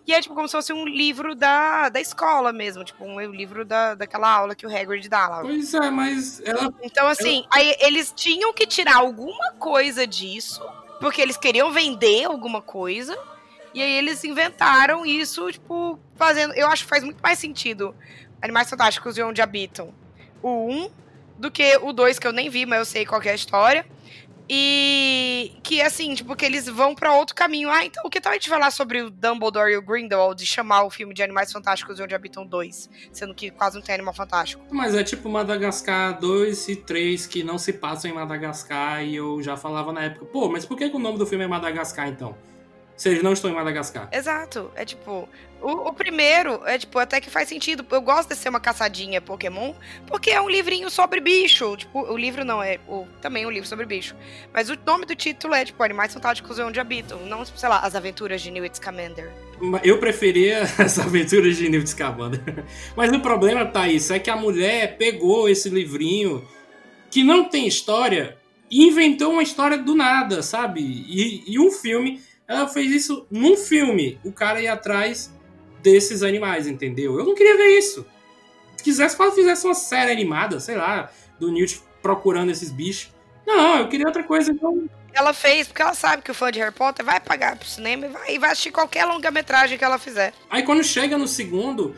E 0.06 0.12
é 0.12 0.20
tipo 0.20 0.34
como 0.34 0.48
se 0.48 0.52
fosse 0.52 0.72
um 0.72 0.84
livro 0.84 1.34
da, 1.34 1.88
da 1.88 2.00
escola 2.00 2.52
mesmo, 2.52 2.84
tipo 2.84 3.04
um 3.04 3.20
livro 3.30 3.64
da, 3.64 3.94
daquela 3.94 4.30
aula 4.30 4.54
que 4.54 4.66
o 4.66 4.74
Hagrid 4.74 5.08
dá 5.08 5.28
lá. 5.28 5.40
Pois 5.40 5.72
é, 5.74 5.90
mas 5.90 6.40
ela... 6.44 6.72
Então 6.82 7.06
assim, 7.06 7.44
ela... 7.44 7.48
aí 7.52 7.76
eles 7.80 8.12
tinham 8.14 8.52
que 8.52 8.66
tirar 8.66 8.96
alguma 8.96 9.52
coisa 9.52 10.06
disso, 10.06 10.60
porque 11.00 11.20
eles 11.20 11.36
queriam 11.36 11.70
vender 11.70 12.24
alguma 12.24 12.60
coisa, 12.60 13.16
e 13.72 13.80
aí 13.80 13.92
eles 13.92 14.24
inventaram 14.24 15.06
isso, 15.06 15.50
tipo, 15.52 15.98
fazendo... 16.16 16.52
Eu 16.54 16.66
acho 16.68 16.82
que 16.82 16.90
faz 16.90 17.04
muito 17.04 17.20
mais 17.22 17.38
sentido 17.38 17.94
Animais 18.40 18.68
Fantásticos 18.68 19.16
e 19.16 19.22
Onde 19.22 19.40
Habitam 19.40 19.94
o 20.42 20.68
1 20.68 20.90
do 21.38 21.50
que 21.50 21.76
o 21.82 21.92
2, 21.92 22.18
que 22.18 22.26
eu 22.26 22.32
nem 22.32 22.50
vi, 22.50 22.66
mas 22.66 22.80
eu 22.80 22.84
sei 22.84 23.06
qual 23.06 23.22
é 23.22 23.30
a 23.30 23.34
história. 23.34 23.86
E 24.54 25.50
que 25.62 25.80
assim, 25.80 26.14
tipo, 26.14 26.36
que 26.36 26.44
eles 26.44 26.68
vão 26.68 26.94
para 26.94 27.14
outro 27.14 27.34
caminho. 27.34 27.70
Ah, 27.70 27.86
então 27.86 28.02
o 28.04 28.10
que 28.10 28.20
tal 28.20 28.32
a 28.32 28.34
gente 28.34 28.50
falar 28.50 28.70
sobre 28.70 29.00
o 29.00 29.08
Dumbledore 29.08 29.72
e 29.72 29.78
o 29.78 29.80
Grindelwald 29.80 30.44
e 30.44 30.46
chamar 30.46 30.82
o 30.82 30.90
filme 30.90 31.14
de 31.14 31.22
Animais 31.22 31.50
Fantásticos 31.50 31.98
Onde 31.98 32.14
Habitam 32.14 32.44
dois, 32.44 32.90
sendo 33.10 33.34
que 33.34 33.50
quase 33.50 33.76
não 33.76 33.82
tem 33.82 33.94
animal 33.94 34.12
fantástico. 34.12 34.62
Mas 34.70 34.94
é 34.94 35.02
tipo 35.02 35.26
Madagascar 35.30 36.20
2 36.20 36.68
e 36.68 36.76
3 36.76 37.26
que 37.26 37.42
não 37.42 37.56
se 37.56 37.72
passam 37.72 38.10
em 38.10 38.14
Madagascar 38.14 39.02
e 39.02 39.16
eu 39.16 39.40
já 39.40 39.56
falava 39.56 39.90
na 39.90 40.02
época, 40.02 40.26
pô, 40.26 40.50
mas 40.50 40.66
por 40.66 40.76
que, 40.76 40.90
que 40.90 40.96
o 40.96 41.00
nome 41.00 41.16
do 41.16 41.24
filme 41.24 41.44
é 41.44 41.48
Madagascar 41.48 42.08
então? 42.08 42.36
Se 42.96 43.08
eles 43.08 43.22
não 43.22 43.32
estão 43.32 43.50
em 43.50 43.54
Madagascar. 43.54 44.08
Exato. 44.12 44.70
É 44.74 44.84
tipo, 44.84 45.28
o, 45.60 45.88
o, 45.88 45.92
primeiro 45.92 46.60
é, 46.66 46.78
tipo, 46.78 46.98
até 46.98 47.20
que 47.20 47.30
faz 47.30 47.48
sentido. 47.48 47.84
Eu 47.90 48.00
gosto 48.00 48.28
de 48.28 48.36
ser 48.36 48.48
uma 48.48 48.60
caçadinha 48.60 49.20
Pokémon, 49.20 49.74
porque 50.06 50.30
é 50.30 50.40
um 50.40 50.48
livrinho 50.48 50.90
sobre 50.90 51.20
bicho. 51.20 51.76
Tipo, 51.76 52.00
o 52.00 52.16
livro 52.16 52.44
não 52.44 52.62
é. 52.62 52.78
O, 52.88 53.06
também 53.20 53.44
é 53.44 53.46
um 53.46 53.50
livro 53.50 53.68
sobre 53.68 53.86
bicho. 53.86 54.14
Mas 54.52 54.68
o 54.70 54.78
nome 54.86 55.06
do 55.06 55.14
título 55.14 55.54
é, 55.54 55.64
tipo, 55.64 55.82
Animais 55.82 56.12
Fantásticos 56.12 56.58
e 56.58 56.62
Onde 56.62 56.80
Habitam. 56.80 57.20
Não, 57.26 57.44
sei 57.44 57.68
lá, 57.68 57.78
As 57.80 57.94
Aventuras 57.94 58.40
de 58.40 58.50
Newt 58.50 58.76
Scamander. 58.76 59.32
Eu 59.84 59.98
preferia 59.98 60.62
as 60.78 60.98
aventuras 60.98 61.56
de 61.56 61.68
Newt 61.68 61.88
Scamander. 61.88 62.64
Mas 62.96 63.12
o 63.12 63.20
problema, 63.20 63.64
Thaís, 63.64 64.10
é 64.10 64.18
que 64.18 64.30
a 64.30 64.36
mulher 64.36 64.96
pegou 64.96 65.48
esse 65.48 65.68
livrinho 65.68 66.46
que 67.10 67.22
não 67.22 67.44
tem 67.44 67.68
história 67.68 68.36
e 68.70 68.86
inventou 68.86 69.32
uma 69.32 69.42
história 69.42 69.78
do 69.78 69.94
nada, 69.94 70.42
sabe? 70.42 70.80
E, 70.80 71.44
e 71.46 71.60
um 71.60 71.70
filme. 71.70 72.20
Ela 72.52 72.68
fez 72.68 72.90
isso 72.90 73.26
num 73.30 73.56
filme. 73.56 74.18
O 74.24 74.32
cara 74.32 74.60
ia 74.60 74.72
atrás 74.72 75.32
desses 75.82 76.22
animais, 76.22 76.66
entendeu? 76.66 77.18
Eu 77.18 77.24
não 77.24 77.34
queria 77.34 77.56
ver 77.56 77.78
isso. 77.78 78.06
Se 78.76 78.84
quisesse, 78.84 79.16
fizesse 79.34 79.64
uma 79.66 79.74
série 79.74 80.10
animada, 80.10 80.60
sei 80.60 80.76
lá, 80.76 81.10
do 81.38 81.50
Newt 81.50 81.80
procurando 82.00 82.50
esses 82.50 82.70
bichos. 82.70 83.12
Não, 83.46 83.78
eu 83.78 83.88
queria 83.88 84.06
outra 84.06 84.22
coisa, 84.22 84.52
então. 84.52 84.88
Ela 85.12 85.32
fez 85.32 85.66
porque 85.66 85.82
ela 85.82 85.94
sabe 85.94 86.22
que 86.22 86.30
o 86.30 86.34
fã 86.34 86.50
de 86.50 86.58
Harry 86.58 86.72
Potter 86.72 87.04
vai 87.04 87.20
pagar 87.20 87.56
pro 87.56 87.68
cinema 87.68 88.06
e 88.06 88.08
vai, 88.08 88.34
e 88.34 88.38
vai 88.38 88.50
assistir 88.50 88.70
qualquer 88.70 89.04
longa-metragem 89.04 89.76
que 89.76 89.84
ela 89.84 89.98
fizer. 89.98 90.32
Aí 90.48 90.62
quando 90.62 90.82
chega 90.82 91.18
no 91.18 91.28
segundo, 91.28 91.94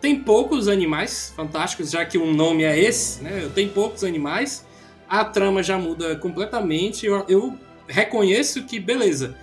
tem 0.00 0.18
poucos 0.18 0.66
animais 0.66 1.32
fantásticos, 1.36 1.90
já 1.90 2.04
que 2.04 2.18
o 2.18 2.26
nome 2.26 2.64
é 2.64 2.78
esse, 2.78 3.22
né? 3.22 3.50
Tem 3.54 3.68
poucos 3.68 4.02
animais. 4.02 4.66
A 5.08 5.24
trama 5.24 5.62
já 5.62 5.78
muda 5.78 6.16
completamente. 6.16 7.06
Eu, 7.06 7.24
eu 7.28 7.58
reconheço 7.86 8.64
que, 8.64 8.80
beleza, 8.80 9.36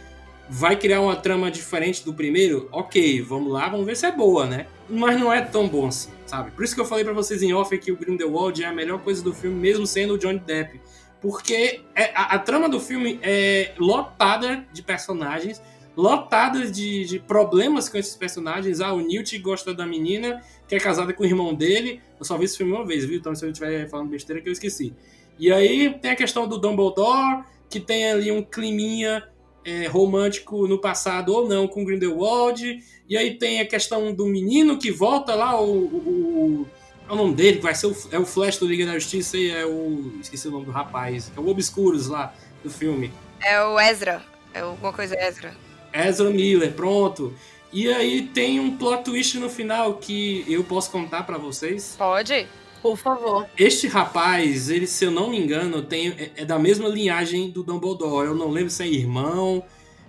vai 0.49 0.75
criar 0.75 1.01
uma 1.01 1.15
trama 1.15 1.49
diferente 1.49 2.03
do 2.03 2.13
primeiro? 2.13 2.67
Ok, 2.71 3.21
vamos 3.21 3.51
lá, 3.51 3.69
vamos 3.69 3.85
ver 3.85 3.95
se 3.95 4.05
é 4.05 4.11
boa, 4.11 4.45
né? 4.45 4.67
Mas 4.89 5.19
não 5.19 5.31
é 5.31 5.41
tão 5.41 5.67
bom 5.67 5.87
assim, 5.87 6.11
sabe? 6.25 6.51
Por 6.51 6.63
isso 6.63 6.75
que 6.75 6.81
eu 6.81 6.85
falei 6.85 7.03
para 7.03 7.13
vocês 7.13 7.41
em 7.41 7.53
off 7.53 7.75
que 7.77 7.91
o 7.91 7.97
Grindelwald 7.97 8.61
é 8.63 8.67
a 8.67 8.73
melhor 8.73 8.99
coisa 8.99 9.23
do 9.23 9.33
filme, 9.33 9.55
mesmo 9.55 9.87
sendo 9.87 10.15
o 10.15 10.17
Johnny 10.17 10.39
Depp. 10.39 10.79
Porque 11.21 11.81
é, 11.95 12.11
a, 12.13 12.35
a, 12.35 12.39
trama 12.39 12.67
do 12.67 12.81
filme 12.81 13.17
é 13.23 13.73
lotada 13.77 14.67
de 14.73 14.83
personagens, 14.83 15.61
lotada 15.95 16.69
de, 16.69 17.05
de, 17.05 17.17
problemas 17.19 17.87
com 17.87 17.97
esses 17.97 18.13
personagens. 18.13 18.81
Ah, 18.81 18.91
o 18.91 18.99
Newt 18.99 19.37
gosta 19.39 19.73
da 19.73 19.85
menina, 19.85 20.41
que 20.67 20.75
é 20.75 20.79
casada 20.79 21.13
com 21.13 21.23
o 21.23 21.25
irmão 21.25 21.53
dele. 21.53 22.01
Eu 22.19 22.25
só 22.25 22.37
vi 22.37 22.43
esse 22.43 22.57
filme 22.57 22.73
uma 22.73 22.85
vez, 22.85 23.05
viu? 23.05 23.17
Então 23.17 23.33
se 23.33 23.45
eu 23.45 23.51
estiver 23.51 23.89
falando 23.89 24.09
besteira 24.09 24.41
que 24.41 24.49
eu 24.49 24.53
esqueci. 24.53 24.93
E 25.39 25.51
aí 25.51 25.97
tem 26.01 26.11
a 26.11 26.15
questão 26.15 26.45
do 26.45 26.57
Dumbledore, 26.57 27.45
que 27.69 27.79
tem 27.79 28.11
ali 28.11 28.29
um 28.29 28.43
climinha 28.43 29.23
é, 29.65 29.87
romântico 29.87 30.67
no 30.67 30.79
passado 30.79 31.33
ou 31.33 31.47
não 31.47 31.67
com 31.67 31.83
Grindelwald. 31.83 32.83
E 33.07 33.17
aí 33.17 33.35
tem 33.35 33.59
a 33.59 33.65
questão 33.65 34.13
do 34.13 34.25
menino 34.25 34.77
que 34.77 34.91
volta 34.91 35.35
lá, 35.35 35.59
o, 35.59 35.65
o, 35.65 36.67
o, 37.07 37.11
o 37.11 37.15
nome 37.15 37.33
dele, 37.33 37.57
que 37.57 37.63
vai 37.63 37.75
ser 37.75 37.87
o, 37.87 37.95
é 38.11 38.19
o 38.19 38.25
Flash 38.25 38.57
do 38.57 38.67
Liga 38.67 38.85
da 38.85 38.93
Justiça 38.93 39.37
e 39.37 39.49
é 39.49 39.65
o. 39.65 40.13
Esqueci 40.21 40.47
o 40.47 40.51
nome 40.51 40.65
do 40.65 40.71
rapaz, 40.71 41.31
é 41.35 41.39
o 41.39 41.47
Obscuros 41.47 42.07
lá 42.07 42.33
do 42.63 42.69
filme. 42.69 43.11
É 43.41 43.61
o 43.61 43.79
Ezra. 43.79 44.23
É 44.53 44.61
alguma 44.61 44.93
coisa 44.93 45.15
Ezra. 45.19 45.55
Ezra 45.93 46.29
Miller, 46.29 46.73
pronto. 46.73 47.33
E 47.71 47.91
aí 47.91 48.21
tem 48.21 48.59
um 48.59 48.77
plot 48.77 49.03
twist 49.03 49.37
no 49.39 49.49
final 49.49 49.95
que 49.95 50.45
eu 50.47 50.63
posso 50.63 50.91
contar 50.91 51.23
para 51.23 51.37
vocês. 51.37 51.95
Pode. 51.97 52.47
Por 52.83 52.97
favor. 52.97 53.47
Este 53.57 53.87
rapaz, 53.87 54.69
ele, 54.69 54.85
se 54.85 55.05
eu 55.05 55.09
não 55.09 55.29
me 55.29 55.39
engano, 55.39 55.81
tem, 55.81 56.09
é, 56.09 56.31
é, 56.35 56.45
da 56.45 56.59
mesma 56.59 56.89
linhagem 56.89 57.49
do 57.49 57.63
Dumbledore. 57.63 58.27
Eu 58.27 58.35
não 58.35 58.49
lembro 58.49 58.69
se 58.69 58.83
é 58.83 58.87
irmão. 58.87 59.63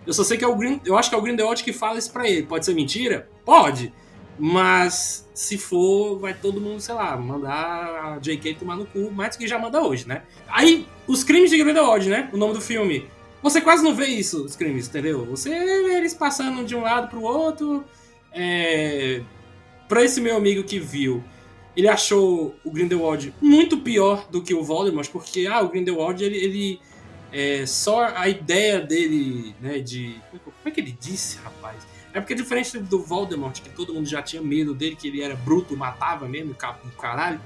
Eu 0.04 0.12
só 0.12 0.24
sei 0.24 0.36
que 0.36 0.44
é 0.44 0.48
o 0.48 0.56
Green, 0.56 0.80
eu 0.84 0.98
acho 0.98 1.08
que 1.08 1.14
é 1.14 1.18
o 1.18 1.22
Grindelwald 1.22 1.62
que 1.62 1.72
fala 1.72 1.98
isso 1.98 2.12
pra 2.12 2.28
ele. 2.28 2.42
Pode 2.42 2.64
ser 2.64 2.74
mentira? 2.74 3.30
Pode. 3.44 3.92
Mas 4.36 5.30
se 5.32 5.56
for, 5.56 6.18
vai 6.18 6.34
todo 6.34 6.60
mundo, 6.60 6.80
sei 6.80 6.96
lá, 6.96 7.16
mandar 7.16 8.16
a 8.16 8.18
JK 8.18 8.54
tomar 8.54 8.74
no 8.74 8.86
cu, 8.86 9.08
mais 9.12 9.36
do 9.36 9.38
que 9.38 9.46
já 9.46 9.56
manda 9.56 9.80
hoje, 9.80 10.08
né? 10.08 10.22
Aí, 10.48 10.84
os 11.06 11.22
crimes 11.22 11.50
de 11.50 11.58
Grindelwald, 11.58 12.08
né? 12.08 12.28
O 12.32 12.36
nome 12.36 12.54
do 12.54 12.60
filme. 12.60 13.06
Você 13.40 13.60
quase 13.60 13.84
não 13.84 13.94
vê 13.94 14.06
isso, 14.06 14.44
os 14.44 14.56
crimes, 14.56 14.88
entendeu? 14.88 15.24
Você 15.26 15.48
vê 15.48 15.94
eles 15.94 16.12
passando 16.12 16.64
de 16.64 16.74
um 16.74 16.82
lado 16.82 17.08
pro 17.08 17.22
outro. 17.22 17.84
É... 18.32 19.22
Pra 19.88 20.02
esse 20.02 20.20
meu 20.20 20.36
amigo 20.36 20.64
que 20.64 20.80
viu, 20.80 21.22
ele 21.76 21.88
achou 21.88 22.54
o 22.64 22.70
Grindelwald 22.70 23.34
muito 23.40 23.78
pior 23.78 24.28
do 24.30 24.42
que 24.42 24.54
o 24.54 24.62
Voldemort, 24.62 25.08
porque 25.10 25.46
ah, 25.46 25.60
o 25.60 25.68
Grindelwald, 25.68 26.22
ele, 26.22 26.36
ele 26.36 26.80
é, 27.32 27.66
só 27.66 28.04
a 28.14 28.28
ideia 28.28 28.80
dele, 28.80 29.54
né, 29.60 29.78
de... 29.80 30.20
Como 30.30 30.54
é 30.64 30.70
que 30.70 30.80
ele 30.80 30.96
disse, 31.00 31.38
rapaz? 31.38 31.86
É 32.12 32.20
porque 32.20 32.34
diferente 32.34 32.78
do 32.78 33.00
Voldemort, 33.00 33.60
que 33.60 33.70
todo 33.70 33.92
mundo 33.92 34.06
já 34.06 34.22
tinha 34.22 34.40
medo 34.40 34.72
dele, 34.72 34.94
que 34.94 35.08
ele 35.08 35.20
era 35.20 35.34
bruto, 35.34 35.76
matava 35.76 36.28
mesmo, 36.28 36.54
caralho, 36.96 37.40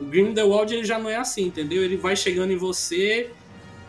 o 0.00 0.04
Grindelwald 0.06 0.72
ele 0.72 0.84
já 0.84 0.98
não 0.98 1.10
é 1.10 1.16
assim, 1.16 1.44
entendeu? 1.44 1.82
Ele 1.82 1.98
vai 1.98 2.16
chegando 2.16 2.52
em 2.52 2.56
você, 2.56 3.30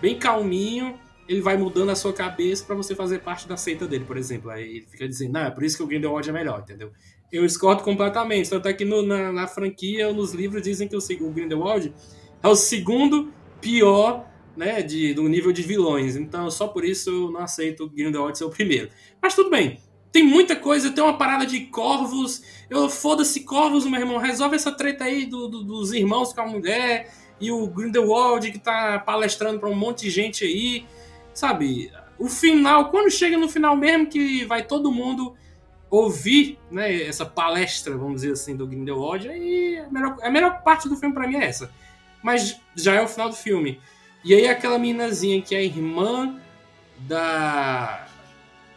bem 0.01 0.19
calminho, 0.19 0.99
ele 1.27 1.41
vai 1.41 1.57
mudando 1.57 1.89
a 1.89 1.95
sua 1.95 2.13
cabeça 2.13 2.65
para 2.65 2.75
você 2.75 2.93
fazer 2.93 3.19
parte 3.19 3.47
da 3.47 3.57
seita 3.57 3.87
dele, 3.87 4.05
por 4.05 4.17
exemplo. 4.17 4.51
Aí 4.51 4.77
ele 4.77 4.85
fica 4.89 5.07
dizendo, 5.07 5.33
não, 5.33 5.41
é 5.41 5.51
por 5.51 5.63
isso 5.63 5.77
que 5.77 5.83
o 5.83 5.87
Grindelwald 5.87 6.29
é 6.29 6.33
melhor, 6.33 6.59
entendeu? 6.59 6.91
Eu 7.31 7.45
discordo 7.45 7.83
completamente. 7.83 8.49
Tanto 8.49 8.67
é 8.67 8.73
que 8.73 8.85
no, 8.85 9.01
na, 9.01 9.31
na, 9.31 9.47
franquia 9.47 10.11
nos 10.11 10.33
livros 10.33 10.61
dizem 10.61 10.87
que 10.87 10.95
o, 10.95 10.99
o 10.99 11.31
Grindelwald 11.31 11.93
é 12.41 12.47
o 12.47 12.55
segundo 12.55 13.33
pior 13.59 14.25
né, 14.55 14.81
de, 14.81 15.13
do 15.13 15.27
nível 15.27 15.51
de 15.51 15.61
vilões. 15.61 16.15
Então, 16.15 16.49
só 16.49 16.67
por 16.67 16.85
isso 16.85 17.09
eu 17.09 17.31
não 17.31 17.41
aceito 17.41 17.83
o 17.83 17.89
Grindelwald 17.89 18.37
ser 18.37 18.45
o 18.45 18.49
primeiro. 18.49 18.89
Mas 19.21 19.35
tudo 19.35 19.49
bem. 19.49 19.79
Tem 20.11 20.23
muita 20.23 20.55
coisa, 20.55 20.91
tem 20.91 21.03
uma 21.03 21.17
parada 21.17 21.45
de 21.45 21.61
corvos. 21.65 22.41
Eu 22.69 22.89
foda-se 22.89 23.41
corvos, 23.41 23.85
meu 23.85 23.99
irmão. 23.99 24.17
Resolve 24.17 24.55
essa 24.55 24.71
treta 24.71 25.03
aí 25.03 25.25
do, 25.25 25.49
do, 25.49 25.63
dos 25.63 25.91
irmãos 25.91 26.31
com 26.31 26.41
a 26.41 26.47
mulher. 26.47 27.11
E 27.41 27.51
o 27.51 27.67
Grindelwald 27.67 28.49
que 28.49 28.59
tá 28.59 28.97
palestrando 28.99 29.59
pra 29.59 29.69
um 29.69 29.75
monte 29.75 30.03
de 30.03 30.09
gente 30.09 30.45
aí. 30.45 30.85
Sabe? 31.33 31.91
O 32.17 32.29
final, 32.29 32.89
quando 32.91 33.11
chega 33.11 33.37
no 33.37 33.49
final 33.49 33.75
mesmo, 33.75 34.07
que 34.07 34.45
vai 34.45 34.65
todo 34.65 34.89
mundo 34.89 35.35
ouvir 35.89 36.57
né, 36.69 37.03
essa 37.03 37.25
palestra, 37.25 37.95
vamos 37.95 38.21
dizer 38.21 38.33
assim, 38.33 38.55
do 38.55 38.67
Grindelwald, 38.67 39.27
aí 39.29 39.79
a 39.79 39.89
melhor, 39.89 40.17
a 40.21 40.29
melhor 40.29 40.61
parte 40.61 40.89
do 40.89 40.95
filme 40.95 41.13
para 41.13 41.27
mim 41.27 41.37
é 41.37 41.45
essa. 41.45 41.71
Mas 42.23 42.59
já 42.75 42.95
é 42.95 43.01
o 43.01 43.07
final 43.07 43.29
do 43.29 43.35
filme. 43.35 43.79
E 44.23 44.33
aí 44.33 44.47
aquela 44.47 44.79
meninazinha 44.79 45.41
que 45.41 45.55
é 45.55 45.63
irmã 45.63 46.39
da. 46.99 48.07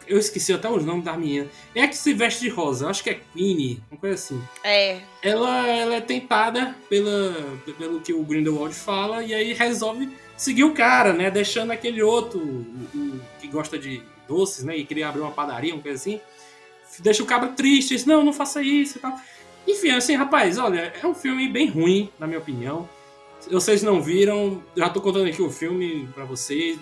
Eu 0.07 0.17
esqueci 0.17 0.51
até 0.53 0.69
os 0.69 0.85
nomes 0.85 1.05
da 1.05 1.15
menina. 1.15 1.47
É 1.73 1.83
a 1.83 1.87
que 1.87 1.97
se 1.97 2.13
veste 2.13 2.41
de 2.41 2.49
rosa, 2.49 2.87
acho 2.87 3.03
que 3.03 3.11
é 3.11 3.19
Queenie, 3.33 3.81
uma 3.91 3.99
coisa 3.99 4.15
assim. 4.15 4.41
É. 4.63 5.01
Ela, 5.21 5.67
ela 5.67 5.95
é 5.95 6.01
tentada 6.01 6.75
pela, 6.89 7.35
pelo 7.77 8.01
que 8.01 8.13
o 8.13 8.23
Grindelwald 8.23 8.73
fala 8.73 9.23
e 9.23 9.33
aí 9.33 9.53
resolve 9.53 10.09
seguir 10.35 10.63
o 10.63 10.73
cara, 10.73 11.13
né? 11.13 11.29
Deixando 11.29 11.71
aquele 11.71 12.01
outro, 12.01 12.39
o, 12.39 12.97
o 12.97 13.21
que 13.39 13.47
gosta 13.47 13.77
de 13.77 14.01
doces, 14.27 14.63
né? 14.63 14.77
E 14.77 14.85
queria 14.85 15.09
abrir 15.09 15.21
uma 15.21 15.31
padaria, 15.31 15.73
uma 15.73 15.81
coisa 15.81 15.97
assim 15.97 16.19
deixa 17.01 17.23
o 17.23 17.25
cabra 17.25 17.49
triste, 17.49 17.89
diz, 17.89 18.05
não, 18.05 18.23
não 18.23 18.33
faça 18.33 18.61
isso 18.61 18.97
e 18.97 19.01
tal. 19.01 19.19
Enfim, 19.67 19.91
assim, 19.91 20.15
rapaz, 20.15 20.57
olha, 20.57 20.93
é 21.01 21.05
um 21.05 21.13
filme 21.13 21.47
bem 21.47 21.69
ruim, 21.69 22.09
na 22.19 22.25
minha 22.25 22.39
opinião. 22.39 22.89
Vocês 23.49 23.81
não 23.81 24.01
viram, 24.01 24.61
já 24.75 24.89
tô 24.89 24.99
contando 24.99 25.27
aqui 25.27 25.41
o 25.41 25.49
filme 25.49 26.09
para 26.13 26.25
vocês. 26.25 26.77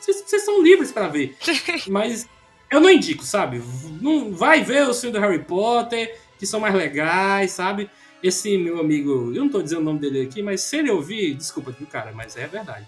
vocês. 0.00 0.22
Vocês 0.26 0.44
são 0.44 0.62
livres 0.62 0.92
para 0.92 1.08
ver. 1.08 1.36
Mas 1.88 2.28
eu 2.70 2.80
não 2.80 2.90
indico, 2.90 3.24
sabe? 3.24 3.62
Não 4.00 4.32
vai 4.32 4.62
ver 4.62 4.88
o 4.88 4.94
filme 4.94 5.18
do 5.18 5.20
Harry 5.20 5.42
Potter, 5.42 6.18
que 6.38 6.46
são 6.46 6.60
mais 6.60 6.74
legais, 6.74 7.52
sabe? 7.52 7.88
Esse 8.22 8.56
meu 8.58 8.78
amigo, 8.78 9.32
eu 9.34 9.42
não 9.42 9.48
tô 9.48 9.62
dizendo 9.62 9.80
o 9.80 9.84
nome 9.84 9.98
dele 9.98 10.22
aqui, 10.22 10.42
mas 10.42 10.60
se 10.60 10.76
ele 10.76 10.90
ouvir, 10.90 11.34
desculpa 11.34 11.74
cara, 11.90 12.12
mas 12.12 12.36
é 12.36 12.46
verdade. 12.46 12.86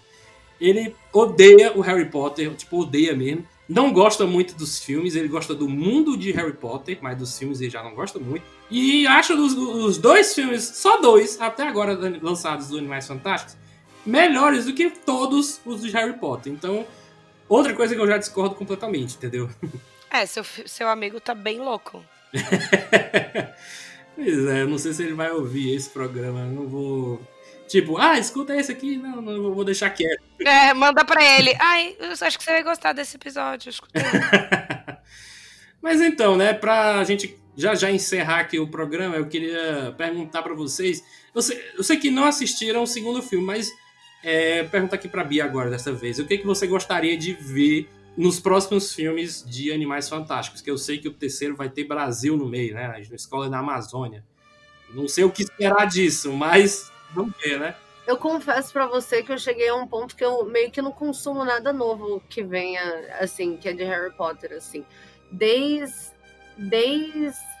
Ele 0.61 0.95
odeia 1.11 1.77
o 1.77 1.81
Harry 1.81 2.05
Potter, 2.05 2.53
tipo, 2.55 2.79
odeia 2.79 3.13
mesmo 3.13 3.45
não 3.67 3.91
gosta 3.91 4.25
muito 4.25 4.55
dos 4.55 4.79
filmes, 4.79 5.15
ele 5.15 5.27
gosta 5.27 5.55
do 5.55 5.67
mundo 5.67 6.15
de 6.15 6.31
Harry 6.31 6.53
Potter, 6.53 6.99
mas 7.01 7.17
dos 7.17 7.37
filmes 7.37 7.61
ele 7.61 7.69
já 7.69 7.83
não 7.83 7.95
gosta 7.95 8.19
muito. 8.19 8.43
E 8.69 9.07
acha 9.07 9.33
os, 9.33 9.53
os 9.53 9.97
dois 9.97 10.33
filmes, 10.33 10.63
só 10.63 11.01
dois, 11.01 11.41
até 11.41 11.67
agora 11.67 11.97
lançados 12.21 12.69
do 12.69 12.77
Animais 12.77 13.07
Fantásticos, 13.07 13.57
melhores 14.05 14.65
do 14.65 14.73
que 14.73 14.89
todos 14.89 15.59
os 15.65 15.81
de 15.81 15.91
Harry 15.91 16.13
Potter. 16.13 16.53
Então, 16.53 16.85
outra 17.49 17.73
coisa 17.73 17.95
que 17.95 18.01
eu 18.01 18.07
já 18.07 18.17
discordo 18.17 18.55
completamente, 18.55 19.15
entendeu? 19.15 19.49
É, 20.07 20.25
seu, 20.25 20.45
seu 20.65 20.87
amigo 20.87 21.19
tá 21.19 21.35
bem 21.35 21.59
louco. 21.59 22.01
pois 24.15 24.45
é, 24.45 24.65
não 24.65 24.77
sei 24.77 24.93
se 24.93 25.03
ele 25.03 25.13
vai 25.13 25.29
ouvir 25.31 25.75
esse 25.75 25.89
programa, 25.89 26.39
eu 26.39 26.51
não 26.51 26.67
vou 26.67 27.21
Tipo, 27.67 27.97
ah, 27.97 28.17
escuta 28.17 28.55
esse 28.55 28.71
aqui. 28.71 28.97
Não, 28.97 29.21
não 29.21 29.53
vou 29.53 29.63
deixar 29.63 29.89
quieto. 29.89 30.23
É, 30.39 30.73
manda 30.73 31.03
pra 31.03 31.23
ele. 31.23 31.55
Ai, 31.59 31.95
eu 31.99 32.11
acho 32.11 32.37
que 32.37 32.43
você 32.43 32.51
vai 32.51 32.63
gostar 32.63 32.93
desse 32.93 33.15
episódio. 33.15 33.71
Mas 35.81 36.01
então, 36.01 36.35
né, 36.35 36.53
pra 36.53 37.03
gente 37.03 37.37
já 37.55 37.73
já 37.75 37.91
encerrar 37.91 38.39
aqui 38.39 38.59
o 38.59 38.67
programa, 38.67 39.15
eu 39.15 39.27
queria 39.27 39.93
perguntar 39.97 40.41
para 40.41 40.53
vocês. 40.53 41.03
Eu 41.33 41.41
sei, 41.41 41.61
eu 41.77 41.83
sei, 41.83 41.97
que 41.97 42.11
não 42.11 42.25
assistiram 42.25 42.83
o 42.83 42.87
segundo 42.87 43.21
filme, 43.21 43.45
mas 43.45 43.71
é, 44.23 44.63
pergunta 44.63 44.95
aqui 44.95 45.07
pra 45.07 45.23
Bia 45.23 45.45
agora 45.45 45.69
dessa 45.69 45.91
vez. 45.91 46.19
O 46.19 46.25
que, 46.25 46.37
que 46.37 46.45
você 46.45 46.67
gostaria 46.67 47.17
de 47.17 47.33
ver 47.33 47.89
nos 48.17 48.39
próximos 48.39 48.93
filmes 48.93 49.43
de 49.47 49.71
Animais 49.71 50.09
Fantásticos? 50.09 50.61
Que 50.61 50.71
eu 50.71 50.77
sei 50.77 50.97
que 50.97 51.07
o 51.07 51.13
terceiro 51.13 51.55
vai 51.55 51.69
ter 51.69 51.83
Brasil 51.85 52.35
no 52.35 52.47
meio, 52.47 52.73
né? 52.73 52.87
Na 52.87 53.15
escola 53.15 53.49
da 53.49 53.59
Amazônia. 53.59 54.23
Não 54.93 55.07
sei 55.07 55.23
o 55.23 55.31
que 55.31 55.43
esperar 55.43 55.85
disso, 55.85 56.31
mas 56.33 56.91
Vamos 57.15 57.33
ver, 57.41 57.59
né? 57.59 57.75
Eu 58.05 58.17
confesso 58.17 58.71
para 58.71 58.85
você 58.85 59.23
que 59.23 59.31
eu 59.31 59.37
cheguei 59.37 59.67
a 59.69 59.75
um 59.75 59.87
ponto 59.87 60.15
que 60.15 60.23
eu 60.23 60.45
meio 60.45 60.69
que 60.69 60.81
não 60.81 60.91
consumo 60.91 61.43
nada 61.43 61.73
novo 61.73 62.21
que 62.29 62.43
venha, 62.43 62.81
assim, 63.19 63.57
que 63.57 63.69
é 63.69 63.73
de 63.73 63.83
Harry 63.83 64.11
Potter, 64.11 64.53
assim. 64.53 64.85
Desde. 65.31 66.13
Desde. 66.55 67.55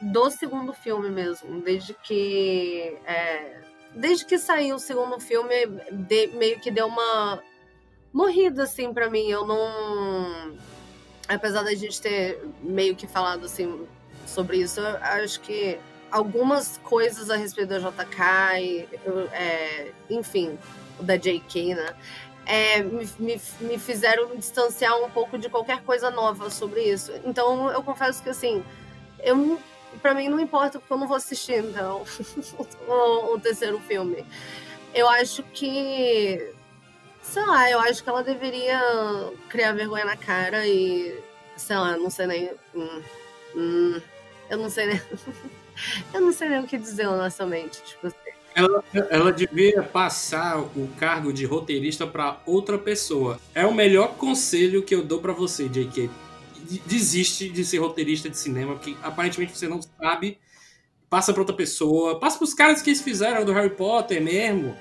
Do 0.00 0.30
segundo 0.30 0.74
filme 0.74 1.08
mesmo. 1.08 1.62
Desde 1.62 1.94
que. 1.94 2.98
É, 3.06 3.62
desde 3.94 4.26
que 4.26 4.38
saiu 4.38 4.76
o 4.76 4.78
segundo 4.78 5.18
filme, 5.18 5.66
de, 5.90 6.26
meio 6.28 6.60
que 6.60 6.70
deu 6.70 6.86
uma 6.86 7.42
morrida, 8.12 8.64
assim, 8.64 8.92
para 8.92 9.08
mim. 9.08 9.30
Eu 9.30 9.46
não. 9.46 10.58
Apesar 11.26 11.62
da 11.62 11.74
gente 11.74 12.02
ter 12.02 12.38
meio 12.60 12.94
que 12.94 13.06
falado, 13.06 13.46
assim, 13.46 13.88
sobre 14.26 14.58
isso, 14.58 14.78
eu 14.80 14.96
acho 14.98 15.40
que 15.40 15.78
algumas 16.14 16.78
coisas 16.78 17.28
a 17.28 17.34
respeito 17.34 17.70
da 17.70 17.80
JK, 17.80 18.60
e, 18.60 18.88
é, 19.32 19.90
enfim, 20.08 20.56
da 21.00 21.16
JK, 21.16 21.74
né? 21.74 21.92
É, 22.46 22.82
me, 22.84 23.08
me, 23.18 23.40
me, 23.60 23.78
fizeram 23.78 24.28
me 24.28 24.36
distanciar 24.36 24.96
um 25.02 25.10
pouco 25.10 25.36
de 25.36 25.48
qualquer 25.48 25.82
coisa 25.82 26.12
nova 26.12 26.50
sobre 26.50 26.82
isso. 26.82 27.10
Então 27.24 27.68
eu 27.72 27.82
confesso 27.82 28.22
que 28.22 28.28
assim, 28.28 28.62
eu 29.24 29.58
para 30.00 30.14
mim 30.14 30.28
não 30.28 30.38
importa 30.38 30.78
porque 30.78 30.92
eu 30.92 30.98
não 30.98 31.08
vou 31.08 31.16
assistir 31.16 31.64
então 31.64 32.04
o, 32.86 33.34
o 33.34 33.40
terceiro 33.40 33.80
filme. 33.80 34.24
Eu 34.94 35.08
acho 35.08 35.42
que 35.42 36.54
sei 37.22 37.44
lá, 37.44 37.68
eu 37.70 37.80
acho 37.80 38.04
que 38.04 38.08
ela 38.08 38.22
deveria 38.22 38.80
criar 39.48 39.72
vergonha 39.72 40.04
na 40.04 40.16
cara 40.16 40.64
e 40.64 41.18
sei 41.56 41.76
lá, 41.76 41.96
não 41.96 42.10
sei 42.10 42.26
nem 42.26 42.50
hum, 42.72 43.02
hum, 43.56 44.00
eu 44.48 44.58
não 44.58 44.70
sei 44.70 44.86
nem 44.86 45.02
eu 46.12 46.20
não 46.20 46.32
sei 46.32 46.48
nem 46.48 46.60
o 46.60 46.66
que 46.66 46.78
dizer 46.78 47.06
honestamente, 47.06 47.82
tipo 47.82 48.06
assim. 48.06 48.16
Ela, 48.54 48.84
ela 49.10 49.32
devia 49.32 49.82
passar 49.82 50.60
o 50.60 50.88
cargo 50.96 51.32
de 51.32 51.44
roteirista 51.44 52.06
para 52.06 52.40
outra 52.46 52.78
pessoa. 52.78 53.40
É 53.52 53.66
o 53.66 53.74
melhor 53.74 54.14
conselho 54.14 54.82
que 54.84 54.94
eu 54.94 55.02
dou 55.02 55.18
para 55.18 55.32
você, 55.32 55.68
JK. 55.68 56.08
Desiste 56.86 57.48
de 57.48 57.64
ser 57.64 57.78
roteirista 57.78 58.30
de 58.30 58.38
cinema, 58.38 58.74
porque 58.74 58.96
aparentemente 59.02 59.58
você 59.58 59.66
não 59.66 59.80
sabe. 59.82 60.38
Passa 61.10 61.32
para 61.32 61.42
outra 61.42 61.56
pessoa. 61.56 62.20
Passa 62.20 62.38
para 62.38 62.44
os 62.44 62.54
caras 62.54 62.80
que 62.80 62.94
fizeram 62.94 63.44
do 63.44 63.52
Harry 63.52 63.70
Potter 63.70 64.22
mesmo. 64.22 64.76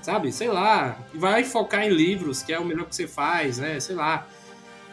Sabe? 0.00 0.32
Sei 0.32 0.48
lá. 0.48 0.98
Vai 1.14 1.44
focar 1.44 1.84
em 1.84 1.90
livros, 1.90 2.42
que 2.42 2.52
é 2.52 2.58
o 2.58 2.64
melhor 2.64 2.86
que 2.86 2.96
você 2.96 3.06
faz, 3.06 3.58
né? 3.58 3.78
Sei 3.78 3.94
lá. 3.94 4.26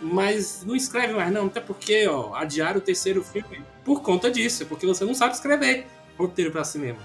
Mas 0.01 0.61
não 0.65 0.75
escreve 0.75 1.13
mais, 1.13 1.31
não. 1.31 1.45
Até 1.45 1.61
porque, 1.61 2.05
ó, 2.05 2.35
adiar 2.35 2.75
o 2.75 2.81
terceiro 2.81 3.23
filme 3.23 3.63
por 3.85 4.01
conta 4.01 4.29
disso. 4.29 4.65
Porque 4.65 4.85
você 4.85 5.05
não 5.05 5.13
sabe 5.13 5.33
escrever 5.33 5.87
roteiro 6.17 6.51
para 6.51 6.65
cinema. 6.65 6.99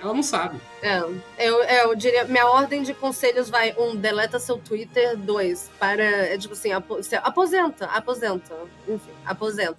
Ela 0.00 0.14
não 0.14 0.22
sabe. 0.22 0.60
É, 0.80 1.00
eu, 1.38 1.62
eu 1.64 1.94
diria, 1.96 2.24
minha 2.24 2.46
ordem 2.46 2.82
de 2.82 2.94
conselhos 2.94 3.50
vai, 3.50 3.74
um, 3.76 3.96
deleta 3.96 4.38
seu 4.38 4.56
Twitter, 4.56 5.16
dois, 5.16 5.70
para, 5.78 6.02
é, 6.02 6.38
tipo 6.38 6.54
assim, 6.54 6.70
aposenta, 6.70 7.86
aposenta, 7.86 8.54
enfim, 8.86 9.10
aposenta. 9.26 9.78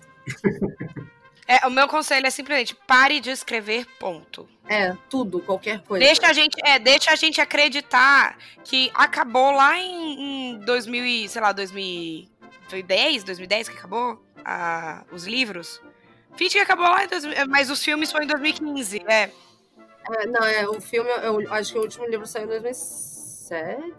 É, 1.47 1.65
o 1.65 1.71
meu 1.71 1.87
conselho 1.87 2.27
é 2.27 2.29
simplesmente 2.29 2.75
pare 2.75 3.19
de 3.19 3.31
escrever, 3.31 3.87
ponto. 3.97 4.47
É, 4.67 4.95
tudo, 5.09 5.39
qualquer 5.39 5.81
coisa. 5.81 6.05
Deixa 6.05 6.27
a 6.27 6.33
gente, 6.33 6.55
é, 6.63 6.77
deixa 6.77 7.11
a 7.11 7.15
gente 7.15 7.41
acreditar 7.41 8.37
que 8.63 8.91
acabou 8.93 9.51
lá 9.51 9.79
em, 9.79 10.51
em 10.51 10.59
2000 10.59 11.27
sei 11.27 11.41
lá, 11.41 11.51
2010, 11.51 13.23
2010 13.23 13.69
que 13.69 13.77
acabou 13.77 14.23
a, 14.45 15.03
os 15.11 15.25
livros. 15.25 15.81
Finge 16.35 16.53
que 16.53 16.59
acabou 16.59 16.87
lá 16.87 17.03
em 17.03 17.07
2000, 17.07 17.47
mas 17.47 17.69
os 17.69 17.83
filmes 17.83 18.11
foi 18.11 18.23
em 18.23 18.27
2015, 18.27 19.03
é. 19.07 19.31
É, 20.11 20.27
não, 20.27 20.43
é, 20.43 20.67
o 20.67 20.79
filme, 20.81 21.09
eu 21.23 21.53
acho 21.53 21.73
que 21.73 21.79
o 21.79 21.81
último 21.81 22.05
livro 22.05 22.25
saiu 22.25 22.45
em 22.45 22.47
2007. 22.61 23.09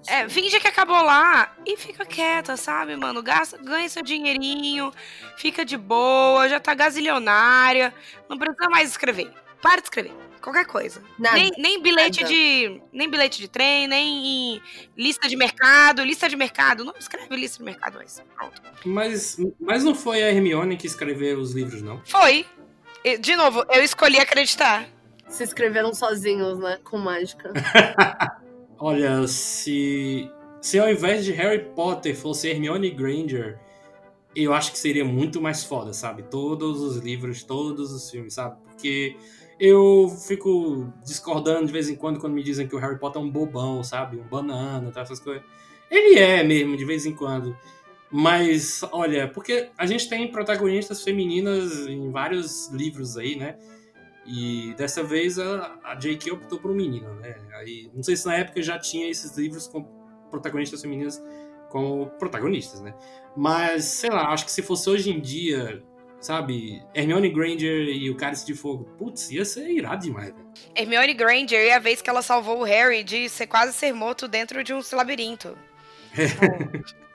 É, 0.09 0.29
finge 0.29 0.61
que 0.61 0.69
acabou 0.69 1.03
lá 1.03 1.55
e 1.67 1.77
fica 1.77 2.05
quieta, 2.05 2.57
sabe, 2.57 2.97
mano? 2.97 3.23
Gasta, 3.23 3.59
ganha 3.59 3.89
seu 3.89 4.03
dinheirinho, 4.03 4.93
fica 5.37 5.65
de 5.65 5.77
boa, 5.77 6.49
já 6.49 6.61
tá 6.61 6.73
gazilionária, 6.75 7.93
não 8.29 8.39
precisa 8.39 8.69
mais 8.71 8.91
escrever. 8.91 9.33
Para 9.61 9.81
de 9.81 9.87
escrever. 9.87 10.30
Qualquer 10.41 10.67
coisa. 10.67 11.03
Nada. 11.19 11.37
Nem, 11.37 11.51
nem 11.59 11.83
bilhete 11.83 12.23
Nada. 12.23 12.33
de. 12.33 12.81
Nem 12.93 13.11
bilhete 13.11 13.41
de 13.41 13.49
trem, 13.49 13.87
nem 13.87 14.63
lista 14.97 15.29
de 15.29 15.37
mercado. 15.37 16.03
Lista 16.03 16.29
de 16.29 16.37
mercado. 16.37 16.85
Não 16.85 16.95
escreve 16.99 17.37
lista 17.37 17.59
de 17.59 17.65
mercado, 17.65 17.99
mas 17.99 18.23
pronto. 18.35 18.63
Mas, 18.85 19.37
mas 19.61 19.85
não 19.85 19.95
foi 19.95 20.23
a 20.23 20.31
Hermione 20.31 20.77
que 20.77 20.87
escreveu 20.87 21.39
os 21.39 21.53
livros, 21.53 21.83
não? 21.83 22.01
Foi. 22.07 22.47
E, 23.05 23.19
De 23.19 23.37
novo, 23.37 23.65
eu 23.71 23.83
escolhi 23.83 24.19
acreditar. 24.19 24.89
Se 25.29 25.45
escreveram 25.45 25.95
sozinhos, 25.95 26.59
né? 26.59 26.79
Com 26.83 26.99
mágica. 26.99 27.53
Olha, 28.79 29.27
se. 29.27 30.31
Se 30.61 30.79
ao 30.79 30.91
invés 30.91 31.25
de 31.25 31.33
Harry 31.33 31.65
Potter 31.75 32.15
fosse 32.15 32.49
Hermione 32.49 32.91
Granger, 32.91 33.59
eu 34.35 34.53
acho 34.53 34.73
que 34.73 34.79
seria 34.79 35.05
muito 35.05 35.41
mais 35.41 35.65
foda, 35.65 35.93
sabe? 35.93 36.23
Todos 36.25 36.81
os 36.81 36.97
livros, 36.99 37.43
todos 37.43 37.93
os 37.93 38.11
filmes, 38.11 38.35
sabe? 38.35 38.57
Porque 38.65 39.17
eu 39.61 40.09
fico 40.27 40.91
discordando 41.05 41.67
de 41.67 41.73
vez 41.73 41.89
em 41.91 41.95
quando 41.95 42.19
quando 42.19 42.33
me 42.33 42.43
dizem 42.43 42.67
que 42.67 42.75
o 42.75 42.79
Harry 42.79 42.99
Potter 42.99 43.21
é 43.21 43.25
um 43.25 43.31
bobão, 43.31 43.85
sabe? 43.85 44.17
Um 44.17 44.27
banana, 44.27 44.91
tá, 44.91 45.03
essas 45.03 45.21
coisas. 45.21 45.45
Ele 45.91 46.19
é 46.19 46.43
mesmo, 46.43 46.77
de 46.79 46.85
vez 46.85 47.05
em 47.05 47.15
quando. 47.15 47.55
Mas, 48.11 48.83
olha, 48.91 49.29
porque 49.29 49.69
a 49.77 49.85
gente 49.85 50.09
tem 50.09 50.31
protagonistas 50.33 51.05
femininas 51.05 51.87
em 51.87 52.11
vários 52.11 52.69
livros 52.71 53.19
aí, 53.19 53.37
né? 53.37 53.59
E 54.27 54.75
dessa 54.79 55.03
vez 55.03 55.39
a, 55.39 55.79
a 55.85 55.95
J.K. 55.95 56.33
optou 56.33 56.59
por 56.59 56.71
um 56.71 56.75
menino, 56.75 57.15
né? 57.17 57.37
Aí, 57.55 57.91
não 57.95 58.03
sei 58.03 58.17
se 58.17 58.27
na 58.27 58.37
época 58.37 58.63
já 58.63 58.79
tinha 58.79 59.11
esses 59.11 59.37
livros 59.37 59.69
com 59.69 59.85
protagonistas 60.31 60.81
femininas 60.81 61.23
como 61.69 62.07
protagonistas, 62.19 62.81
né? 62.81 62.95
Mas, 63.37 63.85
sei 63.85 64.11
lá, 64.11 64.33
acho 64.33 64.45
que 64.47 64.53
se 64.53 64.63
fosse 64.63 64.89
hoje 64.89 65.11
em 65.11 65.21
dia, 65.21 65.83
sabe? 66.21 66.83
Hermione 66.95 67.31
Granger 67.31 67.89
e 67.89 68.11
o 68.11 68.17
Cálice 68.17 68.47
de 68.47 68.55
Fogo, 68.55 68.85
putz, 68.99 69.31
ia 69.31 69.45
ser 69.45 69.71
irado 69.71 70.05
demais, 70.05 70.33
velho. 70.33 70.51
Hermione 70.77 71.15
Granger 71.15 71.61
é 71.61 71.75
a 71.75 71.79
vez 71.79 72.03
que 72.03 72.11
ela 72.11 72.23
salvou 72.23 72.61
o 72.61 72.65
Harry 72.65 73.03
de 73.03 73.29
ser, 73.29 73.47
quase 73.47 73.73
ser 73.73 73.93
morto 73.93 74.29
dentro 74.29 74.63
de 74.63 74.75
um 74.75 74.81
labirinto. 74.93 75.57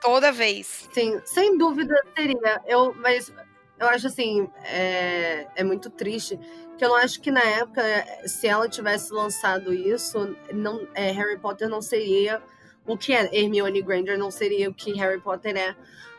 Toda 0.02 0.32
vez. 0.32 0.88
Sim, 0.94 1.20
sem 1.26 1.58
dúvida 1.58 1.96
seria. 2.16 2.62
Eu, 2.66 2.94
mas 2.96 3.32
eu 3.80 3.88
acho 3.88 4.08
assim, 4.08 4.50
é, 4.64 5.48
é 5.56 5.64
muito 5.64 5.90
triste. 5.90 6.40
Que 6.78 6.84
eu 6.84 6.90
não 6.90 6.98
acho 6.98 7.22
que 7.22 7.32
na 7.32 7.44
época, 7.44 7.82
se 8.26 8.48
ela 8.48 8.68
tivesse 8.68 9.14
lançado 9.14 9.74
isso, 9.74 10.36
não, 10.54 10.86
é, 10.94 11.12
Harry 11.12 11.38
Potter 11.38 11.70
não 11.70 11.82
seria 11.82 12.42
o 12.86 12.98
que 12.98 13.14
é. 13.14 13.30
Hermione 13.34 13.82
Granger 13.82 14.18
não 14.18 14.30
seria 14.30 14.70
o 14.70 14.74
que 14.74 14.92
Harry 14.94 15.20
Potter 15.20 15.56
é. 15.56 15.76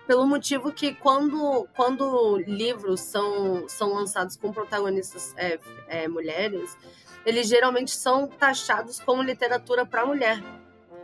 Pelo 0.07 0.27
motivo 0.27 0.73
que 0.73 0.95
quando, 0.95 1.69
quando 1.75 2.39
livros 2.39 3.01
são, 3.01 3.69
são 3.69 3.93
lançados 3.93 4.37
com 4.37 4.53
protagonistas 4.53 5.35
é, 5.37 5.59
é, 5.89 6.09
mulheres, 6.09 6.77
eles 7.25 7.49
geralmente 7.49 7.91
são 7.91 8.29
taxados 8.29 9.01
como 9.01 9.23
literatura 9.23 9.85
para 9.85 10.07
mulher. 10.07 10.41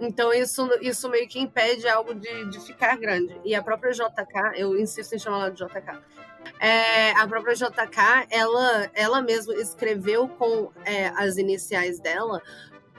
Então 0.00 0.32
isso, 0.32 0.68
isso 0.80 1.09
meio 1.09 1.28
que 1.28 1.38
impede 1.38 1.88
algo 1.88 2.14
de, 2.14 2.50
de 2.50 2.61
ficar 2.61 2.96
grande. 2.96 3.36
E 3.44 3.55
a 3.55 3.62
própria 3.62 3.92
JK, 3.92 4.57
eu 4.57 4.78
insisto 4.78 5.14
em 5.14 5.18
chamar 5.18 5.40
ela 5.40 5.50
de 5.50 5.64
JK, 5.64 6.00
é, 6.59 7.11
a 7.12 7.26
própria 7.26 7.55
JK, 7.55 8.26
ela, 8.30 8.90
ela 8.94 9.22
mesma 9.22 9.55
escreveu 9.55 10.28
com 10.28 10.70
é, 10.84 11.09
as 11.16 11.36
iniciais 11.36 12.00
dela 12.00 12.40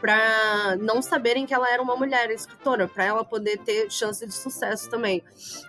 para 0.04 0.76
não 0.82 1.02
saberem 1.02 1.46
que 1.46 1.54
ela 1.54 1.72
era 1.72 1.82
uma 1.82 1.96
mulher 1.96 2.30
escritora, 2.30 2.90
para 2.90 3.06
ela 3.06 3.24
poder 3.24 3.60
ter 3.60 3.90
chance 3.90 4.28
de 4.28 4.34
sucesso 4.34 4.90
também. 4.90 5.24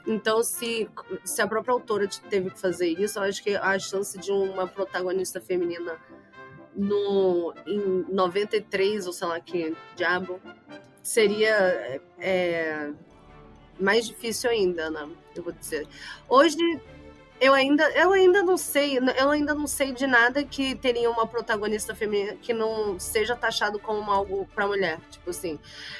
Então, 0.04 0.42
se, 0.42 0.90
se 1.24 1.40
a 1.40 1.46
própria 1.46 1.72
autora 1.72 2.08
teve 2.28 2.50
que 2.50 2.60
fazer 2.60 2.88
isso, 2.88 3.20
eu 3.20 3.22
acho 3.22 3.40
que 3.40 3.54
a 3.54 3.78
chance 3.78 4.18
de 4.18 4.32
uma 4.32 4.66
protagonista 4.66 5.40
feminina 5.40 5.96
no 6.74 7.54
em 7.64 8.12
93 8.12 9.06
ou 9.06 9.12
sei 9.12 9.28
lá 9.28 9.38
que 9.38 9.76
diabo 9.94 10.40
seria 11.00 12.02
é, 12.18 12.90
mais 13.78 14.04
difícil 14.04 14.50
ainda, 14.50 14.90
né? 14.90 15.08
Eu 15.36 15.44
vou 15.44 15.52
dizer. 15.52 15.86
Hoje 16.28 16.56
eu 17.40 17.52
ainda, 17.52 17.90
eu 17.90 18.12
ainda 18.12 18.42
não 18.42 18.56
sei, 18.56 18.98
eu 18.98 19.30
ainda 19.30 19.54
não 19.54 19.66
sei 19.66 19.92
de 19.92 20.06
nada 20.06 20.44
que 20.44 20.74
teria 20.74 21.10
uma 21.10 21.26
protagonista 21.26 21.94
feminina 21.94 22.36
que 22.40 22.52
não 22.52 22.98
seja 22.98 23.34
taxado 23.34 23.78
como 23.78 24.10
algo 24.10 24.48
para 24.54 24.66
mulher, 24.66 24.98
tipo 25.10 25.30
assim. 25.30 25.58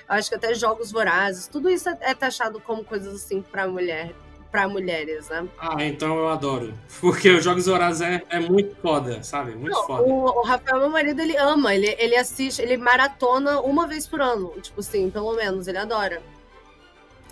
Eu 0.09 0.15
acho 0.15 0.29
que 0.29 0.35
até 0.37 0.55
jogos 0.55 0.93
vorazes, 0.93 1.47
tudo 1.47 1.69
isso 1.69 1.89
é 2.01 2.15
taxado 2.15 2.61
como 2.61 2.85
coisas 2.85 3.15
assim 3.15 3.43
para 3.43 3.67
mulher, 3.67 4.15
para 4.51 4.69
mulheres, 4.69 5.29
né? 5.29 5.49
Ah, 5.59 5.85
então 5.85 6.17
eu 6.17 6.29
adoro. 6.29 6.73
Porque 7.01 7.29
os 7.29 7.43
Jogos 7.43 7.67
Vorazes 7.67 8.03
é, 8.03 8.23
é 8.31 8.39
muito 8.39 8.77
foda, 8.77 9.21
sabe? 9.21 9.53
Muito 9.57 9.73
Não, 9.73 9.85
foda. 9.85 10.03
o, 10.05 10.27
o 10.27 10.43
Rafael, 10.43 10.79
meu 10.79 10.91
marido, 10.91 11.21
ele 11.21 11.37
ama, 11.37 11.75
ele, 11.75 11.95
ele 11.99 12.15
assiste, 12.15 12.63
ele 12.63 12.77
maratona 12.77 13.61
uma 13.61 13.89
vez 13.89 14.07
por 14.07 14.21
ano, 14.21 14.55
tipo 14.63 14.79
assim, 14.79 15.11
pelo 15.11 15.35
menos, 15.35 15.67
ele 15.67 15.79
adora. 15.79 16.23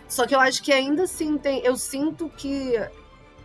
Só 0.08 0.26
que 0.26 0.34
eu 0.34 0.40
acho 0.40 0.64
que 0.64 0.72
ainda 0.72 1.04
assim 1.04 1.38
tem, 1.38 1.64
eu 1.64 1.76
sinto 1.76 2.28
que 2.28 2.74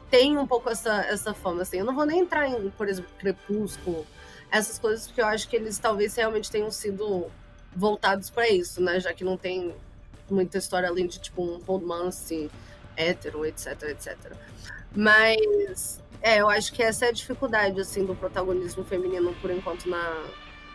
tem 0.10 0.38
um 0.38 0.48
pouco 0.48 0.70
essa, 0.70 1.02
essa 1.06 1.34
fama, 1.34 1.62
assim. 1.62 1.78
Eu 1.78 1.86
não 1.86 1.96
vou 1.96 2.06
nem 2.06 2.20
entrar 2.20 2.48
em, 2.48 2.70
por 2.72 2.88
exemplo, 2.88 3.12
Crepúsculo, 3.18 4.06
essas 4.52 4.80
coisas, 4.80 5.08
porque 5.08 5.22
eu 5.22 5.26
acho 5.26 5.48
que 5.50 5.56
eles 5.56 5.78
talvez 5.78 6.16
realmente 6.16 6.50
tenham 6.50 6.72
sido 6.72 7.28
voltados 7.76 8.30
para 8.30 8.50
isso, 8.50 8.82
né? 8.82 9.00
Já 9.00 9.14
que 9.14 9.24
não 9.24 9.38
tem 9.38 9.76
muita 10.30 10.58
história 10.58 10.90
além 10.90 11.08
de, 11.08 11.20
tipo, 11.20 11.42
um 11.42 11.60
romance 11.60 12.50
hétero, 12.96 13.46
etc, 13.46 13.84
etc. 13.84 14.18
Mas, 14.96 16.02
é, 16.22 16.38
eu 16.42 16.50
acho 16.50 16.74
que 16.74 16.82
essa 16.82 17.06
é 17.06 17.10
a 17.10 17.12
dificuldade, 17.12 17.80
assim, 17.80 18.06
do 18.06 18.16
protagonismo 18.16 18.84
feminino, 18.84 19.36
por 19.42 19.52
enquanto, 19.52 19.90
na, 19.90 20.26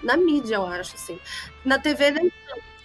na 0.03 0.17
mídia, 0.17 0.57
eu 0.57 0.67
acho, 0.67 0.95
assim. 0.95 1.19
Na 1.65 1.79
TV, 1.79 2.11
nem 2.13 2.33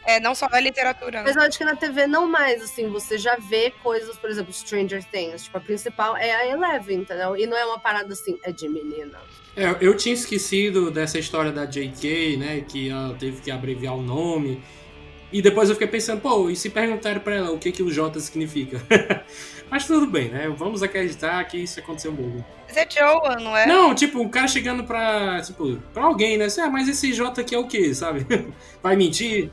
É, 0.07 0.21
não 0.21 0.33
só 0.33 0.47
na 0.47 0.61
literatura, 0.61 1.19
né? 1.19 1.25
Mas 1.27 1.35
eu 1.35 1.41
acho 1.41 1.57
que 1.57 1.65
na 1.65 1.75
TV 1.75 2.07
não 2.07 2.25
mais, 2.25 2.63
assim, 2.63 2.87
você 2.87 3.17
já 3.17 3.35
vê 3.35 3.73
coisas, 3.83 4.17
por 4.17 4.29
exemplo, 4.29 4.53
Stranger 4.53 5.03
Things. 5.03 5.43
Tipo, 5.43 5.57
a 5.57 5.59
principal 5.59 6.15
é 6.15 6.33
a 6.33 6.47
Eleven, 6.47 6.99
entendeu? 6.99 7.35
E 7.35 7.45
não 7.45 7.57
é 7.57 7.65
uma 7.65 7.77
parada 7.77 8.13
assim, 8.13 8.39
é 8.41 8.53
de 8.53 8.69
menina. 8.69 9.19
É, 9.53 9.75
eu 9.81 9.97
tinha 9.97 10.15
esquecido 10.15 10.89
dessa 10.89 11.19
história 11.19 11.51
da 11.51 11.65
JK, 11.65 12.37
né? 12.37 12.61
Que 12.61 12.89
ela 12.89 13.15
teve 13.15 13.41
que 13.41 13.51
abreviar 13.51 13.95
o 13.95 14.01
nome. 14.01 14.63
E 15.29 15.41
depois 15.41 15.67
eu 15.67 15.75
fiquei 15.75 15.89
pensando, 15.89 16.21
pô, 16.21 16.49
e 16.49 16.55
se 16.55 16.69
perguntaram 16.69 17.19
pra 17.19 17.35
ela 17.35 17.51
o 17.51 17.59
que, 17.59 17.69
que 17.73 17.83
o 17.83 17.91
J 17.91 18.17
significa? 18.21 18.81
Mas 19.69 19.85
tudo 19.85 20.07
bem, 20.07 20.29
né? 20.29 20.47
Vamos 20.55 20.81
acreditar 20.81 21.43
que 21.43 21.57
isso 21.57 21.81
aconteceu 21.81 22.13
mesmo. 22.13 22.45
Mas 22.65 22.77
é 22.77 22.87
Joa, 22.89 23.35
não 23.35 23.57
é? 23.57 23.65
Não, 23.65 23.93
tipo, 23.93 24.21
o 24.21 24.29
cara 24.29 24.47
chegando 24.47 24.85
pra, 24.85 25.41
tipo, 25.41 25.75
pra 25.93 26.05
alguém, 26.05 26.37
né? 26.37 26.45
Assim, 26.45 26.61
ah, 26.61 26.69
mas 26.69 26.87
esse 26.87 27.11
J 27.11 27.41
aqui 27.41 27.53
é 27.53 27.57
o 27.57 27.67
quê, 27.67 27.93
sabe? 27.93 28.25
Vai 28.81 28.95
mentir? 28.95 29.51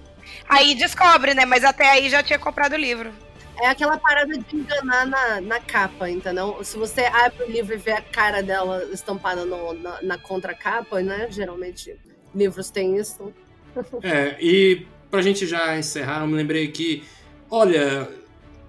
Aí 0.49 0.75
descobre, 0.75 1.35
né? 1.35 1.45
Mas 1.45 1.65
até 1.65 1.91
aí 1.91 2.09
já 2.09 2.23
tinha 2.23 2.39
comprado 2.39 2.75
o 2.75 2.79
livro. 2.79 3.13
É 3.61 3.69
aquela 3.69 3.97
parada 3.97 4.37
de 4.37 4.57
enganar 4.57 5.07
na, 5.07 5.41
na 5.41 5.61
capa, 5.61 6.11
entendeu? 6.11 6.59
Se 6.65 6.77
você 6.77 7.03
abre 7.03 7.45
o 7.45 7.51
livro 7.51 7.75
e 7.75 7.79
vê 7.79 7.93
a 7.93 8.03
cara 8.03 8.43
dela 8.43 8.85
estampada 8.93 9.45
no, 9.45 9.73
na, 9.75 10.03
na 10.03 10.19
contracapa, 10.19 11.01
né? 11.01 11.29
Geralmente 11.31 11.97
livros 12.35 12.71
têm 12.71 12.97
isso. 12.97 13.33
É, 14.05 14.37
e 14.41 14.87
pra 15.11 15.21
gente 15.21 15.49
já 15.49 15.77
encerrar, 15.77 16.21
eu 16.21 16.29
me 16.29 16.35
lembrei 16.35 16.69
que, 16.69 17.03
olha, 17.51 18.09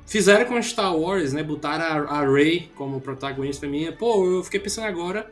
fizeram 0.08 0.46
com 0.46 0.60
Star 0.60 0.96
Wars, 0.96 1.32
né? 1.32 1.44
Botaram 1.44 2.08
a, 2.10 2.22
a 2.22 2.28
Rey 2.28 2.72
como 2.76 3.00
protagonista 3.00 3.68
feminina. 3.68 3.92
Pô, 3.92 4.26
eu 4.26 4.44
fiquei 4.44 4.60
pensando 4.60 4.88
agora, 4.88 5.30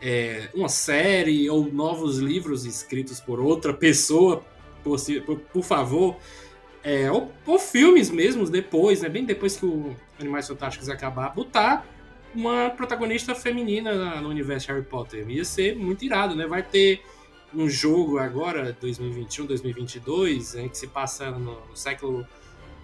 é, 0.00 0.48
uma 0.54 0.68
série 0.68 1.50
ou 1.50 1.64
novos 1.72 2.18
livros 2.18 2.64
escritos 2.64 3.20
por 3.20 3.40
outra 3.40 3.74
pessoa, 3.74 4.44
por, 4.80 4.98
por, 5.38 5.62
favor. 5.62 6.16
É, 6.82 7.10
ou, 7.10 7.30
ou, 7.46 7.58
filmes 7.58 8.10
mesmo, 8.10 8.48
depois, 8.48 9.02
né? 9.02 9.08
Bem 9.08 9.24
depois 9.24 9.56
que 9.56 9.66
o 9.66 9.94
Animais 10.18 10.48
Fantásticos 10.48 10.88
acabar, 10.88 11.34
botar 11.34 11.86
uma 12.34 12.70
protagonista 12.70 13.34
feminina 13.34 14.20
no 14.20 14.28
universo 14.28 14.68
Harry 14.68 14.84
Potter. 14.84 15.28
Ia 15.28 15.44
ser 15.44 15.76
muito 15.76 16.04
irado, 16.04 16.34
né? 16.34 16.46
Vai 16.46 16.62
ter 16.62 17.02
um 17.54 17.68
jogo 17.68 18.18
agora, 18.18 18.76
2021, 18.80 19.46
2022, 19.46 20.54
né, 20.54 20.68
que 20.68 20.78
se 20.78 20.86
passa 20.86 21.30
no, 21.30 21.66
no 21.66 21.76
século 21.76 22.26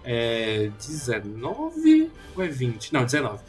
é, 0.03 0.69
19 0.77 2.11
ou 2.35 2.43
é 2.43 2.47
20? 2.47 2.93
Não, 2.93 3.05
19. 3.05 3.41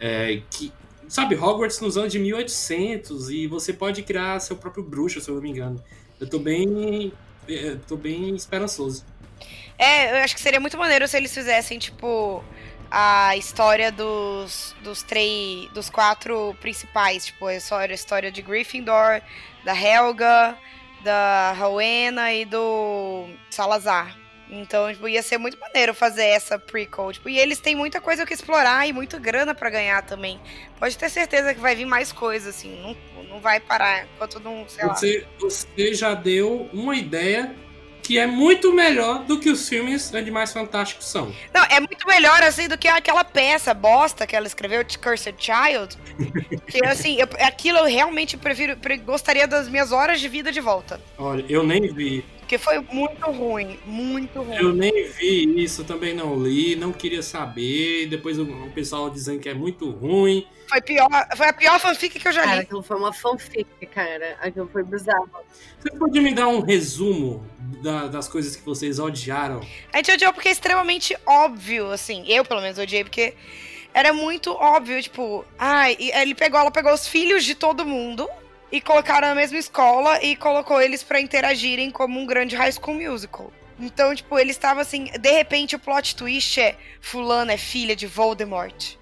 É, 0.00 0.42
que, 0.50 0.72
sabe, 1.08 1.36
Hogwarts 1.36 1.80
nos 1.80 1.96
anos 1.96 2.12
de 2.12 2.18
1800 2.18 3.30
e 3.30 3.46
você 3.46 3.72
pode 3.72 4.02
criar 4.02 4.40
seu 4.40 4.56
próprio 4.56 4.82
bruxo, 4.82 5.20
se 5.20 5.28
eu 5.28 5.34
não 5.34 5.42
me 5.42 5.50
engano. 5.50 5.82
Eu 6.18 6.28
tô 6.28 6.38
bem, 6.38 7.12
tô 7.86 7.96
bem 7.96 8.34
esperançoso. 8.34 9.04
É, 9.78 10.12
eu 10.12 10.24
acho 10.24 10.34
que 10.34 10.40
seria 10.40 10.60
muito 10.60 10.76
maneiro 10.76 11.08
se 11.08 11.16
eles 11.16 11.32
fizessem, 11.32 11.78
tipo, 11.78 12.44
a 12.90 13.36
história 13.36 13.90
dos, 13.90 14.74
dos 14.82 15.02
três. 15.02 15.70
dos 15.72 15.88
quatro 15.88 16.54
principais. 16.60 17.26
Tipo, 17.26 17.46
a 17.46 17.54
história, 17.54 17.92
a 17.92 17.94
história 17.94 18.30
de 18.30 18.42
Gryffindor, 18.42 19.22
da 19.64 19.74
Helga, 19.74 20.56
da 21.02 21.52
Rowena 21.52 22.32
e 22.32 22.44
do 22.44 23.26
Salazar. 23.50 24.19
Então, 24.50 24.92
tipo, 24.92 25.06
ia 25.08 25.22
ser 25.22 25.38
muito 25.38 25.58
maneiro 25.58 25.94
fazer 25.94 26.24
essa 26.24 26.58
prequel. 26.58 27.12
Tipo, 27.12 27.28
e 27.28 27.38
eles 27.38 27.60
têm 27.60 27.76
muita 27.76 28.00
coisa 28.00 28.26
que 28.26 28.34
explorar 28.34 28.86
e 28.86 28.92
muita 28.92 29.18
grana 29.18 29.54
para 29.54 29.70
ganhar 29.70 30.02
também. 30.02 30.40
Pode 30.78 30.98
ter 30.98 31.08
certeza 31.08 31.54
que 31.54 31.60
vai 31.60 31.76
vir 31.76 31.86
mais 31.86 32.10
coisas, 32.10 32.56
assim. 32.56 32.80
Não, 32.82 33.24
não 33.24 33.40
vai 33.40 33.60
parar 33.60 34.04
enquanto 34.04 34.40
não, 34.40 34.68
sei 34.68 34.84
você, 34.88 35.18
lá. 35.18 35.28
Você 35.38 35.94
já 35.94 36.14
deu 36.14 36.68
uma 36.72 36.96
ideia 36.96 37.54
que 38.02 38.18
é 38.18 38.26
muito 38.26 38.72
melhor 38.72 39.24
do 39.24 39.38
que 39.38 39.48
os 39.48 39.68
filmes 39.68 40.12
Animais 40.12 40.52
Fantásticos 40.52 41.06
são. 41.06 41.32
Não, 41.54 41.62
é 41.66 41.78
muito 41.78 42.04
melhor, 42.08 42.42
assim, 42.42 42.66
do 42.66 42.76
que 42.76 42.88
aquela 42.88 43.22
peça 43.22 43.72
bosta 43.72 44.26
que 44.26 44.34
ela 44.34 44.48
escreveu, 44.48 44.84
Cursed 45.00 45.36
Child. 45.38 45.96
que, 46.66 46.84
assim, 46.84 47.20
eu, 47.20 47.28
aquilo 47.46 47.78
eu 47.78 47.84
realmente 47.84 48.36
prefiro, 48.36 48.76
gostaria 49.04 49.46
das 49.46 49.68
minhas 49.68 49.92
horas 49.92 50.20
de 50.20 50.26
vida 50.28 50.50
de 50.50 50.60
volta. 50.60 51.00
Olha, 51.16 51.44
eu 51.48 51.62
nem 51.62 51.92
vi. 51.92 52.24
Porque 52.50 52.58
foi 52.58 52.80
muito 52.80 53.30
ruim, 53.30 53.78
muito 53.86 54.42
ruim. 54.42 54.56
Eu 54.56 54.72
nem 54.72 54.90
vi 55.06 55.62
isso, 55.62 55.84
também 55.84 56.12
não 56.12 56.34
li, 56.34 56.74
não 56.74 56.92
queria 56.92 57.22
saber. 57.22 58.08
Depois 58.08 58.40
o, 58.40 58.42
o 58.42 58.72
pessoal 58.72 59.08
dizendo 59.08 59.38
que 59.38 59.48
é 59.48 59.54
muito 59.54 59.88
ruim. 59.88 60.44
Foi, 60.68 60.82
pior, 60.82 61.08
foi 61.36 61.46
a 61.46 61.52
pior 61.52 61.78
fanfic 61.78 62.18
que 62.18 62.26
eu 62.26 62.32
já 62.32 62.40
li. 62.40 62.48
Cara, 62.48 62.60
aquilo 62.62 62.82
foi 62.82 62.96
uma 62.96 63.12
fanfic, 63.12 63.86
cara. 63.94 64.36
Aquilo 64.40 64.68
foi 64.72 64.82
bizarro. 64.82 65.30
Você 65.78 65.96
pode 65.96 66.20
me 66.20 66.34
dar 66.34 66.48
um 66.48 66.60
resumo 66.60 67.46
da, 67.84 68.08
das 68.08 68.26
coisas 68.26 68.56
que 68.56 68.64
vocês 68.64 68.98
odiaram? 68.98 69.60
A 69.92 69.98
gente 69.98 70.10
odiou 70.10 70.32
porque 70.32 70.48
é 70.48 70.52
extremamente 70.52 71.16
óbvio, 71.24 71.92
assim. 71.92 72.24
Eu, 72.26 72.44
pelo 72.44 72.60
menos, 72.60 72.78
odiei 72.78 73.04
porque 73.04 73.32
era 73.94 74.12
muito 74.12 74.50
óbvio, 74.50 75.00
tipo, 75.00 75.44
ai, 75.56 75.96
ah, 76.14 76.20
ele 76.20 76.34
pegou, 76.34 76.58
ela 76.58 76.72
pegou 76.72 76.92
os 76.92 77.06
filhos 77.06 77.44
de 77.44 77.54
todo 77.54 77.86
mundo 77.86 78.28
e 78.72 78.80
colocaram 78.80 79.28
na 79.28 79.34
mesma 79.34 79.58
escola 79.58 80.22
e 80.22 80.36
colocou 80.36 80.80
eles 80.80 81.02
para 81.02 81.20
interagirem 81.20 81.90
como 81.90 82.18
um 82.18 82.26
grande 82.26 82.56
high 82.56 82.72
school 82.72 82.94
musical. 82.94 83.52
Então, 83.78 84.14
tipo, 84.14 84.38
ele 84.38 84.50
estava 84.50 84.82
assim, 84.82 85.04
de 85.04 85.30
repente 85.30 85.74
o 85.74 85.78
plot 85.78 86.14
twist 86.14 86.60
é 86.60 86.76
fulano 87.00 87.50
é 87.50 87.56
filha 87.56 87.96
de 87.96 88.06
Voldemort. 88.06 88.96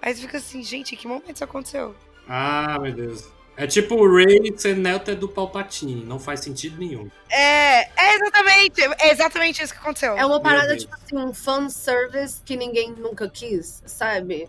Aí 0.00 0.14
você 0.14 0.22
fica 0.22 0.38
assim, 0.38 0.62
gente, 0.62 0.94
em 0.94 0.98
que 0.98 1.06
momento 1.06 1.34
isso 1.34 1.44
aconteceu? 1.44 1.94
Ah, 2.28 2.78
meu 2.80 2.92
Deus. 2.92 3.34
É 3.56 3.66
tipo 3.66 3.94
o 3.94 4.12
Ray 4.12 4.52
ser 4.56 4.76
neto 4.76 5.14
do 5.14 5.28
Palpatine, 5.28 6.04
não 6.04 6.18
faz 6.18 6.40
sentido 6.40 6.76
nenhum. 6.76 7.08
É, 7.30 7.82
é 7.82 8.14
exatamente, 8.16 8.80
é 8.98 9.12
exatamente 9.12 9.62
isso 9.62 9.72
que 9.72 9.78
aconteceu. 9.78 10.16
É 10.16 10.26
uma 10.26 10.40
parada, 10.40 10.76
tipo 10.76 10.92
assim, 10.92 11.16
um 11.16 11.32
fanservice 11.32 12.40
que 12.44 12.56
ninguém 12.56 12.92
nunca 12.92 13.28
quis, 13.28 13.80
sabe? 13.86 14.48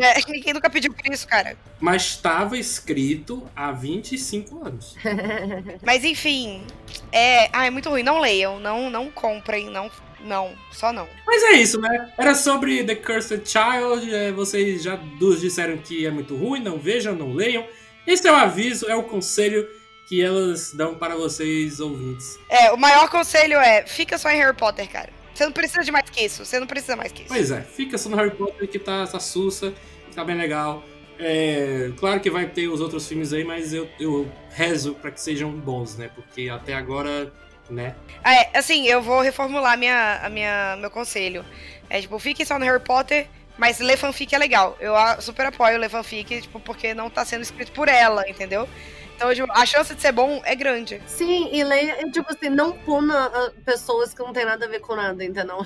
É, 0.00 0.20
ninguém 0.28 0.52
nunca 0.52 0.70
pediu 0.70 0.92
por 0.92 1.12
isso, 1.12 1.26
cara. 1.26 1.56
Mas 1.80 2.02
estava 2.02 2.58
escrito 2.58 3.48
há 3.54 3.72
25 3.72 4.66
anos. 4.66 4.96
Mas 5.84 6.04
enfim, 6.04 6.66
é, 7.12 7.48
ah, 7.52 7.66
é 7.66 7.70
muito 7.70 7.88
ruim. 7.88 8.02
Não 8.02 8.20
leiam, 8.20 8.58
não, 8.58 8.90
não 8.90 9.10
comprem, 9.10 9.70
não, 9.70 9.90
não, 10.20 10.54
só 10.72 10.92
não. 10.92 11.08
Mas 11.26 11.42
é 11.42 11.52
isso, 11.52 11.80
né? 11.80 12.12
Era 12.16 12.34
sobre 12.34 12.84
The 12.84 12.96
Cursed 12.96 13.42
Child. 13.46 14.14
É, 14.14 14.32
vocês 14.32 14.82
já 14.82 14.96
duas 14.96 15.40
disseram 15.40 15.76
que 15.78 16.06
é 16.06 16.10
muito 16.10 16.36
ruim, 16.36 16.60
não 16.60 16.78
vejam, 16.78 17.14
não 17.14 17.32
leiam. 17.32 17.66
Esse 18.06 18.26
é 18.28 18.32
o 18.32 18.36
aviso, 18.36 18.86
é 18.86 18.94
o 18.94 19.04
conselho 19.04 19.66
que 20.06 20.22
elas 20.22 20.72
dão 20.74 20.94
para 20.94 21.16
vocês 21.16 21.80
ouvintes. 21.80 22.38
É, 22.48 22.70
o 22.72 22.76
maior 22.76 23.08
conselho 23.08 23.58
é: 23.58 23.86
fica 23.86 24.18
só 24.18 24.30
em 24.30 24.36
Harry 24.38 24.56
Potter, 24.56 24.88
cara. 24.88 25.10
Você 25.34 25.44
não 25.44 25.52
precisa 25.52 25.82
de 25.82 25.90
mais 25.90 26.08
que 26.08 26.24
isso. 26.24 26.44
Você 26.44 26.60
não 26.60 26.66
precisa 26.66 26.96
mais 26.96 27.12
que 27.12 27.22
isso. 27.22 27.32
Pois 27.32 27.50
é, 27.50 27.60
fica 27.60 27.98
só 27.98 28.08
no 28.08 28.16
Harry 28.16 28.30
Potter 28.30 28.68
que 28.68 28.78
tá, 28.78 29.06
tá 29.06 29.18
sussa, 29.18 29.74
tá 30.14 30.24
bem 30.24 30.36
legal. 30.36 30.82
É, 31.18 31.92
claro 31.98 32.20
que 32.20 32.30
vai 32.30 32.46
ter 32.46 32.68
os 32.68 32.80
outros 32.80 33.06
filmes 33.06 33.32
aí, 33.32 33.44
mas 33.44 33.72
eu, 33.72 33.88
eu 34.00 34.30
rezo 34.50 34.94
para 34.94 35.10
que 35.10 35.20
sejam 35.20 35.50
bons, 35.50 35.96
né? 35.96 36.10
Porque 36.14 36.48
até 36.48 36.74
agora, 36.74 37.32
né? 37.68 37.94
É, 38.24 38.58
assim, 38.58 38.86
eu 38.86 39.02
vou 39.02 39.20
reformular 39.20 39.78
minha, 39.78 40.20
a 40.22 40.28
minha, 40.28 40.76
meu 40.78 40.90
conselho. 40.90 41.44
É 41.90 42.00
tipo, 42.00 42.18
fique 42.18 42.44
só 42.44 42.58
no 42.58 42.64
Harry 42.64 42.82
Potter, 42.82 43.26
mas 43.56 43.78
ler 43.78 43.96
fanfic 43.96 44.34
é 44.34 44.38
legal. 44.38 44.76
Eu 44.80 44.94
super 45.20 45.46
apoio 45.46 45.78
ler 45.78 45.88
fanfic, 45.88 46.42
tipo, 46.42 46.58
porque 46.60 46.94
não 46.94 47.08
tá 47.08 47.24
sendo 47.24 47.42
escrito 47.42 47.72
por 47.72 47.88
ela, 47.88 48.28
entendeu? 48.28 48.68
Então, 49.16 49.32
tipo, 49.32 49.50
a 49.52 49.64
chance 49.64 49.94
de 49.94 50.00
ser 50.00 50.12
bom 50.12 50.42
é 50.44 50.54
grande. 50.54 51.00
Sim, 51.06 51.48
e 51.52 51.62
leia, 51.62 51.96
tipo 52.10 52.32
assim, 52.32 52.48
não 52.48 52.72
puna 52.72 53.26
ah, 53.26 53.52
pessoas 53.64 54.12
que 54.12 54.20
não 54.20 54.32
tem 54.32 54.44
nada 54.44 54.66
a 54.66 54.68
ver 54.68 54.80
com 54.80 54.96
nada, 54.96 55.24
entendeu? 55.24 55.64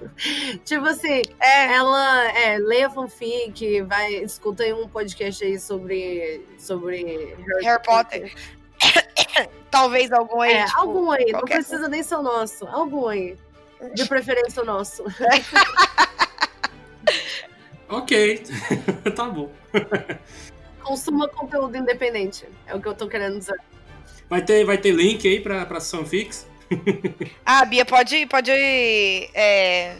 tipo 0.64 0.86
assim, 0.86 1.22
é. 1.38 1.74
ela 1.74 2.32
é, 2.32 2.58
leia 2.58 2.88
fanfic, 2.88 3.82
vai, 3.82 4.14
escuta 4.14 4.62
aí 4.62 4.72
um 4.72 4.88
podcast 4.88 5.44
aí 5.44 5.60
sobre, 5.60 6.42
sobre 6.58 7.34
Harry, 7.36 7.64
Harry 7.64 7.82
Potter. 7.82 8.32
Potter. 8.32 9.48
Talvez 9.70 10.10
algum 10.10 10.40
aí. 10.40 10.54
É, 10.54 10.64
tipo, 10.64 10.80
algum 10.80 11.10
aí, 11.10 11.30
não 11.30 11.42
precisa 11.42 11.88
nem 11.88 12.02
ser 12.02 12.16
o 12.16 12.22
nosso. 12.22 12.66
Algum 12.66 13.06
aí. 13.06 13.36
De 13.94 14.06
preferência 14.06 14.62
o 14.62 14.66
nosso. 14.66 15.04
ok, 17.88 18.42
tá 19.14 19.26
bom 19.26 19.50
consuma 20.88 21.28
conteúdo 21.28 21.76
independente. 21.76 22.46
É 22.66 22.74
o 22.74 22.80
que 22.80 22.88
eu 22.88 22.94
tô 22.94 23.06
querendo 23.06 23.38
dizer. 23.38 23.60
Vai 24.28 24.42
ter, 24.42 24.64
vai 24.64 24.78
ter 24.78 24.92
link 24.92 25.28
aí 25.28 25.38
pra, 25.38 25.66
pra 25.66 25.80
fanfics? 25.80 26.46
ah, 27.44 27.64
Bia, 27.66 27.84
pode, 27.84 28.26
pode 28.26 28.50
é, 28.50 29.96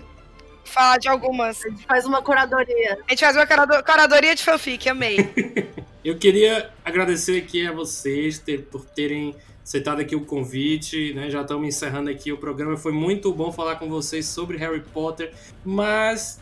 falar 0.65 0.97
de 0.97 1.09
algumas. 1.09 1.63
A 1.65 1.69
gente 1.69 1.85
faz 1.85 2.07
uma 2.07 2.23
curadoria. 2.23 2.99
A 3.07 3.11
gente 3.11 3.21
faz 3.21 3.37
uma 3.37 3.47
curadoria 3.83 4.35
de 4.35 4.43
fanfic, 4.43 4.89
amei. 4.89 5.19
eu 6.03 6.17
queria 6.17 6.71
agradecer 6.83 7.43
aqui 7.43 7.67
a 7.67 7.73
vocês 7.73 8.39
ter, 8.39 8.65
por 8.65 8.85
terem 8.87 9.35
aceitado 9.63 10.01
aqui 10.01 10.17
o 10.17 10.25
convite, 10.25 11.13
né? 11.13 11.29
Já 11.29 11.43
estamos 11.43 11.69
encerrando 11.69 12.09
aqui 12.09 12.33
o 12.33 12.39
programa. 12.39 12.79
Foi 12.79 12.93
muito 12.93 13.33
bom 13.33 13.53
falar 13.53 13.77
com 13.77 13.89
vocês 13.91 14.27
sobre 14.27 14.57
Harry 14.57 14.81
Potter, 14.81 15.33
mas 15.63 16.41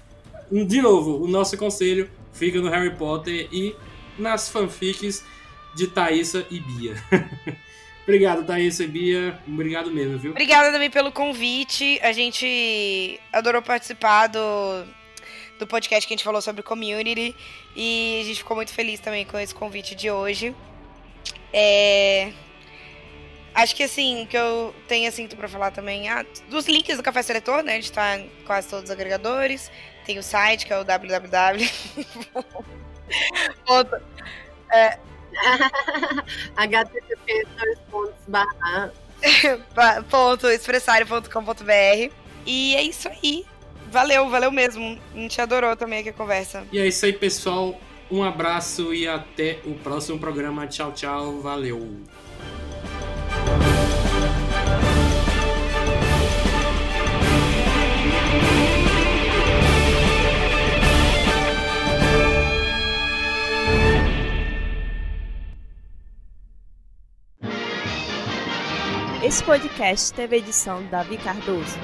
de 0.50 0.80
novo, 0.80 1.22
o 1.22 1.26
nosso 1.26 1.56
conselho 1.56 2.08
fica 2.32 2.60
no 2.60 2.68
Harry 2.68 2.94
Potter 2.94 3.48
e 3.50 3.74
nas 4.18 4.48
fanfics 4.48 5.24
de 5.74 5.86
Thaisa 5.86 6.46
e 6.50 6.60
Bia. 6.60 6.96
Obrigado, 8.06 8.44
Thaís 8.44 8.78
e 8.78 8.86
Bia. 8.86 9.38
Obrigado 9.48 9.90
mesmo, 9.90 10.16
viu? 10.16 10.30
Obrigada 10.30 10.70
também 10.70 10.88
pelo 10.88 11.10
convite. 11.10 11.98
A 12.02 12.12
gente 12.12 13.20
adorou 13.32 13.60
participar 13.60 14.28
do, 14.28 14.84
do 15.58 15.66
podcast 15.66 16.06
que 16.06 16.14
a 16.14 16.16
gente 16.16 16.24
falou 16.24 16.40
sobre 16.40 16.62
community. 16.62 17.34
E 17.74 18.20
a 18.22 18.24
gente 18.24 18.38
ficou 18.38 18.56
muito 18.56 18.72
feliz 18.72 19.00
também 19.00 19.26
com 19.26 19.36
esse 19.36 19.52
convite 19.52 19.96
de 19.96 20.08
hoje. 20.08 20.54
É... 21.52 22.32
Acho 23.52 23.74
que 23.74 23.82
assim, 23.82 24.24
que 24.30 24.36
eu 24.36 24.72
tenho 24.86 25.08
assim 25.08 25.26
para 25.26 25.48
falar 25.48 25.72
também, 25.72 26.08
ah, 26.08 26.24
dos 26.48 26.66
links 26.68 26.96
do 26.96 27.02
Café 27.02 27.22
Seletor, 27.22 27.64
né? 27.64 27.72
A 27.72 27.76
gente 27.76 27.90
tá 27.90 28.18
em 28.18 28.30
quase 28.46 28.68
todos 28.68 28.84
os 28.84 28.90
agregadores. 28.90 29.68
Tem 30.04 30.16
o 30.16 30.22
site, 30.22 30.64
que 30.64 30.72
é 30.72 30.78
o 30.78 30.84
www. 30.84 31.68
é... 34.72 34.98
http 36.56 37.46
barra 38.26 38.92
ponto 40.10 40.46
expressário.com.br 40.48 42.12
e 42.46 42.74
é 42.76 42.82
isso 42.82 43.08
aí. 43.08 43.44
Valeu, 43.90 44.28
valeu 44.28 44.50
mesmo. 44.50 44.98
A 45.14 45.18
gente 45.18 45.40
adorou 45.40 45.76
também 45.76 46.00
aqui 46.00 46.10
a 46.10 46.12
conversa. 46.12 46.64
E 46.72 46.78
é 46.78 46.86
isso 46.86 47.04
aí, 47.04 47.12
pessoal. 47.12 47.78
Um 48.10 48.22
abraço 48.22 48.94
e 48.94 49.06
até 49.08 49.58
o 49.64 49.74
próximo 49.74 50.18
programa. 50.18 50.66
Tchau, 50.66 50.92
tchau. 50.92 51.40
Valeu. 51.40 52.00
Esse 69.26 69.42
podcast 69.42 70.12
teve 70.12 70.36
edição 70.36 70.84
Davi 70.84 71.18
Cardoso. 71.18 71.76